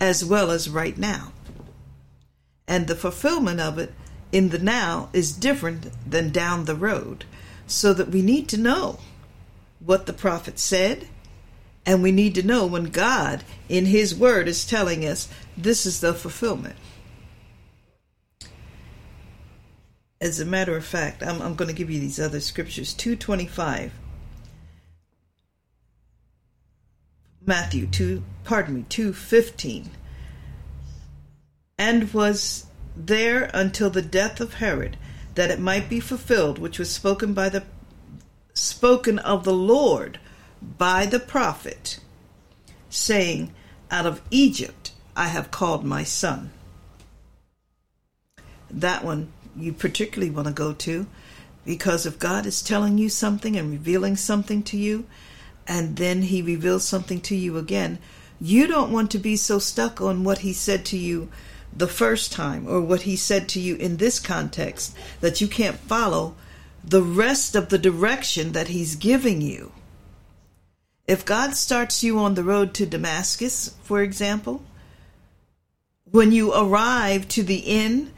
as 0.01 0.25
well 0.25 0.51
as 0.51 0.69
right 0.69 0.97
now. 0.97 1.33
And 2.67 2.87
the 2.87 2.95
fulfillment 2.95 3.61
of 3.61 3.79
it 3.79 3.95
in 4.31 4.51
the 4.51 4.59
now 4.59 5.09
is 5.13 5.33
different 5.33 5.89
than 6.09 6.31
down 6.31 6.65
the 6.65 6.75
road, 6.75 7.25
so 7.67 7.93
that 7.95 8.09
we 8.09 8.23
need 8.23 8.49
to 8.49 8.57
know 8.57 8.99
what 9.81 10.07
the 10.07 10.13
prophet 10.13 10.59
said 10.59 11.09
and 11.89 12.03
we 12.03 12.13
need 12.13 12.35
to 12.35 12.43
know 12.43 12.67
when 12.67 12.85
God, 12.85 13.45
in 13.67 13.87
His 13.87 14.15
Word, 14.15 14.47
is 14.47 14.67
telling 14.67 15.07
us 15.07 15.27
this 15.57 15.87
is 15.87 16.01
the 16.01 16.13
fulfillment. 16.13 16.77
As 20.21 20.41
a 20.41 20.45
matter 20.45 20.77
of 20.77 20.85
fact, 20.85 21.23
I'm, 21.23 21.41
I'm 21.41 21.55
going 21.55 21.69
to 21.69 21.75
give 21.75 21.91
you 21.91 22.01
these 22.01 22.19
other 22.19 22.41
scriptures 22.41 22.93
225. 22.95 23.93
Matthew 27.47 27.87
2, 27.87 28.23
pardon 28.45 28.75
me, 28.75 28.85
215. 28.89 29.91
And 31.79 32.13
was 32.13 32.67
there 32.97 33.49
until 33.55 33.91
the 33.91 34.03
death 34.03 34.41
of 34.41 34.55
Herod, 34.55 34.97
that 35.37 35.51
it 35.51 35.61
might 35.61 35.89
be 35.89 36.01
fulfilled 36.01 36.59
which 36.59 36.81
was 36.81 36.91
spoken 36.91 37.33
by 37.33 37.49
the 37.49 37.63
spoken 38.53 39.21
of 39.21 39.45
the 39.45 39.55
Lord 39.55 40.19
by 40.61 41.07
the 41.07 41.21
prophet, 41.21 42.01
saying, 42.91 43.53
Out 43.89 44.05
of 44.05 44.21
Egypt 44.33 44.91
I 45.15 45.29
have 45.29 45.53
called 45.53 45.85
my 45.85 46.03
son. 46.03 46.51
That 48.69 49.05
one 49.05 49.33
you 49.61 49.73
particularly 49.73 50.31
want 50.31 50.47
to 50.47 50.53
go 50.55 50.73
to 50.73 51.07
because 51.65 52.07
if 52.07 52.19
God 52.19 52.47
is 52.47 52.63
telling 52.63 52.97
you 52.97 53.11
something 53.11 53.55
and 53.55 53.71
revealing 53.71 54.17
something 54.17 54.63
to 54.63 54.79
you, 54.79 55.05
and 55.67 55.97
then 55.97 56.23
he 56.23 56.41
reveals 56.41 56.89
something 56.89 57.21
to 57.21 57.37
you 57.37 57.59
again, 57.59 57.99
you 58.41 58.67
don't 58.67 58.91
want 58.91 59.11
to 59.11 59.19
be 59.19 59.37
so 59.37 59.59
stuck 59.59 60.01
on 60.01 60.25
what 60.25 60.39
he 60.39 60.55
said 60.55 60.87
to 60.87 60.97
you 60.97 61.29
the 61.77 61.87
first 61.87 62.33
time 62.33 62.67
or 62.67 62.81
what 62.81 63.03
he 63.03 63.17
said 63.17 63.51
to 63.51 63.61
you 63.61 63.77
in 63.77 63.99
this 63.99 64.19
context 64.19 64.97
that 65.21 65.43
you 65.43 65.47
can't 65.47 65.77
follow 65.77 66.35
the 66.83 67.03
rest 67.03 67.55
of 67.55 67.69
the 67.69 67.77
direction 67.77 68.53
that 68.53 68.69
he's 68.69 68.97
giving 68.97 69.43
you. 69.43 69.73
If 71.07 71.27
God 71.27 71.55
starts 71.55 72.03
you 72.03 72.19
on 72.19 72.35
the 72.35 72.45
road 72.45 72.73
to 72.75 72.87
Damascus, 72.87 73.75
for 73.83 74.01
example, 74.01 74.63
when 76.11 76.33
you 76.33 76.55
arrive 76.55 77.29
to 77.29 77.43
the 77.43 77.59
inn, 77.59 78.13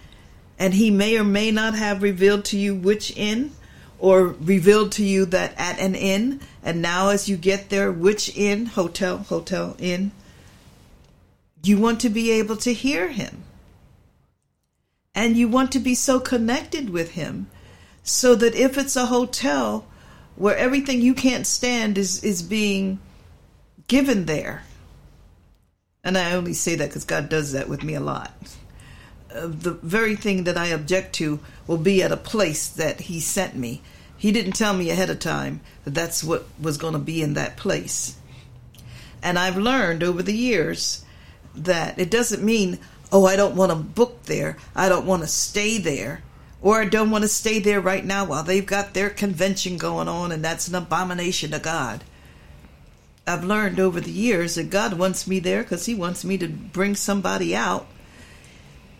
and 0.61 0.75
he 0.75 0.90
may 0.90 1.16
or 1.16 1.25
may 1.25 1.51
not 1.51 1.75
have 1.75 2.03
revealed 2.03 2.44
to 2.44 2.59
you 2.59 2.75
which 2.75 3.16
inn, 3.16 3.51
or 3.99 4.37
revealed 4.40 4.92
to 4.92 5.03
you 5.03 5.25
that 5.25 5.55
at 5.57 5.79
an 5.81 5.94
inn, 5.94 6.38
and 6.62 6.83
now 6.83 7.09
as 7.09 7.31
you 7.31 7.37
get 7.38 7.70
there, 7.70 7.90
which 7.90 8.37
inn, 8.37 8.66
hotel, 8.66 9.18
hotel, 9.18 9.75
inn, 9.79 10.12
you 11.62 11.79
want 11.79 11.99
to 12.01 12.11
be 12.11 12.31
able 12.31 12.57
to 12.57 12.75
hear 12.75 13.09
him. 13.09 13.42
And 15.14 15.35
you 15.35 15.49
want 15.49 15.73
to 15.73 15.79
be 15.79 15.94
so 15.94 16.20
connected 16.20 16.90
with 16.90 17.12
him 17.12 17.49
so 18.03 18.35
that 18.35 18.55
if 18.55 18.77
it's 18.77 18.96
a 18.96 19.07
hotel 19.07 19.87
where 20.37 20.57
everything 20.57 21.01
you 21.01 21.14
can't 21.14 21.46
stand 21.46 21.96
is 21.96 22.23
is 22.23 22.42
being 22.42 22.99
given 23.88 24.27
there. 24.27 24.62
And 26.05 26.16
I 26.16 26.33
only 26.33 26.53
say 26.53 26.75
that 26.77 26.88
because 26.88 27.05
God 27.05 27.29
does 27.31 27.53
that 27.53 27.68
with 27.68 27.83
me 27.83 27.94
a 27.94 28.01
lot. 28.01 28.33
The 29.33 29.73
very 29.83 30.16
thing 30.16 30.45
that 30.45 30.57
I 30.57 30.66
object 30.66 31.14
to 31.16 31.40
will 31.66 31.79
be 31.79 32.03
at 32.03 32.12
a 32.12 32.16
place 32.16 32.69
that 32.69 33.03
He 33.03 33.21
sent 33.21 33.55
me. 33.55 33.83
He 34.16 34.33
didn't 34.33 34.53
tell 34.53 34.75
me 34.75 34.90
ahead 34.90 35.11
of 35.11 35.19
time 35.19 35.61
that 35.85 35.95
that's 35.95 36.23
what 36.23 36.47
was 36.61 36.77
going 36.77 36.93
to 36.93 36.99
be 36.99 37.23
in 37.23 37.35
that 37.35 37.57
place. 37.57 38.16
And 39.23 39.38
I've 39.38 39.57
learned 39.57 40.03
over 40.03 40.23
the 40.23 40.37
years 40.37 41.05
that 41.55 41.99
it 41.99 42.11
doesn't 42.11 42.43
mean, 42.43 42.79
oh, 43.12 43.27
I 43.27 43.37
don't 43.37 43.57
want 43.57 43.71
to 43.71 43.77
book 43.77 44.25
there, 44.25 44.57
I 44.75 44.88
don't 44.88 45.07
want 45.07 45.23
to 45.23 45.29
stay 45.29 45.79
there 45.79 46.23
or 46.62 46.81
I 46.81 46.85
don't 46.85 47.11
want 47.11 47.23
to 47.23 47.29
stay 47.29 47.59
there 47.59 47.81
right 47.81 48.05
now 48.05 48.25
while 48.25 48.43
they've 48.43 48.66
got 48.66 48.93
their 48.93 49.11
convention 49.11 49.79
going 49.79 50.09
on, 50.09 50.31
and 50.31 50.45
that's 50.45 50.69
an 50.69 50.75
abomination 50.75 51.53
to 51.53 51.59
God. 51.59 52.05
I've 53.27 53.45
learned 53.45 53.81
over 53.81 54.01
the 54.01 54.11
years 54.11 54.57
that 54.57 54.71
God 54.71 54.95
wants 54.95 55.27
me 55.27 55.38
there 55.38 55.62
because 55.62 55.87
He 55.87 55.95
wants 55.95 56.25
me 56.25 56.37
to 56.38 56.49
bring 56.49 56.95
somebody 56.95 57.57
out. 57.57 57.87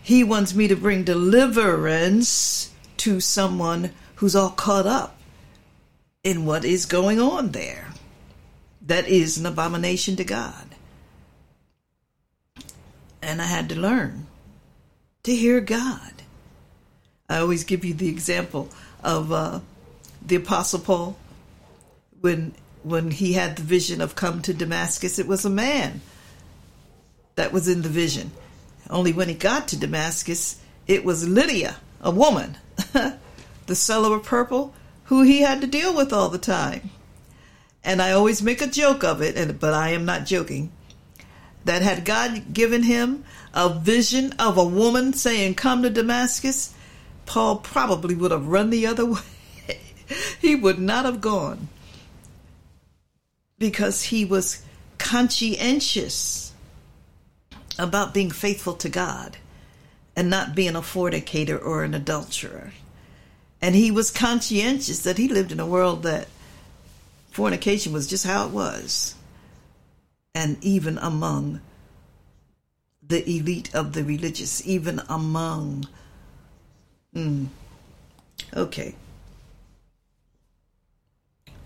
He 0.01 0.23
wants 0.23 0.53
me 0.55 0.67
to 0.67 0.75
bring 0.75 1.03
deliverance 1.03 2.71
to 2.97 3.19
someone 3.19 3.91
who's 4.15 4.35
all 4.35 4.49
caught 4.49 4.85
up 4.85 5.17
in 6.23 6.45
what 6.45 6.65
is 6.65 6.85
going 6.85 7.19
on 7.19 7.51
there. 7.51 7.87
That 8.81 9.07
is 9.07 9.37
an 9.37 9.45
abomination 9.45 10.15
to 10.15 10.23
God. 10.23 10.65
And 13.21 13.41
I 13.41 13.45
had 13.45 13.69
to 13.69 13.79
learn 13.79 14.27
to 15.23 15.35
hear 15.35 15.61
God. 15.61 16.13
I 17.29 17.37
always 17.37 17.63
give 17.63 17.85
you 17.85 17.93
the 17.93 18.09
example 18.09 18.69
of 19.03 19.31
uh, 19.31 19.59
the 20.25 20.35
Apostle 20.35 20.79
Paul 20.79 21.17
when 22.19 22.53
when 22.83 23.11
he 23.11 23.33
had 23.33 23.55
the 23.55 23.61
vision 23.61 24.01
of 24.01 24.15
come 24.15 24.41
to 24.41 24.53
Damascus. 24.53 25.19
It 25.19 25.27
was 25.27 25.45
a 25.45 25.49
man 25.49 26.01
that 27.35 27.53
was 27.53 27.67
in 27.67 27.83
the 27.83 27.89
vision. 27.89 28.31
Only 28.91 29.13
when 29.13 29.29
he 29.29 29.33
got 29.33 29.69
to 29.69 29.77
Damascus, 29.77 30.59
it 30.85 31.05
was 31.05 31.27
Lydia, 31.27 31.77
a 32.01 32.11
woman, 32.11 32.57
the 33.65 33.75
seller 33.75 34.17
of 34.17 34.23
purple, 34.23 34.73
who 35.05 35.21
he 35.21 35.41
had 35.41 35.61
to 35.61 35.67
deal 35.67 35.95
with 35.95 36.11
all 36.11 36.27
the 36.27 36.37
time. 36.37 36.89
And 37.85 38.01
I 38.01 38.11
always 38.11 38.43
make 38.43 38.61
a 38.61 38.67
joke 38.67 39.03
of 39.03 39.21
it, 39.21 39.37
and 39.37 39.57
but 39.57 39.73
I 39.73 39.89
am 39.89 40.03
not 40.03 40.25
joking. 40.25 40.71
That 41.63 41.81
had 41.81 42.03
God 42.03 42.53
given 42.53 42.83
him 42.83 43.23
a 43.53 43.69
vision 43.69 44.33
of 44.33 44.57
a 44.57 44.63
woman 44.63 45.13
saying, 45.13 45.55
"Come 45.55 45.83
to 45.83 45.89
Damascus," 45.89 46.73
Paul 47.25 47.57
probably 47.57 48.13
would 48.13 48.31
have 48.31 48.47
run 48.47 48.71
the 48.71 48.85
other 48.85 49.05
way. 49.13 49.19
he 50.41 50.55
would 50.55 50.79
not 50.79 51.05
have 51.05 51.21
gone 51.21 51.69
because 53.57 54.03
he 54.03 54.25
was 54.25 54.63
conscientious 54.97 56.50
about 57.77 58.13
being 58.13 58.31
faithful 58.31 58.73
to 58.75 58.89
God 58.89 59.37
and 60.15 60.29
not 60.29 60.55
being 60.55 60.75
a 60.75 60.81
fornicator 60.81 61.57
or 61.57 61.83
an 61.83 61.93
adulterer. 61.93 62.73
And 63.61 63.75
he 63.75 63.91
was 63.91 64.11
conscientious 64.11 64.99
that 64.99 65.17
he 65.17 65.27
lived 65.27 65.51
in 65.51 65.59
a 65.59 65.65
world 65.65 66.03
that 66.03 66.27
fornication 67.31 67.93
was 67.93 68.07
just 68.07 68.25
how 68.25 68.45
it 68.47 68.51
was. 68.51 69.15
And 70.33 70.57
even 70.63 70.97
among 70.97 71.61
the 73.05 73.29
elite 73.29 73.73
of 73.73 73.93
the 73.93 74.03
religious, 74.03 74.65
even 74.65 75.01
among 75.09 75.87
Hmm. 77.13 77.45
Okay. 78.55 78.95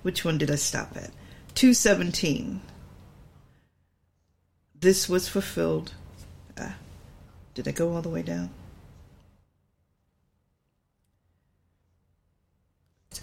Which 0.01 0.25
one 0.25 0.37
did 0.37 0.51
I 0.51 0.55
stop 0.55 0.95
at? 0.95 1.11
217. 1.55 2.61
This 4.79 5.09
was 5.09 5.27
fulfilled. 5.27 5.93
Ah, 6.57 6.75
did 7.53 7.67
I 7.67 7.71
go 7.71 7.93
all 7.93 8.01
the 8.01 8.09
way 8.09 8.21
down? 8.21 8.49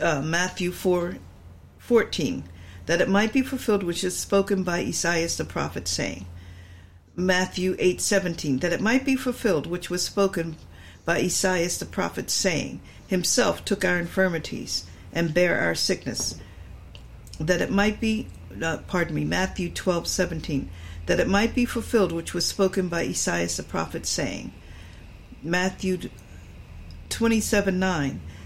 Uh, 0.00 0.22
Matthew 0.22 0.72
4 0.72 1.16
14. 1.78 2.44
that 2.86 3.00
it 3.00 3.08
might 3.08 3.32
be 3.32 3.42
fulfilled 3.42 3.82
which 3.82 4.02
is 4.02 4.16
spoken 4.16 4.62
by 4.62 4.80
Esaias 4.80 5.36
the 5.36 5.44
prophet, 5.44 5.86
saying, 5.86 6.26
Matthew 7.14 7.76
8:17, 7.78 8.60
that 8.60 8.72
it 8.72 8.80
might 8.80 9.04
be 9.04 9.16
fulfilled 9.16 9.66
which 9.66 9.90
was 9.90 10.02
spoken 10.02 10.56
by 11.04 11.20
Esaias 11.20 11.78
the 11.78 11.84
prophet, 11.84 12.30
saying, 12.30 12.80
Himself 13.06 13.64
took 13.64 13.84
our 13.84 13.98
infirmities 13.98 14.84
and 15.12 15.34
bare 15.34 15.60
our 15.60 15.74
sickness, 15.74 16.36
that 17.38 17.60
it 17.60 17.70
might 17.70 18.00
be, 18.00 18.26
uh, 18.62 18.78
pardon 18.86 19.14
me, 19.14 19.24
Matthew 19.24 19.70
12:17, 19.70 20.68
that 21.06 21.20
it 21.20 21.28
might 21.28 21.54
be 21.54 21.64
fulfilled 21.64 22.12
which 22.12 22.34
was 22.34 22.46
spoken 22.46 22.88
by 22.88 23.04
Esaias 23.04 23.56
the 23.56 23.62
prophet, 23.62 24.06
saying, 24.06 24.52
Matthew 25.42 25.98
27:9 27.08 28.20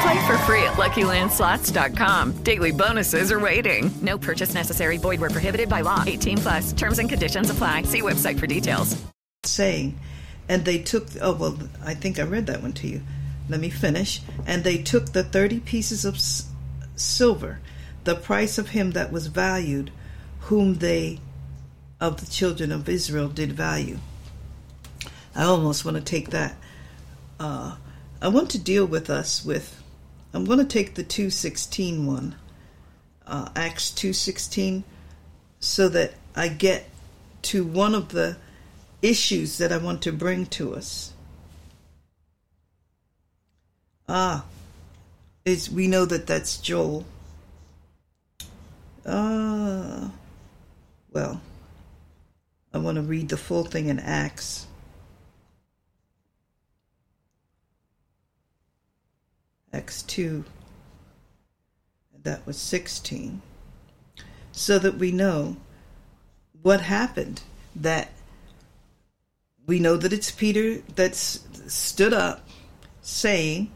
Play 0.00 0.26
for 0.26 0.38
free 0.38 0.62
at 0.62 0.74
LuckyLandSlots.com. 0.76 2.42
Daily 2.42 2.70
bonuses 2.70 3.30
are 3.30 3.40
waiting. 3.40 3.90
No 4.00 4.16
purchase 4.16 4.54
necessary. 4.54 4.96
Void 4.96 5.20
where 5.20 5.28
prohibited 5.28 5.68
by 5.68 5.82
law. 5.82 6.02
18 6.06 6.38
plus. 6.38 6.72
Terms 6.72 6.98
and 6.98 7.08
conditions 7.08 7.50
apply. 7.50 7.82
See 7.82 8.00
website 8.00 8.38
for 8.38 8.46
details. 8.46 8.96
Saying, 9.44 9.98
and 10.48 10.64
they 10.64 10.78
took. 10.78 11.08
Oh 11.20 11.34
well, 11.34 11.58
I 11.84 11.94
think 11.94 12.18
I 12.18 12.22
read 12.22 12.46
that 12.46 12.62
one 12.62 12.72
to 12.74 12.88
you. 12.88 13.02
Let 13.48 13.60
me 13.60 13.68
finish. 13.70 14.22
And 14.46 14.64
they 14.64 14.78
took 14.78 15.12
the 15.12 15.24
thirty 15.24 15.60
pieces 15.60 16.04
of 16.04 16.18
silver, 16.96 17.60
the 18.04 18.14
price 18.14 18.58
of 18.58 18.70
him 18.70 18.92
that 18.92 19.12
was 19.12 19.26
valued, 19.26 19.90
whom 20.40 20.76
they 20.76 21.20
of 22.00 22.20
the 22.20 22.30
children 22.30 22.72
of 22.72 22.88
Israel 22.88 23.28
did 23.28 23.52
value. 23.52 23.98
I 25.34 25.44
almost 25.44 25.84
want 25.84 25.96
to 25.96 26.02
take 26.02 26.30
that. 26.30 26.56
Uh, 27.38 27.76
I 28.22 28.28
want 28.28 28.50
to 28.50 28.58
deal 28.58 28.86
with 28.86 29.08
us 29.08 29.44
with 29.44 29.79
I'm 30.32 30.44
going 30.44 30.58
to 30.58 30.64
take 30.64 30.94
the 30.94 31.02
216 31.02 32.06
one, 32.06 32.36
uh, 33.26 33.48
Acts 33.56 33.90
216, 33.90 34.84
so 35.58 35.88
that 35.88 36.14
I 36.36 36.48
get 36.48 36.88
to 37.42 37.64
one 37.64 37.94
of 37.94 38.10
the 38.10 38.36
issues 39.02 39.58
that 39.58 39.72
I 39.72 39.78
want 39.78 40.02
to 40.02 40.12
bring 40.12 40.46
to 40.46 40.74
us. 40.74 41.12
Ah, 44.08 44.44
is 45.44 45.70
we 45.70 45.86
know 45.86 46.04
that 46.04 46.26
that's 46.26 46.58
Joel. 46.58 47.04
Ah, 49.06 50.12
well, 51.10 51.40
I 52.72 52.78
want 52.78 52.96
to 52.96 53.02
read 53.02 53.28
the 53.28 53.36
full 53.36 53.64
thing 53.64 53.86
in 53.88 53.98
Acts. 53.98 54.66
Acts 59.72 60.02
2, 60.02 60.44
that 62.22 62.46
was 62.46 62.58
16, 62.58 63.40
so 64.52 64.78
that 64.78 64.96
we 64.96 65.12
know 65.12 65.56
what 66.62 66.80
happened. 66.80 67.42
That 67.74 68.10
we 69.66 69.78
know 69.78 69.96
that 69.96 70.12
it's 70.12 70.30
Peter 70.30 70.78
that's 70.96 71.40
stood 71.68 72.12
up 72.12 72.46
saying, 73.00 73.70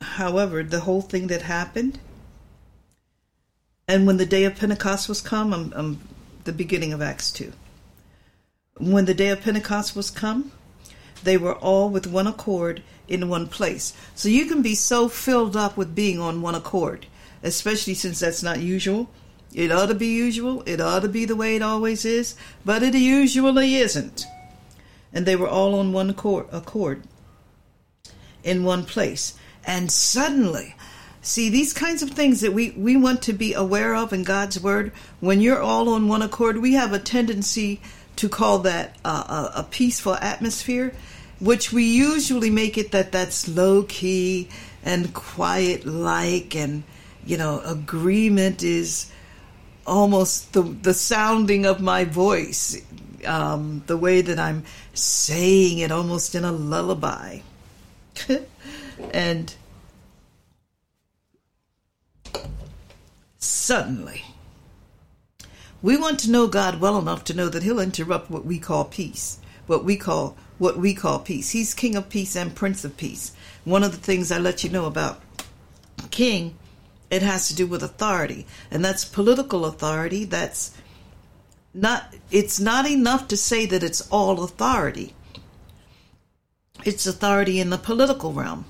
however, 0.00 0.62
the 0.62 0.80
whole 0.80 1.00
thing 1.00 1.28
that 1.28 1.42
happened. 1.42 1.98
And 3.88 4.06
when 4.06 4.18
the 4.18 4.26
day 4.26 4.44
of 4.44 4.56
Pentecost 4.56 5.08
was 5.08 5.20
come, 5.20 5.52
I'm, 5.52 5.72
I'm 5.74 6.00
the 6.44 6.52
beginning 6.52 6.92
of 6.92 7.00
Acts 7.00 7.32
2. 7.32 7.52
When 8.78 9.06
the 9.06 9.14
day 9.14 9.28
of 9.28 9.40
Pentecost 9.40 9.96
was 9.96 10.10
come, 10.10 10.52
they 11.24 11.36
were 11.36 11.54
all 11.54 11.88
with 11.88 12.06
one 12.06 12.26
accord 12.26 12.82
in 13.08 13.28
one 13.28 13.46
place. 13.46 13.92
So 14.14 14.28
you 14.28 14.46
can 14.46 14.62
be 14.62 14.74
so 14.74 15.08
filled 15.08 15.56
up 15.56 15.76
with 15.76 15.94
being 15.94 16.18
on 16.18 16.42
one 16.42 16.54
accord, 16.54 17.06
especially 17.42 17.94
since 17.94 18.20
that's 18.20 18.42
not 18.42 18.60
usual. 18.60 19.10
It 19.54 19.70
ought 19.70 19.86
to 19.86 19.94
be 19.94 20.06
usual. 20.06 20.62
It 20.66 20.80
ought 20.80 21.00
to 21.02 21.08
be 21.08 21.24
the 21.24 21.36
way 21.36 21.56
it 21.56 21.62
always 21.62 22.04
is, 22.04 22.34
but 22.64 22.82
it 22.82 22.94
usually 22.94 23.76
isn't. 23.76 24.24
And 25.12 25.26
they 25.26 25.36
were 25.36 25.48
all 25.48 25.74
on 25.78 25.92
one 25.92 26.08
accord, 26.08 26.46
accord 26.50 27.02
in 28.42 28.64
one 28.64 28.84
place. 28.84 29.34
And 29.64 29.92
suddenly, 29.92 30.74
see 31.20 31.50
these 31.50 31.72
kinds 31.72 32.02
of 32.02 32.10
things 32.10 32.40
that 32.40 32.52
we, 32.52 32.70
we 32.70 32.96
want 32.96 33.22
to 33.22 33.32
be 33.32 33.52
aware 33.52 33.94
of 33.94 34.12
in 34.12 34.24
God's 34.24 34.60
Word, 34.60 34.90
when 35.20 35.40
you're 35.40 35.60
all 35.60 35.90
on 35.90 36.08
one 36.08 36.22
accord, 36.22 36.58
we 36.58 36.72
have 36.72 36.92
a 36.92 36.98
tendency 36.98 37.80
to 38.16 38.28
call 38.28 38.58
that 38.60 38.96
uh, 39.04 39.50
a, 39.54 39.60
a 39.60 39.62
peaceful 39.64 40.14
atmosphere 40.14 40.94
which 41.42 41.72
we 41.72 41.84
usually 41.84 42.50
make 42.50 42.78
it 42.78 42.92
that 42.92 43.10
that's 43.10 43.48
low 43.48 43.82
key 43.82 44.48
and 44.84 45.12
quiet 45.12 45.84
like 45.84 46.54
and 46.54 46.84
you 47.26 47.36
know 47.36 47.60
agreement 47.64 48.62
is 48.62 49.10
almost 49.84 50.52
the 50.52 50.62
the 50.62 50.94
sounding 50.94 51.66
of 51.66 51.80
my 51.80 52.04
voice 52.04 52.80
um, 53.26 53.82
the 53.86 53.96
way 53.96 54.20
that 54.20 54.38
I'm 54.38 54.64
saying 54.94 55.78
it 55.78 55.92
almost 55.92 56.34
in 56.34 56.44
a 56.44 56.52
lullaby. 56.52 57.40
And 59.12 59.54
suddenly 63.38 64.22
we 65.80 65.96
want 65.96 66.20
to 66.20 66.30
know 66.30 66.46
God 66.46 66.80
well 66.80 66.98
enough 66.98 67.24
to 67.24 67.34
know 67.34 67.48
that 67.48 67.64
he'll 67.64 67.80
interrupt 67.80 68.30
what 68.30 68.44
we 68.44 68.58
call 68.58 68.84
peace 68.84 69.38
what 69.66 69.84
we 69.84 69.96
call 69.96 70.36
what 70.58 70.78
we 70.78 70.94
call 70.94 71.18
peace. 71.18 71.50
He's 71.50 71.74
King 71.74 71.96
of 71.96 72.08
Peace 72.08 72.36
and 72.36 72.54
Prince 72.54 72.84
of 72.84 72.96
Peace. 72.96 73.32
One 73.64 73.82
of 73.82 73.92
the 73.92 73.98
things 73.98 74.30
I 74.30 74.38
let 74.38 74.64
you 74.64 74.70
know 74.70 74.86
about 74.86 75.20
King, 76.10 76.56
it 77.10 77.22
has 77.22 77.48
to 77.48 77.54
do 77.54 77.66
with 77.66 77.82
authority, 77.82 78.46
and 78.70 78.84
that's 78.84 79.04
political 79.04 79.64
authority. 79.64 80.24
That's 80.24 80.72
not. 81.74 82.14
It's 82.30 82.60
not 82.60 82.88
enough 82.88 83.28
to 83.28 83.36
say 83.36 83.66
that 83.66 83.82
it's 83.82 84.08
all 84.10 84.42
authority. 84.42 85.14
It's 86.84 87.06
authority 87.06 87.60
in 87.60 87.70
the 87.70 87.78
political 87.78 88.32
realm. 88.32 88.64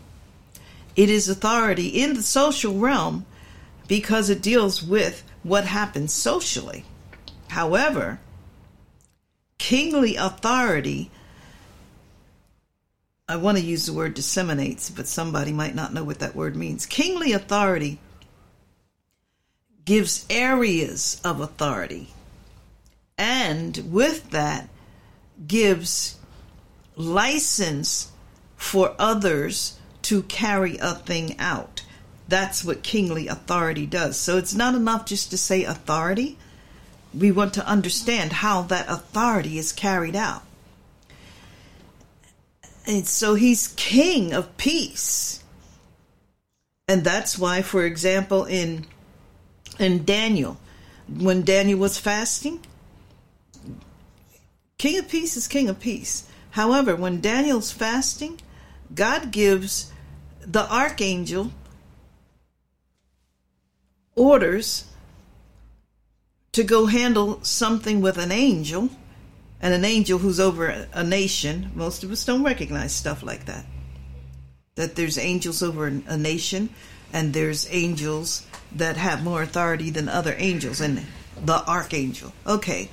It 0.95 1.09
is 1.09 1.29
authority 1.29 1.89
in 1.89 2.15
the 2.15 2.23
social 2.23 2.75
realm 2.75 3.25
because 3.89 4.29
it 4.29 4.43
deals 4.43 4.83
with 4.83 5.25
what 5.43 5.65
happens 5.65 6.13
socially. 6.13 6.85
However, 7.49 8.21
kingly 9.59 10.17
authority 10.17 11.11
I 13.29 13.37
want 13.37 13.59
to 13.59 13.65
use 13.65 13.87
the 13.87 13.93
word 13.93 14.15
disseminates, 14.15 14.91
but 14.91 15.07
somebody 15.07 15.53
might 15.53 15.75
not 15.75 15.95
know 15.95 16.05
what 16.05 16.19
that 16.19 16.35
word 16.35 16.57
means. 16.57 16.87
Kingly 16.87 17.33
authority 17.33 17.99
gives 19.85 20.27
areas 20.29 21.21
of 21.25 21.41
authority, 21.41 22.09
and 23.17 23.77
with 23.91 24.31
that, 24.31 24.69
gives 25.47 26.17
license 26.97 28.11
for 28.57 28.95
others 28.99 29.79
to 30.03 30.23
carry 30.25 30.77
a 30.79 30.95
thing 30.95 31.39
out. 31.39 31.85
That's 32.29 32.65
what 32.65 32.83
kingly 32.83 33.29
authority 33.29 33.87
does. 33.87 34.19
So 34.19 34.37
it's 34.37 34.55
not 34.55 34.75
enough 34.75 35.07
just 35.07 35.31
to 35.31 35.39
say 35.39 35.65
authority. 35.65 36.39
We 37.15 37.31
want 37.31 37.55
to 37.55 37.67
understand 37.67 38.33
how 38.33 38.63
that 38.63 38.89
authority 38.89 39.59
is 39.59 39.73
carried 39.73 40.17
out. 40.17 40.43
And 42.87 43.07
so 43.07 43.35
he's 43.35 43.69
king 43.77 44.33
of 44.33 44.57
peace. 44.57 45.43
And 46.89 47.05
that's 47.05 47.39
why, 47.39 47.63
for 47.63 47.85
example, 47.85 48.45
in 48.45 48.87
in 49.79 50.05
Daniel, 50.05 50.59
when 51.09 51.43
Daniel 51.43 51.79
was 51.79 51.99
fasting, 51.99 52.61
King 54.79 54.99
of 54.99 55.09
Peace 55.09 55.37
is 55.37 55.49
King 55.49 55.69
of 55.69 55.79
Peace. 55.81 56.25
However, 56.51 56.97
when 56.97 57.21
Daniel's 57.21 57.71
fasting, 57.71 58.41
God 58.95 59.31
gives 59.31 59.93
the 60.41 60.71
archangel 60.71 61.53
orders 64.15 64.85
to 66.53 66.63
go 66.65 66.87
handle 66.87 67.43
something 67.43 68.01
with 68.01 68.19
an 68.19 68.33
angel 68.33 68.91
and 69.63 69.73
an 69.73 69.85
angel 69.85 70.19
who's 70.19 70.41
over 70.41 70.87
a 70.93 71.05
nation. 71.05 71.71
Most 71.75 72.03
of 72.03 72.11
us 72.11 72.25
don't 72.25 72.43
recognize 72.43 72.93
stuff 72.93 73.23
like 73.23 73.47
that. 73.47 73.65
That 74.75 74.97
there's 74.97 75.17
angels 75.17 75.63
over 75.63 75.87
a 75.87 76.19
nation 76.19 76.71
and 77.13 77.33
there's 77.33 77.69
angels 77.71 78.45
that 78.75 78.97
have 78.97 79.23
more 79.23 79.43
authority 79.43 79.91
than 79.91 80.09
other 80.09 80.35
angels 80.37 80.81
and 80.81 81.07
the 81.41 81.65
archangel. 81.67 82.33
Okay. 82.45 82.89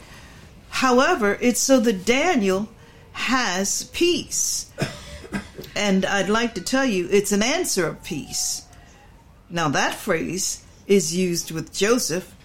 However, 0.70 1.38
it's 1.42 1.60
so 1.60 1.80
that 1.80 2.06
Daniel 2.06 2.70
has 3.14 3.84
peace. 3.86 4.72
And 5.76 6.06
I'd 6.06 6.30
like 6.30 6.56
to 6.56 6.62
tell 6.62 6.84
you, 6.84 7.08
it's 7.10 7.32
an 7.32 7.44
answer 7.44 7.88
of 7.88 8.04
peace. 8.04 8.64
Now, 9.50 9.70
that 9.70 9.96
phrase 9.96 10.66
is 10.88 11.16
used 11.16 11.52
with 11.52 11.72
Joseph 11.72 12.36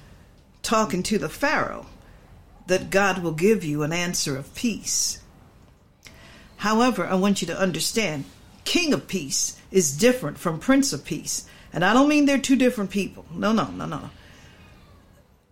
talking 0.62 1.02
to 1.04 1.18
the 1.18 1.28
Pharaoh 1.28 1.86
that 2.66 2.90
God 2.90 3.22
will 3.22 3.32
give 3.32 3.64
you 3.64 3.82
an 3.82 3.92
answer 3.92 4.36
of 4.36 4.54
peace. 4.54 5.20
However, 6.58 7.06
I 7.06 7.14
want 7.14 7.42
you 7.42 7.46
to 7.48 7.58
understand 7.58 8.24
King 8.64 8.92
of 8.92 9.06
Peace 9.06 9.60
is 9.70 9.96
different 9.96 10.38
from 10.38 10.58
Prince 10.58 10.92
of 10.92 11.04
Peace. 11.04 11.46
And 11.72 11.84
I 11.84 11.92
don't 11.92 12.08
mean 12.08 12.24
they're 12.24 12.38
two 12.38 12.56
different 12.56 12.90
people. 12.90 13.26
No, 13.32 13.52
no, 13.52 13.66
no, 13.66 13.84
no. 13.84 14.10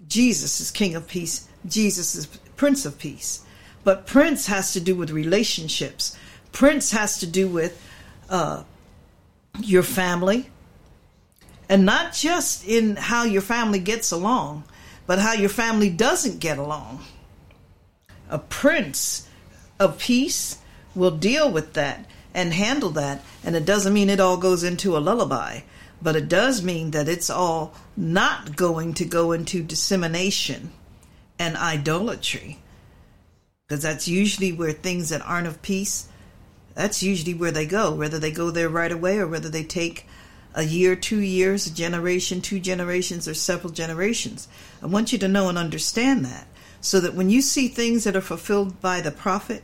Jesus 0.08 0.60
is 0.60 0.70
King 0.70 0.94
of 0.94 1.08
Peace, 1.08 1.48
Jesus 1.66 2.14
is 2.14 2.26
Prince 2.56 2.84
of 2.86 2.98
Peace. 2.98 3.44
But 3.84 4.06
Prince 4.06 4.46
has 4.46 4.72
to 4.74 4.80
do 4.80 4.94
with 4.94 5.10
relationships, 5.10 6.16
Prince 6.52 6.92
has 6.92 7.18
to 7.18 7.26
do 7.26 7.48
with 7.48 7.80
uh, 8.30 8.62
your 9.60 9.82
family, 9.82 10.50
and 11.68 11.84
not 11.84 12.12
just 12.12 12.66
in 12.66 12.96
how 12.96 13.24
your 13.24 13.42
family 13.42 13.78
gets 13.78 14.12
along, 14.12 14.64
but 15.06 15.18
how 15.18 15.32
your 15.32 15.48
family 15.48 15.90
doesn't 15.90 16.40
get 16.40 16.58
along. 16.58 17.04
A 18.30 18.38
prince 18.38 19.28
of 19.78 19.98
peace 19.98 20.58
will 20.94 21.10
deal 21.10 21.50
with 21.50 21.72
that 21.74 22.06
and 22.34 22.52
handle 22.52 22.90
that, 22.90 23.22
and 23.44 23.54
it 23.56 23.64
doesn't 23.64 23.92
mean 23.92 24.08
it 24.08 24.20
all 24.20 24.36
goes 24.36 24.62
into 24.62 24.96
a 24.96 25.00
lullaby, 25.00 25.60
but 26.00 26.16
it 26.16 26.28
does 26.28 26.62
mean 26.62 26.92
that 26.92 27.08
it's 27.08 27.30
all 27.30 27.74
not 27.96 28.56
going 28.56 28.94
to 28.94 29.04
go 29.04 29.32
into 29.32 29.62
dissemination 29.62 30.70
and 31.38 31.56
idolatry. 31.56 32.58
Because 33.66 33.82
that's 33.82 34.08
usually 34.08 34.52
where 34.52 34.72
things 34.72 35.10
that 35.10 35.22
aren't 35.22 35.46
of 35.46 35.62
peace, 35.62 36.08
that's 36.74 37.02
usually 37.02 37.34
where 37.34 37.50
they 37.50 37.66
go, 37.66 37.94
whether 37.94 38.18
they 38.18 38.32
go 38.32 38.50
there 38.50 38.68
right 38.68 38.92
away 38.92 39.18
or 39.18 39.26
whether 39.26 39.48
they 39.48 39.64
take 39.64 40.06
a 40.54 40.62
year, 40.64 40.94
two 40.96 41.20
years, 41.20 41.66
a 41.66 41.74
generation, 41.74 42.40
two 42.40 42.60
generations, 42.60 43.26
or 43.26 43.34
several 43.34 43.72
generations. 43.72 44.48
I 44.82 44.86
want 44.86 45.12
you 45.12 45.18
to 45.18 45.28
know 45.28 45.48
and 45.48 45.58
understand 45.58 46.24
that 46.24 46.46
so 46.80 47.00
that 47.00 47.14
when 47.14 47.30
you 47.30 47.40
see 47.40 47.68
things 47.68 48.04
that 48.04 48.16
are 48.16 48.20
fulfilled 48.20 48.80
by 48.80 49.00
the 49.00 49.10
prophet 49.10 49.62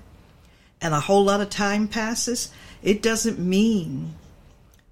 and 0.80 0.94
a 0.94 1.00
whole 1.00 1.24
lot 1.24 1.40
of 1.40 1.50
time 1.50 1.88
passes, 1.88 2.50
it 2.82 3.02
doesn't 3.02 3.38
mean 3.38 4.14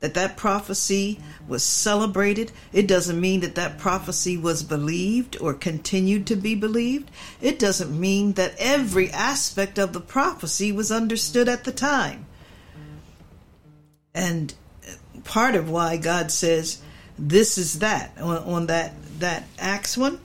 that 0.00 0.14
that 0.14 0.36
prophecy 0.36 1.18
was 1.48 1.62
celebrated. 1.62 2.52
It 2.72 2.86
doesn't 2.86 3.20
mean 3.20 3.40
that 3.40 3.54
that 3.54 3.78
prophecy 3.78 4.36
was 4.36 4.62
believed 4.62 5.36
or 5.40 5.54
continued 5.54 6.26
to 6.26 6.36
be 6.36 6.54
believed. 6.54 7.10
It 7.40 7.58
doesn't 7.58 7.98
mean 7.98 8.32
that 8.34 8.54
every 8.58 9.10
aspect 9.10 9.78
of 9.78 9.92
the 9.92 10.00
prophecy 10.00 10.70
was 10.70 10.92
understood 10.92 11.48
at 11.48 11.64
the 11.64 11.72
time. 11.72 12.26
And 14.12 14.54
part 15.26 15.54
of 15.54 15.68
why 15.68 15.96
God 15.96 16.30
says 16.30 16.80
this 17.18 17.58
is 17.58 17.80
that 17.80 18.12
on, 18.18 18.38
on 18.38 18.66
that 18.66 18.92
that 19.18 19.44
Acts 19.58 19.96
one, 19.96 20.20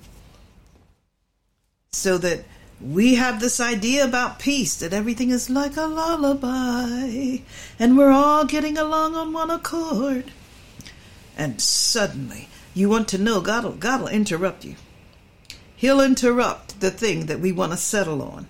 so 1.91 2.17
that 2.17 2.43
we 2.79 3.15
have 3.15 3.39
this 3.39 3.59
idea 3.59 4.03
about 4.03 4.39
peace 4.39 4.75
that 4.75 4.93
everything 4.93 5.29
is 5.29 5.49
like 5.49 5.77
a 5.77 5.85
lullaby 5.85 7.37
and 7.77 7.97
we're 7.97 8.11
all 8.11 8.45
getting 8.45 8.77
along 8.77 9.15
on 9.15 9.33
one 9.33 9.51
accord. 9.51 10.31
And 11.37 11.61
suddenly, 11.61 12.49
you 12.73 12.89
want 12.89 13.07
to 13.09 13.17
know 13.17 13.41
God 13.41 13.63
will, 13.63 13.71
God 13.71 14.01
will 14.01 14.07
interrupt 14.07 14.65
you. 14.65 14.75
He'll 15.75 16.01
interrupt 16.01 16.79
the 16.79 16.91
thing 16.91 17.27
that 17.27 17.39
we 17.39 17.51
want 17.51 17.71
to 17.71 17.77
settle 17.77 18.21
on. 18.21 18.47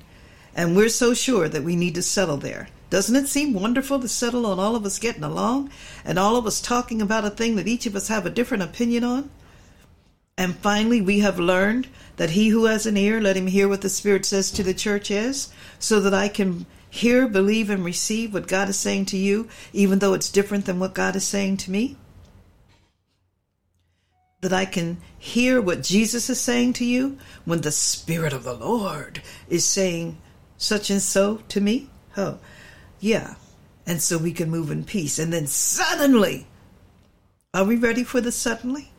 And 0.56 0.76
we're 0.76 0.90
so 0.90 1.14
sure 1.14 1.48
that 1.48 1.64
we 1.64 1.76
need 1.76 1.96
to 1.96 2.02
settle 2.02 2.38
there. 2.38 2.70
Doesn't 2.92 3.16
it 3.16 3.30
seem 3.30 3.54
wonderful 3.54 4.02
to 4.02 4.08
settle 4.10 4.46
on 4.46 4.60
all 4.60 4.76
of 4.76 4.86
us 4.86 5.00
getting 5.00 5.24
along 5.24 5.72
and 6.04 6.20
all 6.20 6.36
of 6.36 6.46
us 6.46 6.60
talking 6.60 7.02
about 7.02 7.24
a 7.24 7.30
thing 7.30 7.56
that 7.56 7.68
each 7.68 7.86
of 7.86 7.96
us 7.96 8.10
have 8.10 8.26
a 8.26 8.30
different 8.30 8.64
opinion 8.64 9.06
on? 9.06 9.32
And 10.38 10.58
finally, 10.58 11.00
we 11.00 11.20
have 11.20 11.40
learned 11.40 11.88
that 12.18 12.32
he 12.32 12.50
who 12.50 12.66
has 12.66 12.86
an 12.86 12.98
ear, 12.98 13.22
let 13.22 13.38
him 13.38 13.48
hear 13.48 13.70
what 13.70 13.80
the 13.80 13.90
Spirit 13.90 14.26
says 14.26 14.52
to 14.52 14.64
the 14.64 14.74
churches, 14.74 15.54
so 15.80 16.02
that 16.02 16.14
I 16.14 16.28
can 16.28 16.66
hear, 16.90 17.30
believe, 17.30 17.70
and 17.70 17.86
receive 17.86 18.34
what 18.34 18.50
God 18.50 18.68
is 18.68 18.78
saying 18.78 19.06
to 19.06 19.18
you, 19.18 19.48
even 19.72 20.00
though 20.00 20.14
it's 20.14 20.30
different 20.30 20.66
than 20.66 20.78
what 20.78 20.94
God 20.94 21.16
is 21.16 21.24
saying 21.24 21.58
to 21.58 21.72
me. 21.72 21.96
That 24.42 24.52
I 24.52 24.66
can 24.66 24.98
hear 25.18 25.62
what 25.62 25.82
Jesus 25.82 26.30
is 26.30 26.42
saying 26.42 26.74
to 26.74 26.86
you 26.86 27.18
when 27.46 27.62
the 27.62 27.72
Spirit 27.72 28.34
of 28.34 28.44
the 28.44 28.54
Lord 28.54 29.22
is 29.48 29.64
saying 29.64 30.18
such 30.58 30.90
and 30.90 31.02
so 31.02 31.38
to 31.48 31.62
me. 31.62 31.90
Oh, 32.18 32.40
yeah. 33.02 33.36
And 33.86 34.02
so 34.02 34.18
we 34.18 34.32
can 34.32 34.50
move 34.50 34.72
in 34.72 34.86
peace. 34.86 35.20
And 35.20 35.34
then 35.34 35.48
suddenly, 35.48 36.48
are 37.54 37.66
we 37.66 37.76
ready 37.76 38.04
for 38.04 38.22
the 38.22 38.32
suddenly? 38.32 38.92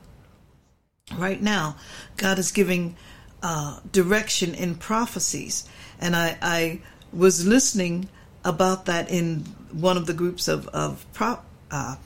Right 1.17 1.41
now, 1.41 1.77
God 2.17 2.39
is 2.39 2.53
giving 2.53 2.97
uh, 3.43 3.81
direction 3.91 4.55
in 4.55 4.75
prophecies. 4.75 5.69
And 6.01 6.15
I, 6.15 6.37
I 6.43 6.81
was 7.13 7.47
listening 7.47 8.09
about 8.45 8.87
that 8.87 9.09
in 9.11 9.41
one 9.71 9.97
of 9.97 10.07
the 10.07 10.15
groups 10.15 10.49
of, 10.49 10.69
of 10.69 11.07
prop, 11.13 11.47
uh, 11.71 11.97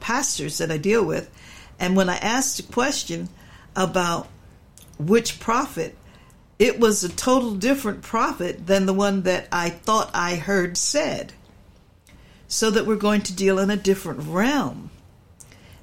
pastors 0.00 0.58
that 0.58 0.70
I 0.70 0.78
deal 0.78 1.04
with. 1.04 1.30
And 1.78 1.96
when 1.96 2.08
I 2.08 2.16
asked 2.16 2.58
a 2.60 2.64
question 2.64 3.28
about 3.76 4.26
which 4.98 5.38
prophet, 5.38 5.96
it 6.58 6.78
was 6.78 7.02
a 7.02 7.08
total 7.08 7.54
different 7.54 8.02
prophet 8.02 8.66
than 8.66 8.86
the 8.86 8.92
one 8.94 9.22
that 9.22 9.48
I 9.50 9.68
thought 9.70 10.10
I 10.14 10.36
heard 10.36 10.76
said 10.76 11.32
so 12.52 12.70
that 12.70 12.84
we're 12.84 12.96
going 12.96 13.22
to 13.22 13.34
deal 13.34 13.58
in 13.58 13.70
a 13.70 13.76
different 13.76 14.20
realm. 14.28 14.90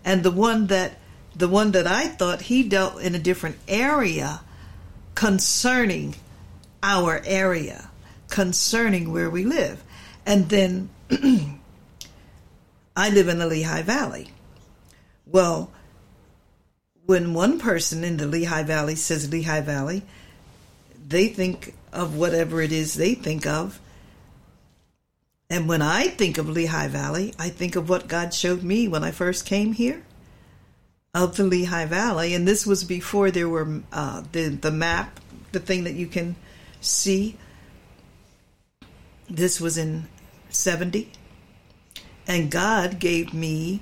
And 0.05 0.21
the 0.21 0.29
one 0.29 0.67
that 0.67 0.99
the 1.35 1.47
one 1.47 1.71
that 1.71 1.87
I 1.87 2.07
thought 2.07 2.41
he 2.43 2.61
dealt 2.61 3.01
in 3.01 3.15
a 3.15 3.19
different 3.19 3.57
area 3.67 4.41
concerning 5.15 6.15
our 6.83 7.23
area, 7.25 7.89
concerning 8.29 9.11
where 9.11 9.31
we 9.31 9.45
live. 9.45 9.83
And 10.27 10.47
then 10.49 10.89
I 12.95 13.09
live 13.09 13.29
in 13.29 13.39
the 13.39 13.47
Lehigh 13.47 13.81
Valley. 13.81 14.29
Well, 15.25 15.71
when 17.07 17.33
one 17.33 17.59
person 17.59 18.03
in 18.03 18.17
the 18.17 18.27
Lehigh 18.27 18.63
Valley 18.63 18.95
says 18.95 19.31
Lehigh 19.31 19.61
Valley, 19.61 20.03
they 21.07 21.29
think 21.29 21.73
of 21.91 22.15
whatever 22.15 22.61
it 22.61 22.71
is 22.71 22.93
they 22.93 23.15
think 23.15 23.47
of 23.47 23.79
and 25.49 25.67
when 25.67 25.81
I 25.81 26.07
think 26.07 26.37
of 26.37 26.47
Lehigh 26.47 26.89
Valley, 26.89 27.33
I 27.39 27.49
think 27.49 27.75
of 27.75 27.89
what 27.89 28.07
God 28.07 28.33
showed 28.33 28.61
me 28.61 28.87
when 28.87 29.03
I 29.03 29.09
first 29.09 29.47
came 29.47 29.73
here 29.73 30.03
of 31.13 31.37
the 31.37 31.43
Lehigh 31.43 31.85
Valley. 31.85 32.35
And 32.35 32.47
this 32.47 32.67
was 32.67 32.83
before 32.83 33.31
there 33.31 33.49
were 33.49 33.81
uh, 33.91 34.23
the, 34.31 34.49
the 34.49 34.69
map, 34.69 35.19
the 35.51 35.59
thing 35.59 35.85
that 35.85 35.95
you 35.95 36.05
can 36.05 36.35
see. 36.81 37.35
This 39.27 39.59
was 39.59 39.75
in 39.75 40.07
70. 40.49 41.11
And 42.27 42.51
God 42.51 42.99
gave 42.99 43.33
me 43.33 43.81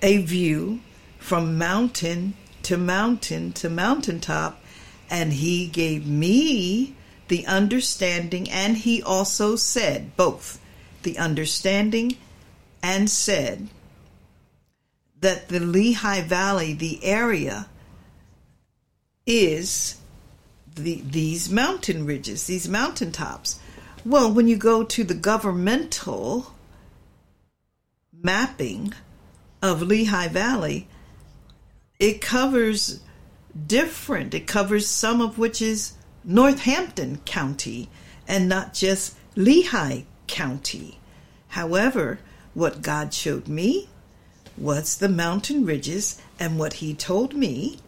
a 0.00 0.18
view 0.22 0.80
from 1.18 1.58
mountain 1.58 2.32
to 2.62 2.78
mountain 2.78 3.52
to 3.52 3.68
mountaintop. 3.68 4.58
And 5.10 5.34
He 5.34 5.66
gave 5.66 6.06
me 6.06 6.96
the 7.28 7.46
understanding, 7.46 8.50
and 8.50 8.76
He 8.78 9.02
also 9.02 9.56
said, 9.56 10.16
both 10.16 10.60
the 11.04 11.18
understanding 11.18 12.16
and 12.82 13.08
said 13.08 13.68
that 15.20 15.48
the 15.48 15.60
Lehigh 15.60 16.22
Valley, 16.22 16.74
the 16.74 17.02
area, 17.02 17.68
is 19.26 19.96
the, 20.74 21.00
these 21.00 21.50
mountain 21.50 22.04
ridges, 22.04 22.46
these 22.46 22.68
mountain 22.68 23.12
tops. 23.12 23.58
Well, 24.04 24.30
when 24.30 24.48
you 24.48 24.56
go 24.56 24.84
to 24.84 25.04
the 25.04 25.14
governmental 25.14 26.52
mapping 28.12 28.92
of 29.62 29.80
Lehigh 29.80 30.28
Valley, 30.28 30.88
it 31.98 32.20
covers 32.20 33.00
different. 33.66 34.34
It 34.34 34.46
covers 34.46 34.86
some 34.86 35.22
of 35.22 35.38
which 35.38 35.62
is 35.62 35.94
Northampton 36.22 37.22
County 37.24 37.88
and 38.28 38.48
not 38.48 38.74
just 38.74 39.16
Lehigh 39.36 40.02
County. 40.26 40.98
However, 41.48 42.18
what 42.54 42.82
God 42.82 43.12
showed 43.12 43.48
me 43.48 43.88
was 44.56 44.96
the 44.96 45.08
mountain 45.08 45.64
ridges, 45.64 46.20
and 46.38 46.58
what 46.58 46.74
He 46.74 46.94
told 46.94 47.34
me 47.34 47.78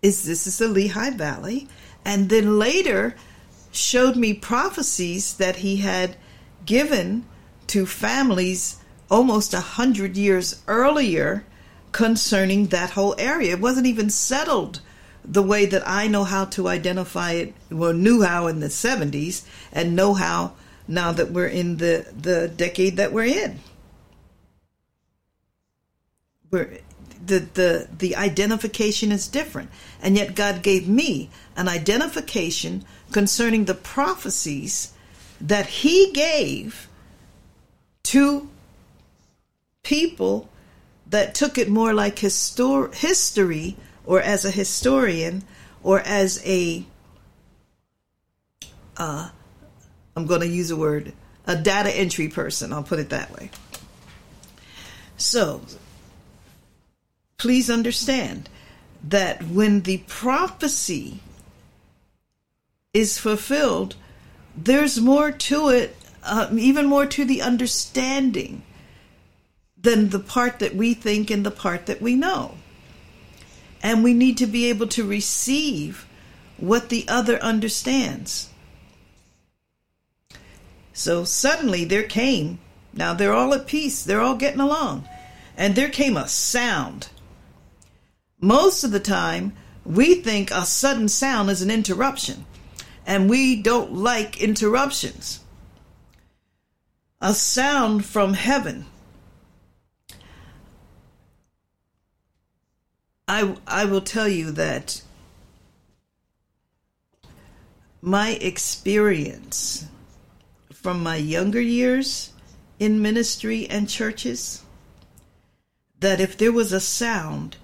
is 0.00 0.24
this 0.24 0.46
is 0.46 0.58
the 0.58 0.68
Lehigh 0.68 1.10
Valley, 1.10 1.68
and 2.04 2.28
then 2.28 2.58
later 2.58 3.14
showed 3.70 4.16
me 4.16 4.34
prophecies 4.34 5.34
that 5.34 5.56
He 5.56 5.76
had 5.76 6.16
given 6.66 7.24
to 7.68 7.86
families 7.86 8.76
almost 9.10 9.54
a 9.54 9.60
hundred 9.60 10.16
years 10.16 10.62
earlier 10.66 11.44
concerning 11.92 12.68
that 12.68 12.90
whole 12.90 13.14
area. 13.18 13.52
It 13.52 13.60
wasn't 13.60 13.86
even 13.86 14.10
settled 14.10 14.80
the 15.24 15.42
way 15.42 15.66
that 15.66 15.86
I 15.86 16.08
know 16.08 16.24
how 16.24 16.46
to 16.46 16.68
identify 16.68 17.32
it, 17.32 17.54
well, 17.70 17.92
knew 17.92 18.22
how 18.22 18.46
in 18.48 18.60
the 18.60 18.68
70s, 18.68 19.42
and 19.72 19.94
know 19.94 20.14
how 20.14 20.54
now 20.88 21.12
that 21.12 21.30
we're 21.30 21.46
in 21.46 21.76
the, 21.78 22.06
the 22.16 22.48
decade 22.48 22.96
that 22.96 23.12
we're 23.12 23.24
in. 23.24 23.60
We're, 26.50 26.78
the, 27.24 27.38
the, 27.38 27.88
the 27.96 28.16
identification 28.16 29.12
is 29.12 29.28
different. 29.28 29.70
And 30.02 30.16
yet, 30.16 30.34
God 30.34 30.62
gave 30.62 30.88
me 30.88 31.30
an 31.56 31.68
identification 31.68 32.84
concerning 33.12 33.64
the 33.64 33.74
prophecies 33.74 34.92
that 35.40 35.66
He 35.66 36.10
gave 36.12 36.88
to 38.04 38.48
people 39.82 40.48
that 41.06 41.34
took 41.34 41.58
it 41.58 41.68
more 41.68 41.92
like 41.92 42.16
histor- 42.16 42.94
history 42.94 43.76
or 44.04 44.20
as 44.20 44.44
a 44.44 44.50
historian 44.50 45.44
or 45.82 46.00
as 46.00 46.42
a 46.44 46.84
uh, 48.96 49.30
I'm 50.16 50.26
going 50.26 50.40
to 50.40 50.46
use 50.46 50.70
a 50.70 50.76
word 50.76 51.12
a 51.46 51.56
data 51.56 51.90
entry 51.90 52.28
person 52.28 52.72
I'll 52.72 52.82
put 52.82 52.98
it 52.98 53.10
that 53.10 53.30
way 53.32 53.50
so 55.16 55.62
please 57.38 57.68
understand 57.68 58.48
that 59.02 59.42
when 59.42 59.82
the 59.82 59.98
prophecy 60.06 61.20
is 62.94 63.18
fulfilled 63.18 63.96
there's 64.56 65.00
more 65.00 65.32
to 65.32 65.68
it 65.68 65.96
uh, 66.24 66.48
even 66.52 66.86
more 66.86 67.06
to 67.06 67.24
the 67.24 67.42
understanding 67.42 68.62
than 69.76 70.10
the 70.10 70.20
part 70.20 70.60
that 70.60 70.74
we 70.74 70.94
think 70.94 71.30
and 71.30 71.44
the 71.44 71.50
part 71.50 71.86
that 71.86 72.00
we 72.00 72.14
know. 72.14 72.54
And 73.82 74.04
we 74.04 74.14
need 74.14 74.38
to 74.38 74.46
be 74.46 74.68
able 74.68 74.86
to 74.88 75.06
receive 75.06 76.06
what 76.56 76.88
the 76.88 77.04
other 77.08 77.42
understands. 77.42 78.48
So 80.92 81.24
suddenly 81.24 81.84
there 81.84 82.02
came, 82.02 82.58
now 82.92 83.14
they're 83.14 83.32
all 83.32 83.54
at 83.54 83.66
peace, 83.66 84.04
they're 84.04 84.20
all 84.20 84.36
getting 84.36 84.60
along, 84.60 85.08
and 85.56 85.74
there 85.74 85.88
came 85.88 86.16
a 86.16 86.28
sound. 86.28 87.08
Most 88.40 88.84
of 88.84 88.90
the 88.90 89.00
time, 89.00 89.54
we 89.84 90.14
think 90.16 90.50
a 90.50 90.66
sudden 90.66 91.08
sound 91.08 91.50
is 91.50 91.62
an 91.62 91.70
interruption, 91.70 92.44
and 93.06 93.30
we 93.30 93.60
don't 93.62 93.94
like 93.94 94.40
interruptions. 94.40 95.40
A 97.20 97.34
sound 97.34 98.04
from 98.04 98.34
heaven 98.34 98.86
I 103.32 103.56
I 103.66 103.86
will 103.86 104.02
tell 104.02 104.28
you 104.28 104.50
that 104.52 105.00
my 108.02 108.32
experience 108.32 109.86
from 110.82 111.02
my 111.02 111.16
younger 111.16 111.60
years 111.60 112.32
in 112.78 113.00
ministry 113.00 113.68
and 113.70 113.88
churches 113.88 114.62
that 116.00 116.20
if 116.20 116.36
there 116.36 116.52
was 116.52 116.72
a 116.72 116.80
sound 116.80 117.56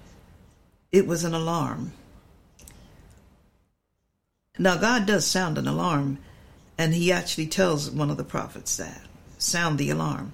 it 0.91 1.05
was 1.05 1.23
an 1.23 1.33
alarm. 1.33 1.91
Now 4.57 4.77
god 4.77 5.05
does 5.05 5.27
sound 5.27 5.57
an 5.57 5.67
alarm 5.67 6.17
and 6.77 6.93
he 6.93 7.11
actually 7.11 7.47
tells 7.47 7.91
one 7.91 8.09
of 8.09 8.17
the 8.17 8.23
prophets 8.23 8.77
that 8.77 9.01
sound 9.37 9.77
the 9.77 9.89
alarm. 9.89 10.31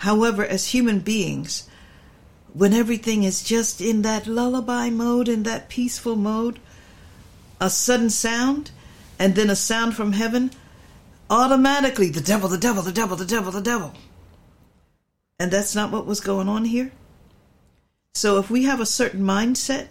However 0.00 0.44
as 0.44 0.68
human 0.68 0.98
beings 0.98 1.68
when 2.52 2.74
everything 2.74 3.22
is 3.22 3.42
just 3.42 3.80
in 3.80 4.02
that 4.02 4.26
lullaby 4.26 4.90
mode, 4.90 5.28
in 5.28 5.44
that 5.44 5.68
peaceful 5.68 6.16
mode, 6.16 6.58
a 7.60 7.70
sudden 7.70 8.10
sound, 8.10 8.70
and 9.18 9.34
then 9.34 9.48
a 9.48 9.56
sound 9.56 9.94
from 9.94 10.12
heaven, 10.12 10.50
automatically 11.32 12.10
the 12.10 12.20
devil, 12.20 12.46
the 12.46 12.58
devil, 12.58 12.82
the 12.82 12.92
devil, 12.92 13.16
the 13.16 13.24
devil, 13.24 13.50
the 13.50 13.62
devil. 13.62 13.94
And 15.40 15.50
that's 15.50 15.74
not 15.74 15.90
what 15.90 16.04
was 16.04 16.20
going 16.20 16.46
on 16.46 16.66
here. 16.66 16.92
So 18.14 18.38
if 18.38 18.50
we 18.50 18.64
have 18.64 18.80
a 18.80 18.86
certain 18.86 19.22
mindset, 19.22 19.88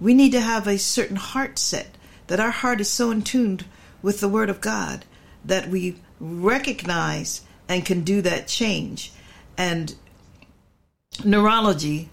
we 0.00 0.14
need 0.14 0.30
to 0.32 0.40
have 0.40 0.68
a 0.68 0.78
certain 0.78 1.16
heart 1.16 1.58
set, 1.58 1.96
that 2.28 2.38
our 2.38 2.52
heart 2.52 2.80
is 2.80 2.88
so 2.88 3.10
in 3.10 3.22
tuned 3.22 3.64
with 4.02 4.20
the 4.20 4.28
Word 4.28 4.48
of 4.48 4.60
God 4.60 5.04
that 5.44 5.68
we 5.68 5.96
recognize 6.20 7.42
and 7.68 7.84
can 7.84 8.02
do 8.02 8.22
that 8.22 8.46
change. 8.46 9.12
And 9.58 9.96
neurology, 11.24 12.08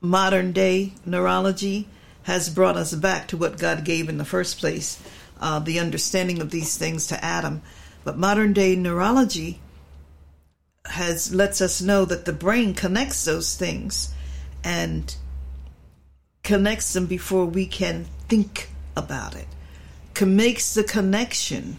modern 0.00 0.50
day 0.50 0.92
neurology, 1.06 1.88
has 2.24 2.50
brought 2.50 2.76
us 2.76 2.92
back 2.94 3.28
to 3.28 3.36
what 3.36 3.58
God 3.58 3.84
gave 3.84 4.08
in 4.08 4.18
the 4.18 4.24
first 4.24 4.58
place, 4.58 5.00
uh, 5.40 5.60
the 5.60 5.78
understanding 5.78 6.40
of 6.40 6.50
these 6.50 6.76
things 6.76 7.06
to 7.06 7.24
Adam. 7.24 7.62
But 8.04 8.18
modern 8.18 8.52
day 8.52 8.74
neurology 8.76 9.60
has 10.86 11.34
lets 11.34 11.60
us 11.60 11.80
know 11.80 12.04
that 12.04 12.24
the 12.24 12.32
brain 12.32 12.74
connects 12.74 13.24
those 13.24 13.54
things 13.56 14.12
and 14.64 15.14
connects 16.42 16.92
them 16.92 17.06
before 17.06 17.46
we 17.46 17.66
can 17.66 18.06
think 18.28 18.68
about 18.96 19.34
it. 19.34 19.46
makes 20.20 20.74
the 20.74 20.84
connection 20.84 21.78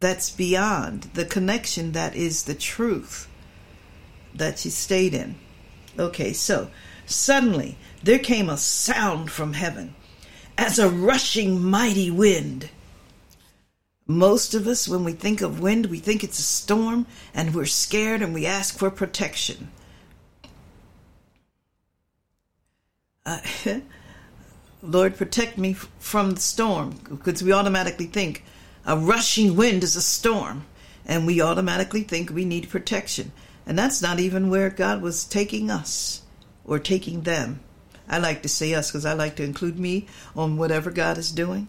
that's 0.00 0.30
beyond 0.30 1.04
the 1.14 1.24
connection 1.24 1.92
that 1.92 2.14
is 2.14 2.44
the 2.44 2.54
truth 2.54 3.28
that 4.34 4.58
she 4.58 4.70
stayed 4.70 5.14
in. 5.14 5.36
Okay, 5.98 6.32
so 6.32 6.70
suddenly 7.06 7.76
there 8.02 8.18
came 8.18 8.48
a 8.48 8.56
sound 8.56 9.30
from 9.30 9.54
heaven 9.54 9.94
as 10.58 10.78
a 10.78 10.88
rushing 10.88 11.62
mighty 11.62 12.10
wind. 12.10 12.70
Most 14.06 14.52
of 14.52 14.66
us, 14.66 14.86
when 14.86 15.02
we 15.02 15.12
think 15.12 15.40
of 15.40 15.60
wind, 15.60 15.86
we 15.86 15.98
think 15.98 16.22
it's 16.22 16.38
a 16.38 16.42
storm 16.42 17.06
and 17.32 17.54
we're 17.54 17.64
scared 17.64 18.20
and 18.20 18.34
we 18.34 18.44
ask 18.44 18.76
for 18.76 18.90
protection. 18.90 19.70
Uh, 23.24 23.40
Lord, 24.82 25.16
protect 25.16 25.56
me 25.56 25.72
from 25.72 26.32
the 26.32 26.40
storm 26.40 27.00
because 27.08 27.42
we 27.42 27.52
automatically 27.52 28.04
think 28.04 28.44
a 28.84 28.98
rushing 28.98 29.56
wind 29.56 29.82
is 29.82 29.96
a 29.96 30.02
storm 30.02 30.66
and 31.06 31.26
we 31.26 31.40
automatically 31.40 32.02
think 32.02 32.28
we 32.28 32.44
need 32.44 32.68
protection. 32.68 33.32
And 33.66 33.78
that's 33.78 34.02
not 34.02 34.20
even 34.20 34.50
where 34.50 34.68
God 34.68 35.00
was 35.00 35.24
taking 35.24 35.70
us 35.70 36.22
or 36.66 36.78
taking 36.78 37.22
them. 37.22 37.60
I 38.06 38.18
like 38.18 38.42
to 38.42 38.48
say 38.50 38.74
us 38.74 38.90
because 38.90 39.06
I 39.06 39.14
like 39.14 39.36
to 39.36 39.44
include 39.44 39.78
me 39.78 40.06
on 40.36 40.58
whatever 40.58 40.90
God 40.90 41.16
is 41.16 41.32
doing. 41.32 41.68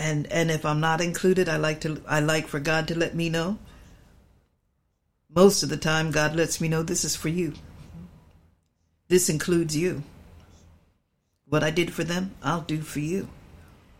And 0.00 0.26
and 0.32 0.50
if 0.50 0.64
I'm 0.64 0.80
not 0.80 1.02
included, 1.02 1.46
I 1.46 1.58
like 1.58 1.82
to 1.82 2.02
I 2.08 2.20
like 2.20 2.48
for 2.48 2.58
God 2.58 2.88
to 2.88 2.98
let 2.98 3.14
me 3.14 3.28
know. 3.28 3.58
Most 5.28 5.62
of 5.62 5.68
the 5.68 5.76
time 5.76 6.10
God 6.10 6.34
lets 6.34 6.58
me 6.58 6.68
know 6.68 6.82
this 6.82 7.04
is 7.04 7.14
for 7.14 7.28
you. 7.28 7.52
This 9.08 9.28
includes 9.28 9.76
you. 9.76 10.02
What 11.46 11.62
I 11.62 11.70
did 11.70 11.92
for 11.92 12.02
them, 12.02 12.34
I'll 12.42 12.62
do 12.62 12.80
for 12.80 13.00
you. 13.00 13.28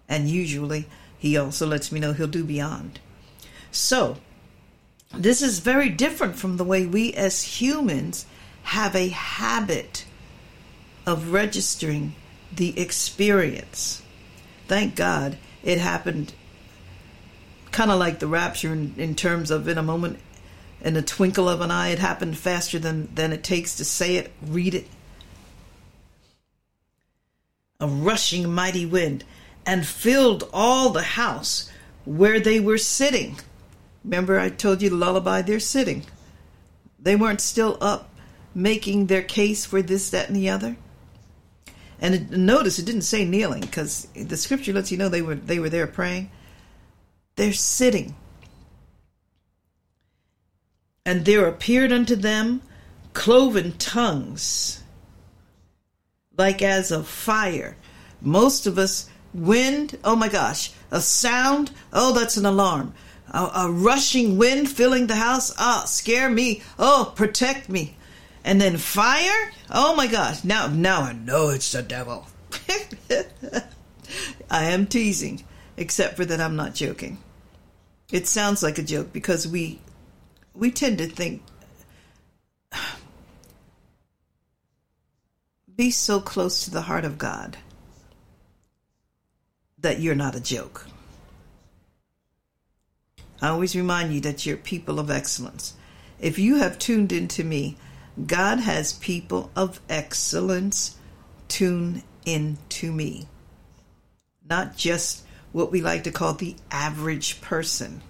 And 0.09 0.27
usually 0.27 0.87
he 1.19 1.37
also 1.37 1.67
lets 1.67 1.93
me 1.93 2.01
know 2.01 2.15
he'll 2.15 2.27
do 2.27 2.45
beyond. 2.45 2.99
So, 3.71 4.17
this 5.15 5.43
is 5.43 5.59
very 5.59 5.91
different 5.91 6.37
from 6.37 6.57
the 6.57 6.65
way 6.65 6.87
we 6.87 7.13
as 7.13 7.61
humans 7.61 8.25
have 8.63 8.97
a 8.97 9.09
habit 9.09 10.07
of 11.05 11.33
registering 11.33 12.15
the 12.51 12.81
experience. 12.81 14.03
Thank 14.67 14.97
God 14.97 15.37
it 15.63 15.79
happened 15.79 16.33
kind 17.71 17.91
of 17.91 17.99
like 17.99 18.19
the 18.19 18.27
rapture 18.27 18.73
in, 18.73 18.95
in, 18.97 19.15
terms 19.15 19.51
of 19.51 19.69
in 19.69 19.79
a 19.79 19.83
moment, 19.83 20.19
in 20.81 20.97
a 20.97 21.03
twinkle 21.03 21.49
of 21.49 21.61
an 21.61 21.71
eye, 21.71 21.89
it 21.89 21.99
happened 21.99 22.37
faster 22.37 22.79
than, 22.79 23.15
than 23.15 23.33
it 23.33 23.45
takes 23.45 23.77
to 23.77 23.85
say 23.85 24.17
it, 24.17 24.33
read 24.43 24.75
it. 24.75 24.87
A 27.79 27.87
rushing 27.87 28.53
mighty 28.53 28.85
wind 28.85 29.25
and 29.65 29.87
filled 29.87 30.49
all 30.53 30.91
the 30.91 31.03
house 31.03 31.71
where 32.05 32.41
they 32.41 32.61
were 32.61 32.79
sitting. 32.79 33.39
Remember, 34.05 34.39
I 34.39 34.49
told 34.49 34.83
you 34.83 34.91
the 34.91 34.97
lullaby, 34.97 35.43
they're 35.43 35.61
sitting. 35.61 36.05
They 36.99 37.17
weren't 37.17 37.41
still 37.41 37.79
up 37.81 38.11
making 38.55 39.07
their 39.07 39.23
case 39.23 39.65
for 39.65 39.81
this, 39.81 40.11
that, 40.11 40.29
and 40.29 40.37
the 40.37 40.51
other. 40.51 40.77
And 42.01 42.15
it, 42.15 42.31
notice 42.31 42.79
it 42.79 42.87
didn't 42.87 43.03
say 43.03 43.25
kneeling 43.25 43.61
because 43.61 44.09
the 44.15 44.37
scripture 44.37 44.73
lets 44.73 44.91
you 44.91 44.97
know 44.97 45.09
they 45.09 45.23
were 45.23 45.35
they 45.35 45.59
were 45.59 45.69
there 45.69 45.87
praying. 45.87 46.31
They're 47.37 47.53
sitting. 47.53 48.15
And 51.05 51.25
there 51.25 51.47
appeared 51.47 51.93
unto 51.93 52.17
them 52.17 52.63
cloven 53.13 53.73
tongues, 53.79 54.83
like 56.37 56.63
as 56.63 56.91
of 56.91 57.09
fire. 57.09 57.77
Most 58.21 58.67
of 58.67 58.79
us, 58.79 59.09
wind, 59.33 59.99
oh 60.05 60.17
my 60.17 60.29
gosh, 60.29 60.73
a 60.91 61.01
sound, 61.01 61.71
oh, 61.93 62.13
that's 62.13 62.37
an 62.37 62.47
alarm. 62.47 62.95
A, 63.33 63.51
a 63.57 63.71
rushing 63.71 64.37
wind 64.37 64.69
filling 64.69 65.07
the 65.07 65.17
house, 65.17 65.53
ah, 65.59 65.85
scare 65.87 66.31
me, 66.31 66.63
oh, 66.79 67.13
protect 67.17 67.69
me. 67.69 67.97
And 68.45 68.61
then 68.61 68.78
fire, 68.78 69.53
oh 69.70 69.95
my 69.95 70.07
gosh, 70.07 70.45
now, 70.45 70.66
now 70.66 71.03
I 71.03 71.12
know 71.12 71.51
it's 71.51 71.72
the 71.72 71.82
devil. 71.82 72.26
I 74.51 74.64
am 74.64 74.86
teasing, 74.86 75.45
except 75.76 76.16
for 76.16 76.24
that 76.24 76.41
I'm 76.41 76.57
not 76.57 76.74
joking. 76.74 77.18
It 78.11 78.26
sounds 78.26 78.62
like 78.62 78.78
a 78.78 78.82
joke 78.82 79.12
because 79.12 79.47
we 79.47 79.80
we 80.55 80.70
tend 80.70 80.99
to 80.99 81.07
think 81.07 81.43
be 85.76 85.91
so 85.91 86.20
close 86.20 86.64
to 86.64 86.70
the 86.70 86.82
heart 86.82 87.05
of 87.05 87.18
God 87.18 87.57
that 89.78 90.01
you're 90.01 90.14
not 90.14 90.34
a 90.34 90.41
joke. 90.41 90.86
I 93.41 93.49
always 93.49 93.74
remind 93.74 94.12
you 94.12 94.20
that 94.22 94.45
you're 94.45 94.57
people 94.57 94.99
of 94.99 95.11
excellence. 95.11 95.74
If 96.20 96.38
you 96.38 96.57
have 96.57 96.78
tuned 96.78 97.12
into 97.12 97.43
me, 97.43 97.78
God 98.27 98.61
has 98.61 98.93
people 98.93 99.51
of 99.55 99.81
excellence 99.89 100.97
tune 101.49 102.03
into 102.25 102.93
me. 102.93 103.29
Not 104.49 104.77
just 104.77 105.25
what 105.53 105.71
we 105.71 105.81
like 105.81 106.05
to 106.05 106.11
call 106.11 106.35
the 106.35 106.57
average 106.71 107.41
person. 107.41 108.03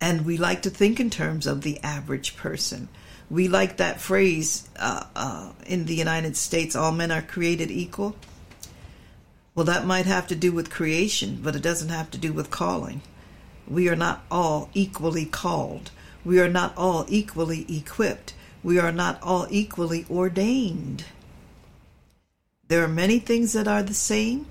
And 0.00 0.24
we 0.24 0.36
like 0.36 0.62
to 0.62 0.70
think 0.70 1.00
in 1.00 1.10
terms 1.10 1.46
of 1.46 1.62
the 1.62 1.80
average 1.82 2.36
person. 2.36 2.88
We 3.30 3.48
like 3.48 3.76
that 3.76 4.00
phrase 4.00 4.68
uh, 4.78 5.04
uh, 5.14 5.52
in 5.66 5.84
the 5.84 5.94
United 5.94 6.36
States 6.36 6.76
all 6.76 6.92
men 6.92 7.10
are 7.10 7.22
created 7.22 7.70
equal. 7.70 8.16
Well, 9.54 9.66
that 9.66 9.86
might 9.86 10.06
have 10.06 10.28
to 10.28 10.36
do 10.36 10.52
with 10.52 10.70
creation, 10.70 11.40
but 11.42 11.56
it 11.56 11.62
doesn't 11.62 11.88
have 11.88 12.10
to 12.12 12.18
do 12.18 12.32
with 12.32 12.50
calling. 12.50 13.02
We 13.66 13.88
are 13.88 13.96
not 13.96 14.24
all 14.30 14.70
equally 14.72 15.26
called. 15.26 15.90
We 16.24 16.40
are 16.40 16.48
not 16.48 16.76
all 16.76 17.04
equally 17.08 17.64
equipped. 17.74 18.34
We 18.62 18.78
are 18.78 18.92
not 18.92 19.22
all 19.22 19.46
equally 19.50 20.04
ordained. 20.10 21.04
There 22.66 22.84
are 22.84 22.88
many 22.88 23.18
things 23.18 23.52
that 23.54 23.68
are 23.68 23.82
the 23.82 23.94
same, 23.94 24.46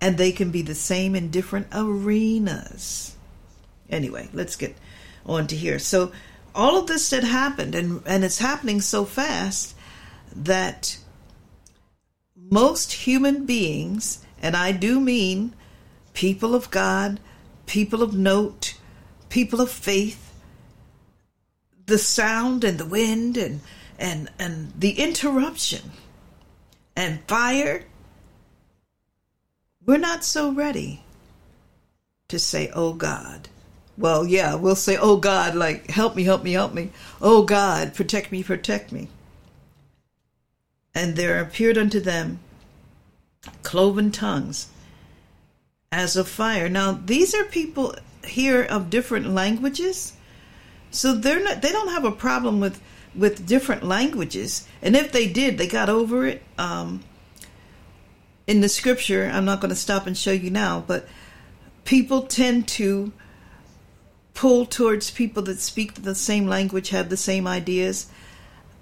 and 0.00 0.18
they 0.18 0.32
can 0.32 0.50
be 0.50 0.62
the 0.62 0.74
same 0.74 1.14
in 1.14 1.30
different 1.30 1.68
arenas. 1.72 3.16
Anyway, 3.88 4.28
let's 4.32 4.56
get 4.56 4.74
on 5.24 5.46
to 5.48 5.56
here. 5.56 5.78
So, 5.78 6.12
all 6.54 6.76
of 6.78 6.86
this 6.86 7.10
had 7.10 7.24
happened, 7.24 7.74
and, 7.74 8.02
and 8.06 8.24
it's 8.24 8.38
happening 8.38 8.80
so 8.80 9.04
fast 9.04 9.76
that 10.34 10.98
most 12.34 12.92
human 12.92 13.44
beings 13.44 14.24
and 14.42 14.56
I 14.56 14.72
do 14.72 15.00
mean 15.00 15.54
people 16.14 16.54
of 16.54 16.70
God, 16.70 17.20
people 17.66 18.02
of 18.02 18.14
note, 18.14 18.74
people 19.28 19.60
of 19.60 19.70
faith, 19.70 20.25
the 21.86 21.98
sound 21.98 22.64
and 22.64 22.78
the 22.78 22.86
wind 22.86 23.36
and 23.36 23.60
and 23.98 24.28
and 24.38 24.72
the 24.78 24.92
interruption 24.92 25.92
and 26.94 27.22
fire 27.26 27.84
we're 29.84 29.96
not 29.96 30.24
so 30.24 30.50
ready 30.52 31.02
to 32.28 32.38
say 32.38 32.70
oh 32.74 32.92
god. 32.92 33.48
Well 33.96 34.26
yeah 34.26 34.56
we'll 34.56 34.74
say 34.74 34.96
oh 34.96 35.16
god 35.16 35.54
like 35.54 35.90
help 35.90 36.16
me 36.16 36.24
help 36.24 36.42
me 36.42 36.52
help 36.52 36.74
me. 36.74 36.90
Oh 37.20 37.42
god 37.42 37.94
protect 37.94 38.32
me 38.32 38.42
protect 38.42 38.90
me. 38.90 39.08
And 40.94 41.14
there 41.14 41.40
appeared 41.40 41.78
unto 41.78 42.00
them 42.00 42.40
cloven 43.62 44.10
tongues 44.10 44.68
as 45.92 46.16
of 46.16 46.28
fire. 46.28 46.68
Now, 46.68 46.92
these 46.92 47.34
are 47.34 47.44
people 47.44 47.94
here 48.24 48.62
of 48.62 48.90
different 48.90 49.28
languages, 49.28 50.15
so 50.90 51.14
they're 51.14 51.42
not 51.42 51.62
they 51.62 51.72
don't 51.72 51.88
have 51.88 52.04
a 52.04 52.12
problem 52.12 52.60
with 52.60 52.80
with 53.14 53.46
different 53.46 53.82
languages. 53.82 54.68
And 54.82 54.94
if 54.94 55.12
they 55.12 55.26
did, 55.26 55.58
they 55.58 55.66
got 55.66 55.88
over 55.88 56.26
it. 56.26 56.42
Um, 56.58 57.02
in 58.46 58.60
the 58.60 58.68
scripture, 58.68 59.30
I'm 59.32 59.44
not 59.44 59.60
going 59.60 59.70
to 59.70 59.76
stop 59.76 60.06
and 60.06 60.16
show 60.16 60.32
you 60.32 60.50
now, 60.50 60.84
but 60.86 61.08
people 61.84 62.22
tend 62.22 62.68
to 62.68 63.12
pull 64.34 64.66
towards 64.66 65.10
people 65.10 65.42
that 65.44 65.58
speak 65.58 65.94
the 65.94 66.14
same 66.14 66.46
language, 66.46 66.90
have 66.90 67.08
the 67.08 67.16
same 67.16 67.46
ideas, 67.46 68.08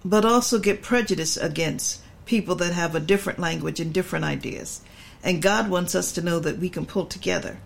but 0.04 0.24
also 0.24 0.58
get 0.58 0.82
prejudice 0.82 1.36
against 1.36 2.02
people 2.26 2.56
that 2.56 2.72
have 2.72 2.94
a 2.94 3.00
different 3.00 3.38
language 3.38 3.80
and 3.80 3.94
different 3.94 4.24
ideas. 4.24 4.80
And 5.22 5.40
God 5.40 5.70
wants 5.70 5.94
us 5.94 6.12
to 6.12 6.22
know 6.22 6.40
that 6.40 6.58
we 6.58 6.68
can 6.68 6.84
pull 6.84 7.06
together. 7.06 7.58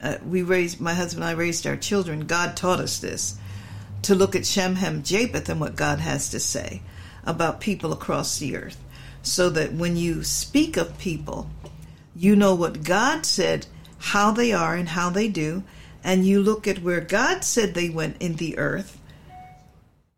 Uh, 0.00 0.16
we 0.24 0.42
raised, 0.42 0.80
my 0.80 0.94
husband 0.94 1.24
and 1.24 1.30
I 1.30 1.34
raised 1.34 1.66
our 1.66 1.76
children. 1.76 2.26
God 2.26 2.56
taught 2.56 2.80
us 2.80 2.98
this 2.98 3.38
to 4.06 4.14
look 4.14 4.36
at 4.36 4.46
Shem, 4.46 4.76
Ham, 4.76 5.02
Japheth 5.02 5.48
and 5.48 5.60
what 5.60 5.74
God 5.74 5.98
has 5.98 6.28
to 6.28 6.38
say 6.38 6.80
about 7.24 7.60
people 7.60 7.92
across 7.92 8.38
the 8.38 8.56
earth. 8.56 8.80
So 9.22 9.50
that 9.50 9.72
when 9.72 9.96
you 9.96 10.22
speak 10.22 10.76
of 10.76 10.96
people, 10.98 11.50
you 12.14 12.36
know 12.36 12.54
what 12.54 12.84
God 12.84 13.26
said, 13.26 13.66
how 13.98 14.30
they 14.30 14.52
are 14.52 14.76
and 14.76 14.90
how 14.90 15.10
they 15.10 15.26
do, 15.26 15.64
and 16.04 16.24
you 16.24 16.40
look 16.40 16.68
at 16.68 16.82
where 16.82 17.00
God 17.00 17.42
said 17.42 17.74
they 17.74 17.90
went 17.90 18.16
in 18.20 18.36
the 18.36 18.56
earth 18.58 19.00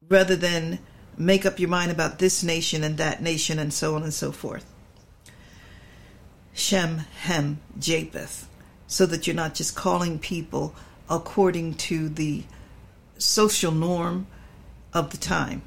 rather 0.06 0.36
than 0.36 0.80
make 1.16 1.46
up 1.46 1.58
your 1.58 1.70
mind 1.70 1.90
about 1.90 2.18
this 2.18 2.42
nation 2.42 2.84
and 2.84 2.98
that 2.98 3.22
nation 3.22 3.58
and 3.58 3.72
so 3.72 3.94
on 3.94 4.02
and 4.02 4.12
so 4.12 4.30
forth. 4.30 4.66
Shem, 6.52 6.98
Hem, 7.20 7.60
Japheth, 7.78 8.48
so 8.86 9.06
that 9.06 9.26
you're 9.26 9.34
not 9.34 9.54
just 9.54 9.74
calling 9.74 10.18
people 10.18 10.74
according 11.08 11.72
to 11.74 12.10
the 12.10 12.44
social 13.18 13.72
norm 13.72 14.26
of 14.94 15.10
the 15.10 15.16
time. 15.16 15.62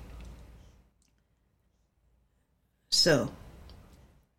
So, 2.89 3.31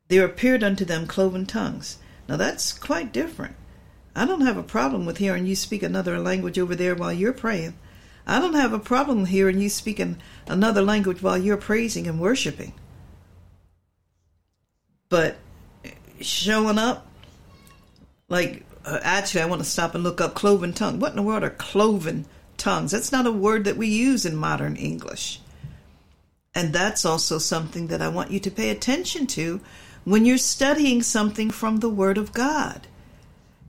there 0.09 0.25
appeared 0.25 0.63
unto 0.63 0.85
them 0.85 1.07
cloven 1.07 1.47
tongues. 1.47 1.99
Now 2.29 2.37
that's 2.37 2.73
quite 2.73 3.13
different. 3.13 3.57
I 4.15 4.27
don't 4.27 4.43
have 4.43 4.59
a 4.59 4.63
problem 4.63 5.07
with 5.07 5.19
hearing 5.19 5.47
you 5.47 5.57
speak 5.57 5.83
another 5.83 6.19
language 6.19 6.59
over 6.59 6.75
there 6.75 6.95
while 6.95 7.13
you're 7.13 7.33
praying. 7.33 7.75
I 8.27 8.39
don't 8.39 8.55
have 8.55 8.73
a 8.73 8.79
problem 8.79 9.27
hearing 9.27 9.59
you 9.59 9.69
speaking 9.69 10.19
another 10.47 10.83
language 10.83 11.23
while 11.23 11.39
you're 11.39 11.57
praising 11.57 12.07
and 12.07 12.21
worshiping. 12.21 12.75
But 15.09 15.39
showing 16.21 16.79
up, 16.79 17.07
like, 18.29 18.65
uh, 18.85 19.01
actually, 19.03 19.43
I 19.43 19.47
want 19.47 19.63
to 19.63 19.69
stop 19.69 19.95
and 19.95 20.05
look 20.05 20.21
up 20.21 20.35
cloven 20.35 20.73
tongue. 20.73 21.01
What 21.01 21.11
in 21.11 21.17
the 21.17 21.23
world 21.23 21.43
are 21.43 21.51
cloven 21.51 22.27
tongues? 22.57 22.91
That's 22.91 23.13
not 23.13 23.27
a 23.27 23.33
word 23.33 23.65
that 23.65 23.77
we 23.77 23.89
use 23.89 24.25
in 24.25 24.37
modern 24.37 24.77
English. 24.77 25.41
And 26.55 26.73
that's 26.73 27.05
also 27.05 27.39
something 27.39 27.87
that 27.89 28.03
I 28.03 28.09
want 28.09 28.31
you 28.31 28.41
to 28.41 28.51
pay 28.51 28.71
attention 28.71 29.27
to 29.29 29.61
when 30.05 30.25
you're 30.25 30.39
studying 30.39 31.03
something 31.03 31.51
from 31.51 31.79
the 31.79 31.89
Word 31.89 32.19
of 32.19 32.33
God. 32.33 32.87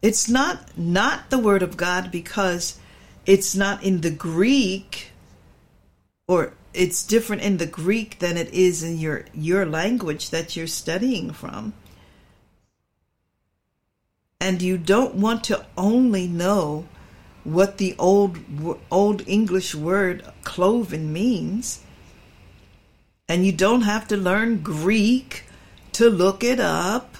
It's 0.01 0.27
not 0.27 0.77
not 0.77 1.29
the 1.29 1.39
Word 1.39 1.63
of 1.63 1.77
God 1.77 2.11
because 2.11 2.77
it's 3.25 3.55
not 3.55 3.83
in 3.83 4.01
the 4.01 4.11
Greek 4.11 5.11
or 6.27 6.53
it's 6.73 7.05
different 7.05 7.41
in 7.41 7.57
the 7.57 7.65
Greek 7.65 8.19
than 8.19 8.35
it 8.35 8.53
is 8.53 8.83
in 8.83 8.97
your 8.97 9.25
your 9.33 9.65
language 9.65 10.29
that 10.31 10.55
you're 10.55 10.67
studying 10.67 11.31
from. 11.31 11.73
And 14.41 14.61
you 14.61 14.77
don't 14.77 15.15
want 15.15 15.45
to 15.45 15.65
only 15.77 16.27
know 16.27 16.85
what 17.43 17.77
the 17.77 17.95
old 17.99 18.39
old 18.89 19.27
English 19.27 19.75
word 19.75 20.23
cloven 20.43 21.11
means. 21.11 21.81
And 23.27 23.45
you 23.45 23.51
don't 23.51 23.81
have 23.81 24.07
to 24.09 24.17
learn 24.17 24.61
Greek 24.61 25.43
to 25.93 26.09
look 26.09 26.43
it 26.43 26.59
up. 26.59 27.15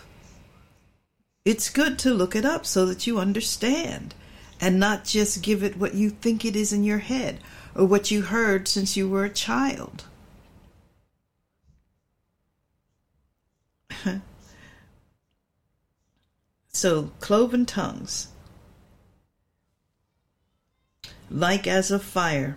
It's 1.46 1.70
good 1.70 1.98
to 2.00 2.14
look 2.14 2.36
it 2.36 2.46
up 2.46 2.66
so 2.66 2.86
that 2.86 3.08
you 3.08 3.20
understand 3.20 4.14
and 4.62 4.80
not 4.80 5.04
just 5.04 5.42
give 5.42 5.64
it 5.64 5.78
what 5.78 5.94
you 5.94 6.10
think 6.10 6.46
it 6.46 6.56
is 6.56 6.72
in 6.72 6.84
your 6.84 7.00
head 7.00 7.40
or 7.76 7.86
what 7.86 8.12
you 8.12 8.22
heard 8.22 8.68
since 8.68 8.96
you 8.96 9.10
were 9.10 9.26
a 9.26 9.30
child. 9.30 10.06
so, 16.70 17.12
cloven 17.20 17.66
tongues, 17.66 18.30
like 21.34 21.68
as 21.68 21.92
a 21.92 22.00
fire, 22.00 22.56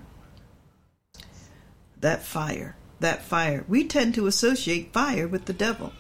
that 2.01 2.23
fire 2.23 2.77
that 3.01 3.23
fire. 3.23 3.65
We 3.69 3.85
tend 3.85 4.15
to 4.15 4.27
associate 4.27 4.93
fire 4.93 5.29
with 5.29 5.47
the 5.47 5.53
devil, 5.53 5.93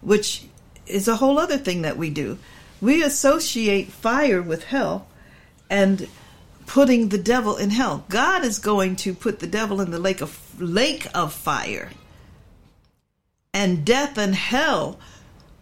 which 0.00 0.44
is 0.86 1.08
a 1.08 1.16
whole 1.16 1.38
other 1.38 1.58
thing 1.58 1.82
that 1.82 1.96
we 1.96 2.10
do. 2.10 2.38
We 2.80 3.02
associate 3.02 3.88
fire 3.88 4.42
with 4.42 4.64
hell 4.64 5.08
and 5.68 6.08
putting 6.66 7.08
the 7.08 7.18
devil 7.18 7.56
in 7.56 7.70
hell. 7.70 8.04
God 8.08 8.44
is 8.44 8.58
going 8.58 8.96
to 8.96 9.14
put 9.14 9.40
the 9.40 9.46
devil 9.46 9.80
in 9.80 9.90
the 9.90 9.98
lake 9.98 10.20
of 10.20 10.60
lake 10.60 11.06
of 11.14 11.32
fire. 11.32 11.90
And 13.52 13.84
death 13.84 14.18
and 14.18 14.34
hell 14.34 14.98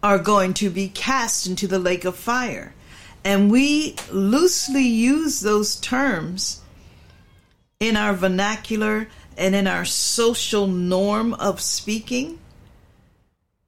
are 0.03 0.19
going 0.19 0.53
to 0.55 0.69
be 0.69 0.89
cast 0.89 1.47
into 1.47 1.67
the 1.67 1.79
lake 1.79 2.05
of 2.05 2.15
fire. 2.15 2.73
And 3.25 3.49
we 3.51 3.95
loosely 4.11 4.83
use 4.83 5.39
those 5.39 5.75
terms 5.77 6.61
in 7.79 7.97
our 7.97 8.13
vernacular 8.13 9.07
and 9.35 9.55
in 9.55 9.65
our 9.65 9.83
social 9.83 10.67
norm 10.67 11.33
of 11.33 11.59
speaking. 11.59 12.39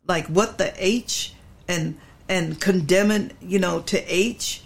Like 0.06 0.28
what 0.28 0.60
the 0.60 0.74
H 0.78 1.34
and 1.68 1.98
and 2.30 2.62
condemning, 2.62 3.32
you 3.42 3.58
know, 3.58 3.80
to 3.82 4.14
H. 4.14 4.62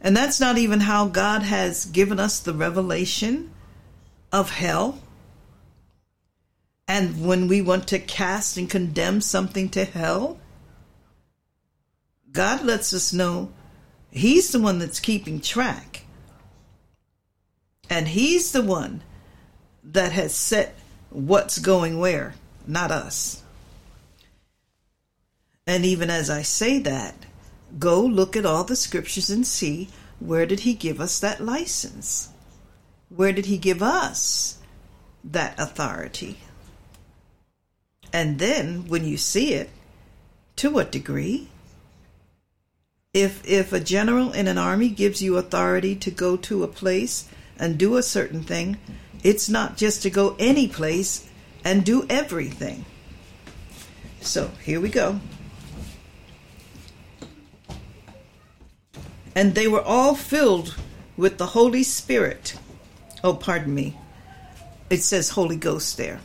And 0.00 0.16
that's 0.16 0.40
not 0.40 0.56
even 0.56 0.80
how 0.80 1.06
God 1.08 1.42
has 1.42 1.84
given 1.84 2.18
us 2.18 2.40
the 2.40 2.54
revelation 2.54 3.50
of 4.32 4.50
hell. 4.52 5.00
And 6.88 7.26
when 7.26 7.46
we 7.46 7.60
want 7.60 7.88
to 7.88 7.98
cast 7.98 8.56
and 8.56 8.70
condemn 8.70 9.20
something 9.20 9.68
to 9.70 9.84
hell, 9.84 10.38
God 12.32 12.64
lets 12.64 12.94
us 12.94 13.12
know 13.12 13.52
He's 14.10 14.50
the 14.50 14.60
one 14.60 14.78
that's 14.78 15.00
keeping 15.00 15.40
track. 15.40 16.04
And 17.88 18.08
He's 18.08 18.52
the 18.52 18.62
one 18.62 19.02
that 19.84 20.12
has 20.12 20.34
set 20.34 20.76
what's 21.10 21.58
going 21.58 21.98
where, 21.98 22.34
not 22.66 22.90
us. 22.90 23.42
And 25.66 25.84
even 25.84 26.10
as 26.10 26.30
I 26.30 26.42
say 26.42 26.78
that, 26.80 27.14
go 27.78 28.00
look 28.00 28.36
at 28.36 28.46
all 28.46 28.64
the 28.64 28.76
scriptures 28.76 29.30
and 29.30 29.46
see 29.46 29.88
where 30.18 30.44
did 30.44 30.60
he 30.60 30.74
give 30.74 31.00
us 31.00 31.20
that 31.20 31.40
license? 31.40 32.30
Where 33.08 33.32
did 33.32 33.46
he 33.46 33.56
give 33.56 33.82
us 33.82 34.58
that 35.22 35.58
authority? 35.58 36.38
And 38.12 38.38
then 38.40 38.88
when 38.88 39.04
you 39.04 39.16
see 39.16 39.54
it, 39.54 39.70
to 40.56 40.70
what 40.70 40.90
degree? 40.90 41.49
If 43.12 43.44
if 43.44 43.72
a 43.72 43.80
general 43.80 44.30
in 44.30 44.46
an 44.46 44.56
army 44.56 44.88
gives 44.88 45.20
you 45.20 45.36
authority 45.36 45.96
to 45.96 46.12
go 46.12 46.36
to 46.36 46.62
a 46.62 46.68
place 46.68 47.28
and 47.58 47.76
do 47.76 47.96
a 47.96 48.04
certain 48.04 48.44
thing, 48.44 48.78
it's 49.24 49.48
not 49.48 49.76
just 49.76 50.02
to 50.02 50.10
go 50.10 50.36
any 50.38 50.68
place 50.68 51.28
and 51.64 51.84
do 51.84 52.06
everything. 52.08 52.84
So 54.20 54.52
here 54.62 54.80
we 54.80 54.90
go. 54.90 55.18
And 59.34 59.56
they 59.56 59.66
were 59.66 59.82
all 59.82 60.14
filled 60.14 60.76
with 61.16 61.36
the 61.38 61.46
Holy 61.46 61.82
Spirit. 61.82 62.54
Oh, 63.24 63.34
pardon 63.34 63.74
me. 63.74 63.98
It 64.88 65.02
says 65.02 65.30
Holy 65.30 65.56
Ghost 65.56 65.96
there. 65.96 66.20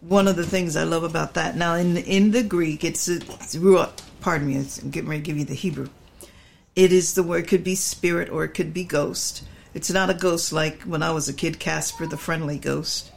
One 0.00 0.26
of 0.26 0.36
the 0.36 0.46
things 0.46 0.74
I 0.74 0.84
love 0.84 1.04
about 1.04 1.34
that. 1.34 1.54
Now, 1.54 1.74
in 1.74 1.94
the, 1.94 2.04
in 2.04 2.30
the 2.30 2.42
Greek, 2.42 2.82
it's, 2.82 3.08
it's. 3.08 3.54
Pardon 4.26 4.48
me, 4.48 4.56
I'm 4.56 4.90
getting 4.90 5.08
ready 5.08 5.22
to 5.22 5.24
give 5.24 5.38
you 5.38 5.44
the 5.44 5.54
Hebrew. 5.54 5.88
It 6.74 6.92
is 6.92 7.14
the 7.14 7.22
word, 7.22 7.46
could 7.46 7.62
be 7.62 7.76
spirit 7.76 8.28
or 8.28 8.42
it 8.42 8.54
could 8.54 8.74
be 8.74 8.82
ghost. 8.82 9.44
It's 9.72 9.88
not 9.88 10.10
a 10.10 10.14
ghost 10.14 10.52
like 10.52 10.82
when 10.82 11.00
I 11.00 11.12
was 11.12 11.28
a 11.28 11.32
kid, 11.32 11.60
Casper 11.60 12.08
the 12.08 12.16
friendly 12.16 12.58
ghost. 12.58 13.12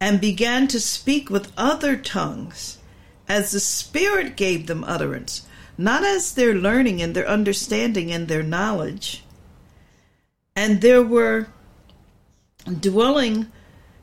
And 0.00 0.20
began 0.20 0.66
to 0.66 0.80
speak 0.80 1.30
with 1.30 1.52
other 1.56 1.96
tongues 1.96 2.78
as 3.28 3.52
the 3.52 3.60
Spirit 3.60 4.34
gave 4.34 4.66
them 4.66 4.82
utterance 4.82 5.46
not 5.78 6.02
as 6.02 6.34
their 6.34 6.56
learning 6.56 7.00
and 7.00 7.14
their 7.14 7.28
understanding 7.28 8.10
and 8.10 8.26
their 8.26 8.42
knowledge. 8.42 9.22
And 10.56 10.80
there 10.80 11.00
were 11.00 11.46
dwelling 12.66 13.52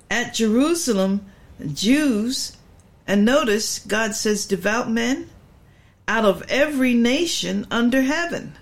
at 0.09 0.33
Jerusalem 0.33 1.25
Jews, 1.73 2.55
and 3.09 3.25
notice 3.25 3.79
God 3.79 4.13
says 4.13 4.45
devout 4.45 4.87
men 4.87 5.31
out 6.07 6.25
of 6.25 6.43
every 6.47 6.93
nation 6.93 7.65
under 7.71 8.03
heaven. 8.03 8.53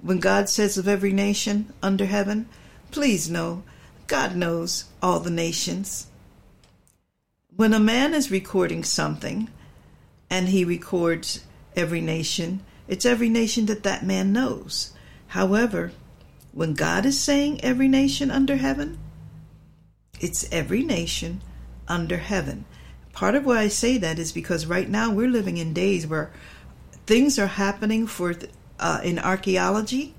When 0.00 0.18
God 0.18 0.48
says 0.48 0.78
of 0.78 0.88
every 0.88 1.12
nation 1.12 1.74
under 1.82 2.06
heaven, 2.06 2.48
please 2.90 3.28
know 3.28 3.64
God 4.06 4.34
knows 4.34 4.86
all 5.02 5.20
the 5.20 5.30
nations. 5.30 6.06
When 7.54 7.74
a 7.74 7.78
man 7.78 8.14
is 8.14 8.30
recording 8.30 8.82
something, 8.82 9.50
and 10.30 10.48
he 10.48 10.64
records 10.64 11.44
every 11.76 12.00
nation. 12.00 12.60
It's 12.88 13.04
every 13.04 13.28
nation 13.28 13.66
that 13.66 13.82
that 13.82 14.04
man 14.06 14.32
knows. 14.32 14.94
However, 15.28 15.92
when 16.52 16.72
God 16.72 17.04
is 17.04 17.20
saying 17.20 17.62
every 17.62 17.88
nation 17.88 18.30
under 18.30 18.56
heaven, 18.56 18.98
it's 20.18 20.50
every 20.50 20.82
nation 20.82 21.42
under 21.88 22.18
heaven. 22.18 22.64
Part 23.12 23.34
of 23.34 23.46
why 23.46 23.60
I 23.60 23.68
say 23.68 23.98
that 23.98 24.18
is 24.18 24.32
because 24.32 24.66
right 24.66 24.88
now 24.88 25.12
we're 25.12 25.28
living 25.28 25.56
in 25.56 25.72
days 25.72 26.06
where 26.06 26.30
things 27.06 27.38
are 27.38 27.46
happening 27.46 28.06
for 28.06 28.34
uh, 28.78 29.00
in 29.02 29.18
archaeology 29.18 30.14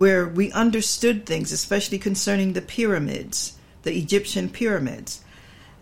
where 0.00 0.26
we 0.26 0.50
understood 0.52 1.26
things, 1.26 1.52
especially 1.52 1.98
concerning 1.98 2.54
the 2.54 2.62
pyramids, 2.62 3.58
the 3.82 3.96
Egyptian 3.96 4.48
pyramids, 4.48 5.22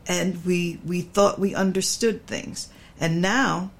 and 0.08 0.44
we 0.44 0.80
we 0.84 1.02
thought 1.02 1.38
we 1.38 1.54
understood 1.54 2.26
things. 2.26 2.68
And 2.98 3.22
now 3.22 3.70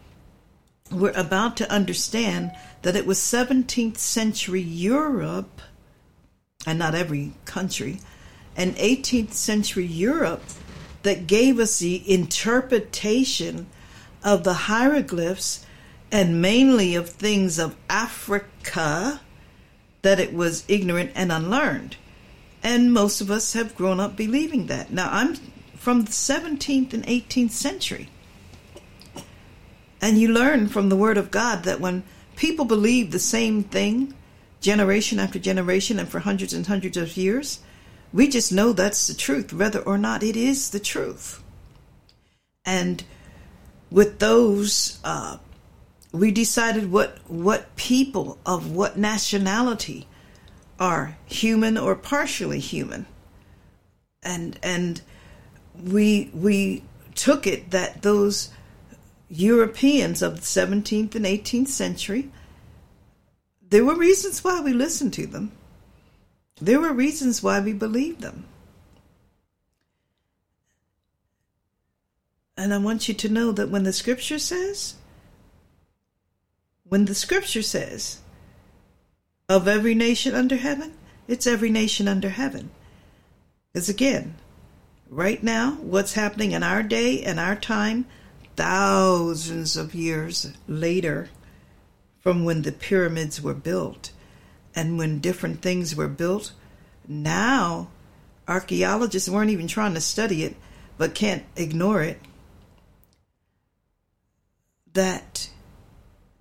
we're 0.92 1.10
about 1.10 1.56
to 1.56 1.70
understand 1.70 2.52
that 2.82 2.94
it 2.94 3.04
was 3.04 3.18
17th 3.18 3.98
century 3.98 4.60
Europe, 4.60 5.60
and 6.64 6.78
not 6.78 6.94
every 6.94 7.32
country, 7.44 7.98
and 8.56 8.76
18th 8.76 9.32
century 9.32 9.86
Europe 9.86 10.44
that 11.08 11.26
gave 11.26 11.58
us 11.58 11.78
the 11.78 12.02
interpretation 12.12 13.66
of 14.22 14.44
the 14.44 14.52
hieroglyphs 14.52 15.64
and 16.12 16.42
mainly 16.42 16.94
of 16.94 17.08
things 17.08 17.58
of 17.58 17.74
Africa 17.88 19.18
that 20.02 20.20
it 20.20 20.34
was 20.34 20.66
ignorant 20.68 21.10
and 21.14 21.32
unlearned. 21.32 21.96
And 22.62 22.92
most 22.92 23.22
of 23.22 23.30
us 23.30 23.54
have 23.54 23.74
grown 23.74 24.00
up 24.00 24.16
believing 24.16 24.66
that. 24.66 24.92
Now, 24.92 25.08
I'm 25.10 25.36
from 25.76 26.04
the 26.04 26.10
17th 26.10 26.92
and 26.92 27.06
18th 27.06 27.52
century. 27.52 28.10
And 30.02 30.18
you 30.18 30.28
learn 30.28 30.68
from 30.68 30.90
the 30.90 30.96
Word 30.96 31.16
of 31.16 31.30
God 31.30 31.64
that 31.64 31.80
when 31.80 32.02
people 32.36 32.66
believe 32.66 33.12
the 33.12 33.18
same 33.18 33.62
thing, 33.62 34.12
generation 34.60 35.18
after 35.18 35.38
generation, 35.38 35.98
and 35.98 36.06
for 36.10 36.18
hundreds 36.18 36.52
and 36.52 36.66
hundreds 36.66 36.98
of 36.98 37.16
years, 37.16 37.60
we 38.12 38.28
just 38.28 38.52
know 38.52 38.72
that's 38.72 39.06
the 39.06 39.14
truth, 39.14 39.52
whether 39.52 39.80
or 39.80 39.98
not 39.98 40.22
it 40.22 40.36
is 40.36 40.70
the 40.70 40.80
truth. 40.80 41.42
And 42.64 43.04
with 43.90 44.18
those, 44.18 44.98
uh, 45.04 45.38
we 46.12 46.30
decided 46.30 46.90
what 46.90 47.18
what 47.28 47.74
people 47.76 48.38
of 48.46 48.70
what 48.72 48.96
nationality 48.96 50.06
are 50.80 51.16
human 51.26 51.76
or 51.76 51.94
partially 51.94 52.60
human, 52.60 53.06
and 54.22 54.58
and 54.62 55.02
we 55.82 56.30
we 56.32 56.82
took 57.14 57.46
it 57.46 57.70
that 57.70 58.02
those 58.02 58.50
Europeans 59.28 60.22
of 60.22 60.36
the 60.36 60.40
17th 60.40 61.14
and 61.14 61.26
18th 61.26 61.68
century, 61.68 62.30
there 63.68 63.84
were 63.84 63.94
reasons 63.94 64.42
why 64.42 64.60
we 64.60 64.72
listened 64.72 65.12
to 65.14 65.26
them. 65.26 65.52
There 66.60 66.80
were 66.80 66.92
reasons 66.92 67.42
why 67.42 67.60
we 67.60 67.72
believed 67.72 68.20
them. 68.20 68.44
And 72.56 72.74
I 72.74 72.78
want 72.78 73.06
you 73.06 73.14
to 73.14 73.28
know 73.28 73.52
that 73.52 73.70
when 73.70 73.84
the 73.84 73.92
scripture 73.92 74.38
says, 74.38 74.94
when 76.82 77.04
the 77.04 77.14
scripture 77.14 77.62
says, 77.62 78.20
of 79.48 79.68
every 79.68 79.94
nation 79.94 80.34
under 80.34 80.56
heaven, 80.56 80.94
it's 81.28 81.46
every 81.46 81.70
nation 81.70 82.08
under 82.08 82.30
heaven. 82.30 82.70
Because 83.72 83.88
again, 83.88 84.34
right 85.08 85.42
now, 85.42 85.72
what's 85.80 86.14
happening 86.14 86.52
in 86.52 86.62
our 86.62 86.82
day 86.82 87.22
and 87.22 87.38
our 87.38 87.54
time 87.54 88.06
thousands 88.56 89.76
of 89.76 89.94
years 89.94 90.52
later 90.66 91.28
from 92.18 92.44
when 92.44 92.62
the 92.62 92.72
pyramids 92.72 93.40
were 93.40 93.54
built 93.54 94.10
and 94.78 94.96
when 94.96 95.18
different 95.18 95.60
things 95.60 95.96
were 95.96 96.06
built. 96.06 96.52
Now, 97.08 97.88
archaeologists 98.46 99.28
weren't 99.28 99.50
even 99.50 99.66
trying 99.66 99.94
to 99.94 100.00
study 100.00 100.44
it, 100.44 100.54
but 100.96 101.16
can't 101.16 101.44
ignore 101.56 102.00
it. 102.00 102.20
That 104.92 105.50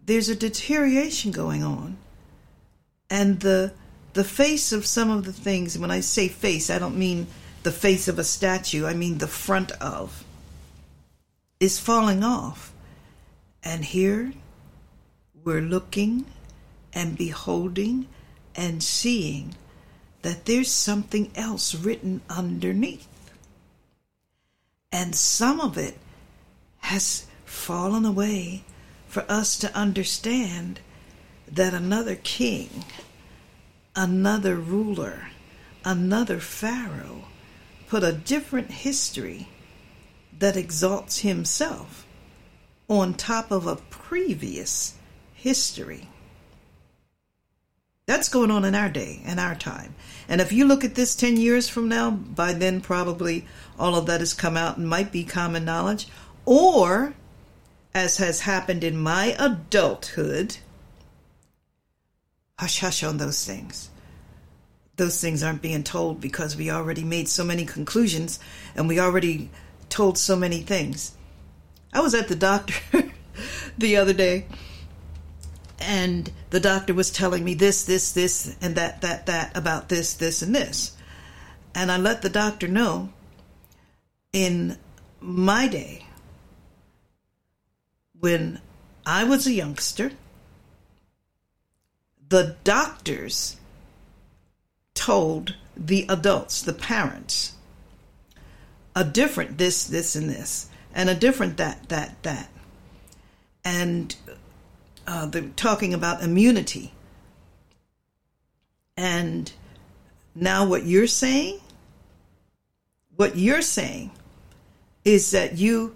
there's 0.06 0.30
a 0.30 0.36
deterioration 0.36 1.32
going 1.32 1.64
on, 1.64 1.98
and 3.10 3.40
the 3.40 3.74
the 4.14 4.24
face 4.24 4.72
of 4.72 4.86
some 4.86 5.10
of 5.10 5.26
the 5.26 5.34
things, 5.34 5.78
when 5.78 5.90
I 5.90 6.02
say 6.02 6.28
face, 6.28 6.70
I 6.70 6.78
don't 6.78 6.98
mean 6.98 7.26
the 7.64 7.72
face 7.72 8.08
of 8.08 8.20
a 8.20 8.24
statue, 8.24 8.86
I 8.86 8.94
mean 8.94 9.18
the 9.18 9.28
front 9.28 9.72
of, 9.74 10.24
is 11.60 11.80
falling 11.80 12.24
off. 12.24 12.72
And 13.64 13.84
here 13.84 14.34
we're 15.44 15.62
looking 15.62 16.26
and 16.94 17.18
beholding 17.18 18.08
and 18.58 18.82
seeing 18.82 19.56
that 20.24 20.46
there's 20.46 20.72
something 20.72 21.32
else 21.36 21.76
written 21.76 22.22
underneath. 22.30 23.08
And 24.92 25.16
some 25.16 25.62
of 25.62 25.78
it 25.78 25.98
has 26.80 27.28
fallen 27.46 28.04
away 28.04 28.64
for 29.08 29.24
us 29.30 29.58
to 29.60 29.74
understand 29.76 30.80
that 31.48 31.74
another 31.74 32.16
king, 32.16 32.84
another 33.96 34.56
ruler, 34.56 35.30
another 35.86 36.40
Pharaoh 36.40 37.26
put 37.88 38.04
a 38.04 38.12
different 38.12 38.72
history 38.72 39.48
that 40.38 40.58
exalts 40.58 41.20
himself 41.20 42.06
on 42.90 43.14
top 43.14 43.52
of 43.52 43.66
a 43.66 43.76
previous 43.76 44.96
history. 45.34 46.10
That's 48.08 48.30
going 48.30 48.52
on 48.52 48.64
in 48.64 48.74
our 48.74 48.88
day 48.88 49.22
and 49.26 49.38
our 49.38 49.54
time. 49.54 49.94
And 50.30 50.40
if 50.40 50.54
you 50.54 50.66
look 50.66 50.86
at 50.86 50.96
this 50.96 51.14
10 51.14 51.36
years 51.36 51.68
from 51.68 51.90
now, 51.90 52.10
by 52.10 52.54
then 52.54 52.80
probably 52.80 53.46
all 53.78 53.96
of 53.96 54.06
that 54.06 54.22
has 54.22 54.34
come 54.34 54.56
out 54.56 54.78
and 54.78 54.88
might 54.88 55.12
be 55.12 55.26
common 55.26 55.66
knowledge. 55.66 56.08
Or, 56.46 57.14
as 57.94 58.18
has 58.18 58.40
happened 58.42 58.86
in 58.86 58.98
my 58.98 59.36
adulthood, 59.38 60.58
hush 62.58 62.80
hush 62.80 63.04
on 63.04 63.18
those 63.18 63.46
things. 63.46 63.90
Those 64.96 65.20
things 65.20 65.44
aren't 65.44 65.62
being 65.62 65.84
told 65.84 66.22
because 66.22 66.56
we 66.56 66.72
already 66.72 67.04
made 67.04 67.28
so 67.28 67.44
many 67.44 67.66
conclusions 67.66 68.40
and 68.74 68.88
we 68.88 69.02
already 69.02 69.50
told 69.90 70.18
so 70.18 70.38
many 70.38 70.62
things. 70.62 71.12
I 71.92 72.00
was 72.00 72.16
at 72.16 72.30
the 72.30 72.36
doctor 72.36 73.12
the 73.78 73.98
other 73.98 74.14
day 74.14 74.46
and 75.80 76.32
the 76.50 76.60
doctor 76.60 76.94
was 76.94 77.12
telling 77.12 77.44
me 77.44 77.54
this, 77.54 77.86
this, 77.86 78.12
this, 78.12 78.56
and 78.62 78.76
that, 78.76 79.02
that, 79.02 79.26
that 79.28 79.56
about 79.56 79.90
this, 79.90 80.14
this, 80.14 80.42
and 80.42 80.56
this. 80.56 80.96
And 81.76 81.92
I 81.92 81.98
let 81.98 82.22
the 82.22 82.30
doctor 82.30 82.68
know 82.68 83.10
in 84.34 84.78
my 85.20 85.68
day, 85.68 86.06
when 88.20 88.62
I 89.06 89.24
was 89.24 89.46
a 89.46 89.54
youngster, 89.54 90.12
the 92.30 92.56
doctors 92.64 93.58
told 94.94 95.56
the 95.76 96.06
adults, 96.10 96.62
the 96.62 96.74
parents, 96.74 97.54
a 98.96 99.04
different 99.04 99.58
this, 99.58 99.84
this, 99.84 100.16
and 100.16 100.30
this, 100.30 100.70
and 100.94 101.10
a 101.10 101.16
different 101.16 101.58
that, 101.58 101.88
that, 101.90 102.22
that. 102.24 102.50
And 103.64 104.16
uh, 105.08 105.26
the, 105.26 105.44
talking 105.56 105.94
about 105.94 106.22
immunity. 106.22 106.92
And 108.98 109.52
now, 110.36 110.66
what 110.66 110.86
you're 110.86 111.08
saying, 111.08 111.60
what 113.16 113.38
you're 113.38 113.62
saying 113.62 114.12
is 115.06 115.32
that 115.32 115.58
you, 115.58 115.96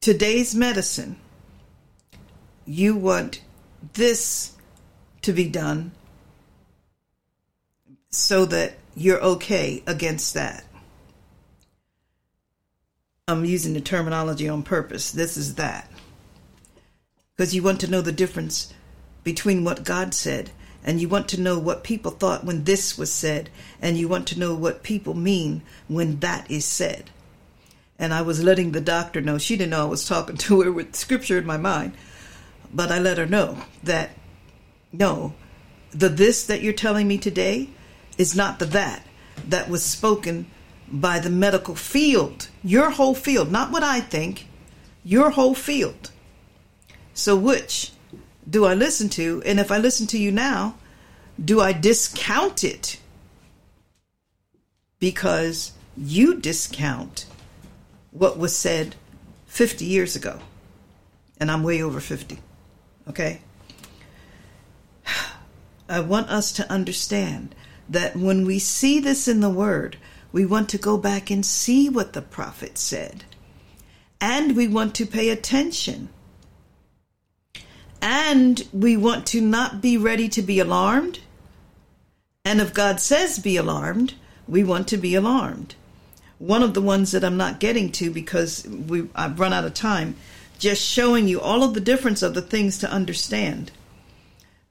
today's 0.00 0.54
medicine, 0.54 1.16
you 2.66 2.96
want 2.96 3.42
this 3.92 4.56
to 5.22 5.32
be 5.32 5.48
done 5.48 5.92
so 8.10 8.44
that 8.46 8.76
you're 8.96 9.22
okay 9.22 9.82
against 9.86 10.34
that. 10.34 10.64
I'm 13.28 13.44
using 13.44 13.74
the 13.74 13.80
terminology 13.80 14.48
on 14.48 14.62
purpose. 14.62 15.10
This 15.10 15.36
is 15.36 15.56
that 15.56 15.90
because 17.36 17.54
you 17.54 17.62
want 17.62 17.80
to 17.80 17.90
know 17.90 18.00
the 18.00 18.12
difference 18.12 18.72
between 19.22 19.62
what 19.62 19.84
God 19.84 20.14
said 20.14 20.50
and 20.82 21.00
you 21.00 21.08
want 21.08 21.28
to 21.28 21.40
know 21.40 21.58
what 21.58 21.84
people 21.84 22.12
thought 22.12 22.44
when 22.44 22.64
this 22.64 22.96
was 22.96 23.12
said 23.12 23.50
and 23.82 23.98
you 23.98 24.08
want 24.08 24.26
to 24.28 24.38
know 24.38 24.54
what 24.54 24.82
people 24.82 25.14
mean 25.14 25.62
when 25.88 26.20
that 26.20 26.50
is 26.50 26.64
said. 26.64 27.10
And 27.98 28.14
I 28.14 28.22
was 28.22 28.42
letting 28.42 28.72
the 28.72 28.80
doctor 28.80 29.20
know. 29.20 29.36
She 29.36 29.56
didn't 29.56 29.70
know 29.70 29.82
I 29.82 29.90
was 29.90 30.06
talking 30.06 30.36
to 30.38 30.62
her 30.62 30.72
with 30.72 30.96
scripture 30.96 31.38
in 31.38 31.46
my 31.46 31.56
mind, 31.56 31.92
but 32.72 32.90
I 32.90 32.98
let 32.98 33.18
her 33.18 33.26
know 33.26 33.58
that 33.82 34.10
no, 34.92 35.34
the 35.90 36.08
this 36.08 36.46
that 36.46 36.62
you're 36.62 36.72
telling 36.72 37.08
me 37.08 37.18
today 37.18 37.68
is 38.16 38.34
not 38.34 38.58
the 38.58 38.66
that 38.66 39.06
that 39.48 39.68
was 39.68 39.84
spoken 39.84 40.46
by 40.90 41.18
the 41.18 41.30
medical 41.30 41.74
field, 41.74 42.48
your 42.62 42.90
whole 42.90 43.14
field, 43.14 43.50
not 43.50 43.72
what 43.72 43.82
I 43.82 44.00
think, 44.00 44.46
your 45.04 45.30
whole 45.30 45.54
field. 45.54 46.12
So, 47.16 47.34
which 47.34 47.92
do 48.48 48.66
I 48.66 48.74
listen 48.74 49.08
to? 49.10 49.42
And 49.46 49.58
if 49.58 49.72
I 49.72 49.78
listen 49.78 50.06
to 50.08 50.18
you 50.18 50.30
now, 50.30 50.76
do 51.42 51.62
I 51.62 51.72
discount 51.72 52.62
it? 52.62 53.00
Because 54.98 55.72
you 55.96 56.38
discount 56.38 57.24
what 58.10 58.38
was 58.38 58.54
said 58.54 58.96
50 59.46 59.86
years 59.86 60.14
ago. 60.14 60.40
And 61.40 61.50
I'm 61.50 61.62
way 61.62 61.82
over 61.82 62.00
50. 62.00 62.38
Okay? 63.08 63.40
I 65.88 66.00
want 66.00 66.28
us 66.28 66.52
to 66.52 66.70
understand 66.70 67.54
that 67.88 68.14
when 68.14 68.44
we 68.44 68.58
see 68.58 69.00
this 69.00 69.26
in 69.26 69.40
the 69.40 69.48
Word, 69.48 69.96
we 70.32 70.44
want 70.44 70.68
to 70.68 70.78
go 70.78 70.98
back 70.98 71.30
and 71.30 71.46
see 71.46 71.88
what 71.88 72.12
the 72.12 72.20
prophet 72.20 72.76
said. 72.76 73.24
And 74.20 74.54
we 74.54 74.68
want 74.68 74.94
to 74.96 75.06
pay 75.06 75.30
attention 75.30 76.10
and 78.00 78.66
we 78.72 78.96
want 78.96 79.26
to 79.26 79.40
not 79.40 79.80
be 79.80 79.96
ready 79.96 80.28
to 80.28 80.42
be 80.42 80.58
alarmed. 80.58 81.20
And 82.44 82.60
if 82.60 82.72
God 82.72 83.00
says 83.00 83.38
be 83.38 83.56
alarmed, 83.56 84.14
we 84.46 84.62
want 84.62 84.88
to 84.88 84.96
be 84.96 85.14
alarmed. 85.14 85.74
One 86.38 86.62
of 86.62 86.74
the 86.74 86.82
ones 86.82 87.12
that 87.12 87.24
I'm 87.24 87.36
not 87.36 87.60
getting 87.60 87.90
to 87.92 88.10
because 88.10 88.66
we 88.66 89.08
I've 89.14 89.40
run 89.40 89.52
out 89.52 89.64
of 89.64 89.74
time, 89.74 90.16
just 90.58 90.82
showing 90.82 91.28
you 91.28 91.40
all 91.40 91.62
of 91.62 91.74
the 91.74 91.80
difference 91.80 92.22
of 92.22 92.34
the 92.34 92.42
things 92.42 92.78
to 92.78 92.90
understand. 92.90 93.72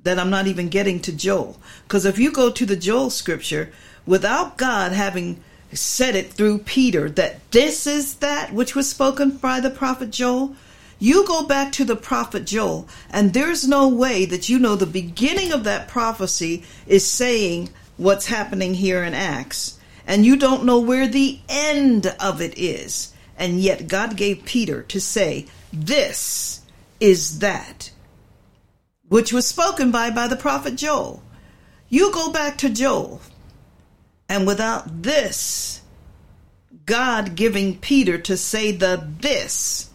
That 0.01 0.19
I'm 0.19 0.30
not 0.30 0.47
even 0.47 0.69
getting 0.69 0.99
to 1.01 1.11
Joel. 1.11 1.59
Because 1.84 2.05
if 2.05 2.19
you 2.19 2.32
go 2.32 2.51
to 2.51 2.65
the 2.65 2.76
Joel 2.76 3.09
scripture, 3.09 3.71
without 4.05 4.57
God 4.57 4.91
having 4.91 5.43
said 5.73 6.15
it 6.15 6.32
through 6.32 6.59
Peter 6.59 7.09
that 7.09 7.51
this 7.51 7.88
is 7.88 8.15
that 8.15 8.53
which 8.53 8.76
was 8.76 8.89
spoken 8.89 9.32
by 9.32 9.59
the 9.59 9.69
prophet 9.69 10.11
Joel, 10.11 10.55
you 10.99 11.25
go 11.25 11.45
back 11.45 11.71
to 11.73 11.85
the 11.85 11.95
prophet 11.95 12.45
Joel, 12.45 12.87
and 13.09 13.33
there's 13.33 13.67
no 13.67 13.87
way 13.87 14.25
that 14.25 14.49
you 14.49 14.59
know 14.59 14.75
the 14.75 14.85
beginning 14.85 15.51
of 15.51 15.63
that 15.63 15.87
prophecy 15.87 16.63
is 16.87 17.05
saying 17.05 17.69
what's 17.97 18.27
happening 18.27 18.73
here 18.73 19.03
in 19.03 19.13
Acts, 19.13 19.79
and 20.07 20.25
you 20.25 20.35
don't 20.35 20.65
know 20.65 20.79
where 20.79 21.07
the 21.07 21.39
end 21.49 22.07
of 22.19 22.41
it 22.41 22.57
is. 22.57 23.13
And 23.37 23.59
yet, 23.59 23.87
God 23.87 24.15
gave 24.15 24.45
Peter 24.45 24.83
to 24.83 25.01
say, 25.01 25.47
This 25.73 26.61
is 26.99 27.39
that 27.39 27.91
which 29.07 29.31
was 29.31 29.47
spoken 29.47 29.91
by 29.91 30.09
by 30.09 30.27
the 30.27 30.35
prophet 30.35 30.75
Joel. 30.75 31.21
You 31.89 32.11
go 32.11 32.31
back 32.31 32.57
to 32.59 32.69
Joel, 32.69 33.21
and 34.27 34.47
without 34.47 35.03
this, 35.03 35.81
God 36.85 37.35
giving 37.35 37.77
Peter 37.77 38.17
to 38.17 38.35
say 38.37 38.71
the 38.71 39.07
this, 39.19 39.89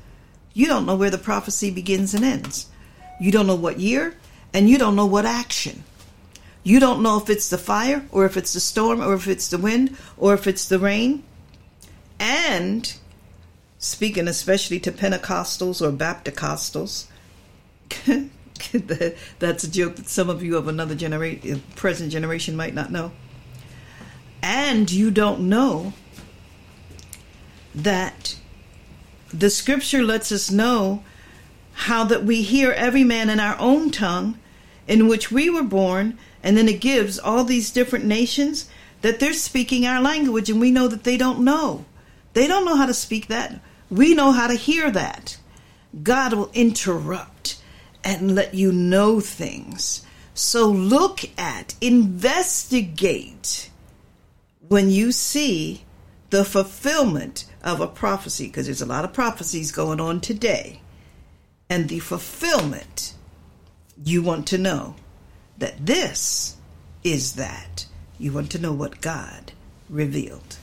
you 0.60 0.66
don't 0.66 0.84
know 0.84 0.94
where 0.94 1.08
the 1.08 1.16
prophecy 1.16 1.70
begins 1.70 2.12
and 2.12 2.22
ends. 2.22 2.66
You 3.18 3.32
don't 3.32 3.46
know 3.46 3.54
what 3.54 3.80
year, 3.80 4.14
and 4.52 4.68
you 4.68 4.76
don't 4.76 4.94
know 4.94 5.06
what 5.06 5.24
action. 5.24 5.84
You 6.62 6.78
don't 6.78 7.02
know 7.02 7.16
if 7.16 7.30
it's 7.30 7.48
the 7.48 7.56
fire, 7.56 8.04
or 8.12 8.26
if 8.26 8.36
it's 8.36 8.52
the 8.52 8.60
storm, 8.60 9.00
or 9.00 9.14
if 9.14 9.26
it's 9.26 9.48
the 9.48 9.56
wind, 9.56 9.96
or 10.18 10.34
if 10.34 10.46
it's 10.46 10.68
the 10.68 10.78
rain. 10.78 11.22
And 12.18 12.92
speaking 13.78 14.28
especially 14.28 14.78
to 14.80 14.92
Pentecostals 14.92 15.80
or 15.80 15.90
Baptistals, 15.92 17.06
that's 19.38 19.64
a 19.64 19.70
joke 19.70 19.96
that 19.96 20.08
some 20.08 20.28
of 20.28 20.42
you 20.42 20.58
of 20.58 20.68
another 20.68 20.94
generation, 20.94 21.62
present 21.74 22.12
generation 22.12 22.54
might 22.54 22.74
not 22.74 22.92
know. 22.92 23.12
And 24.42 24.90
you 24.90 25.10
don't 25.10 25.48
know 25.48 25.94
that 27.74 28.36
the 29.32 29.50
scripture 29.50 30.02
lets 30.02 30.32
us 30.32 30.50
know 30.50 31.02
how 31.72 32.04
that 32.04 32.24
we 32.24 32.42
hear 32.42 32.72
every 32.72 33.04
man 33.04 33.30
in 33.30 33.40
our 33.40 33.58
own 33.58 33.90
tongue 33.90 34.38
in 34.86 35.08
which 35.08 35.30
we 35.30 35.48
were 35.48 35.62
born, 35.62 36.18
and 36.42 36.56
then 36.56 36.68
it 36.68 36.80
gives 36.80 37.18
all 37.18 37.44
these 37.44 37.70
different 37.70 38.04
nations 38.04 38.68
that 39.02 39.20
they're 39.20 39.32
speaking 39.32 39.86
our 39.86 40.00
language, 40.00 40.50
and 40.50 40.60
we 40.60 40.70
know 40.70 40.88
that 40.88 41.04
they 41.04 41.16
don't 41.16 41.40
know. 41.40 41.84
They 42.32 42.46
don't 42.46 42.64
know 42.64 42.76
how 42.76 42.86
to 42.86 42.94
speak 42.94 43.28
that. 43.28 43.60
We 43.90 44.14
know 44.14 44.32
how 44.32 44.46
to 44.46 44.54
hear 44.54 44.90
that. 44.90 45.38
God 46.02 46.32
will 46.32 46.50
interrupt 46.52 47.60
and 48.04 48.34
let 48.34 48.54
you 48.54 48.72
know 48.72 49.20
things 49.20 50.04
So 50.40 50.68
look 50.68 51.20
at, 51.36 51.74
investigate 51.80 53.70
when 54.68 54.88
you 54.88 55.12
see 55.12 55.84
the 56.30 56.44
fulfillment 56.44 57.44
of 57.62 57.80
a 57.80 57.86
prophecy, 57.86 58.46
because 58.46 58.66
there's 58.66 58.82
a 58.82 58.86
lot 58.86 59.04
of 59.04 59.12
prophecies 59.12 59.72
going 59.72 60.00
on 60.00 60.20
today, 60.20 60.80
and 61.68 61.88
the 61.88 61.98
fulfillment, 61.98 63.14
you 64.04 64.22
want 64.22 64.46
to 64.48 64.58
know 64.58 64.96
that 65.58 65.86
this 65.86 66.56
is 67.04 67.34
that. 67.34 67.86
You 68.18 68.32
want 68.32 68.50
to 68.52 68.58
know 68.58 68.72
what 68.72 69.00
God 69.00 69.52
revealed. 69.88 70.56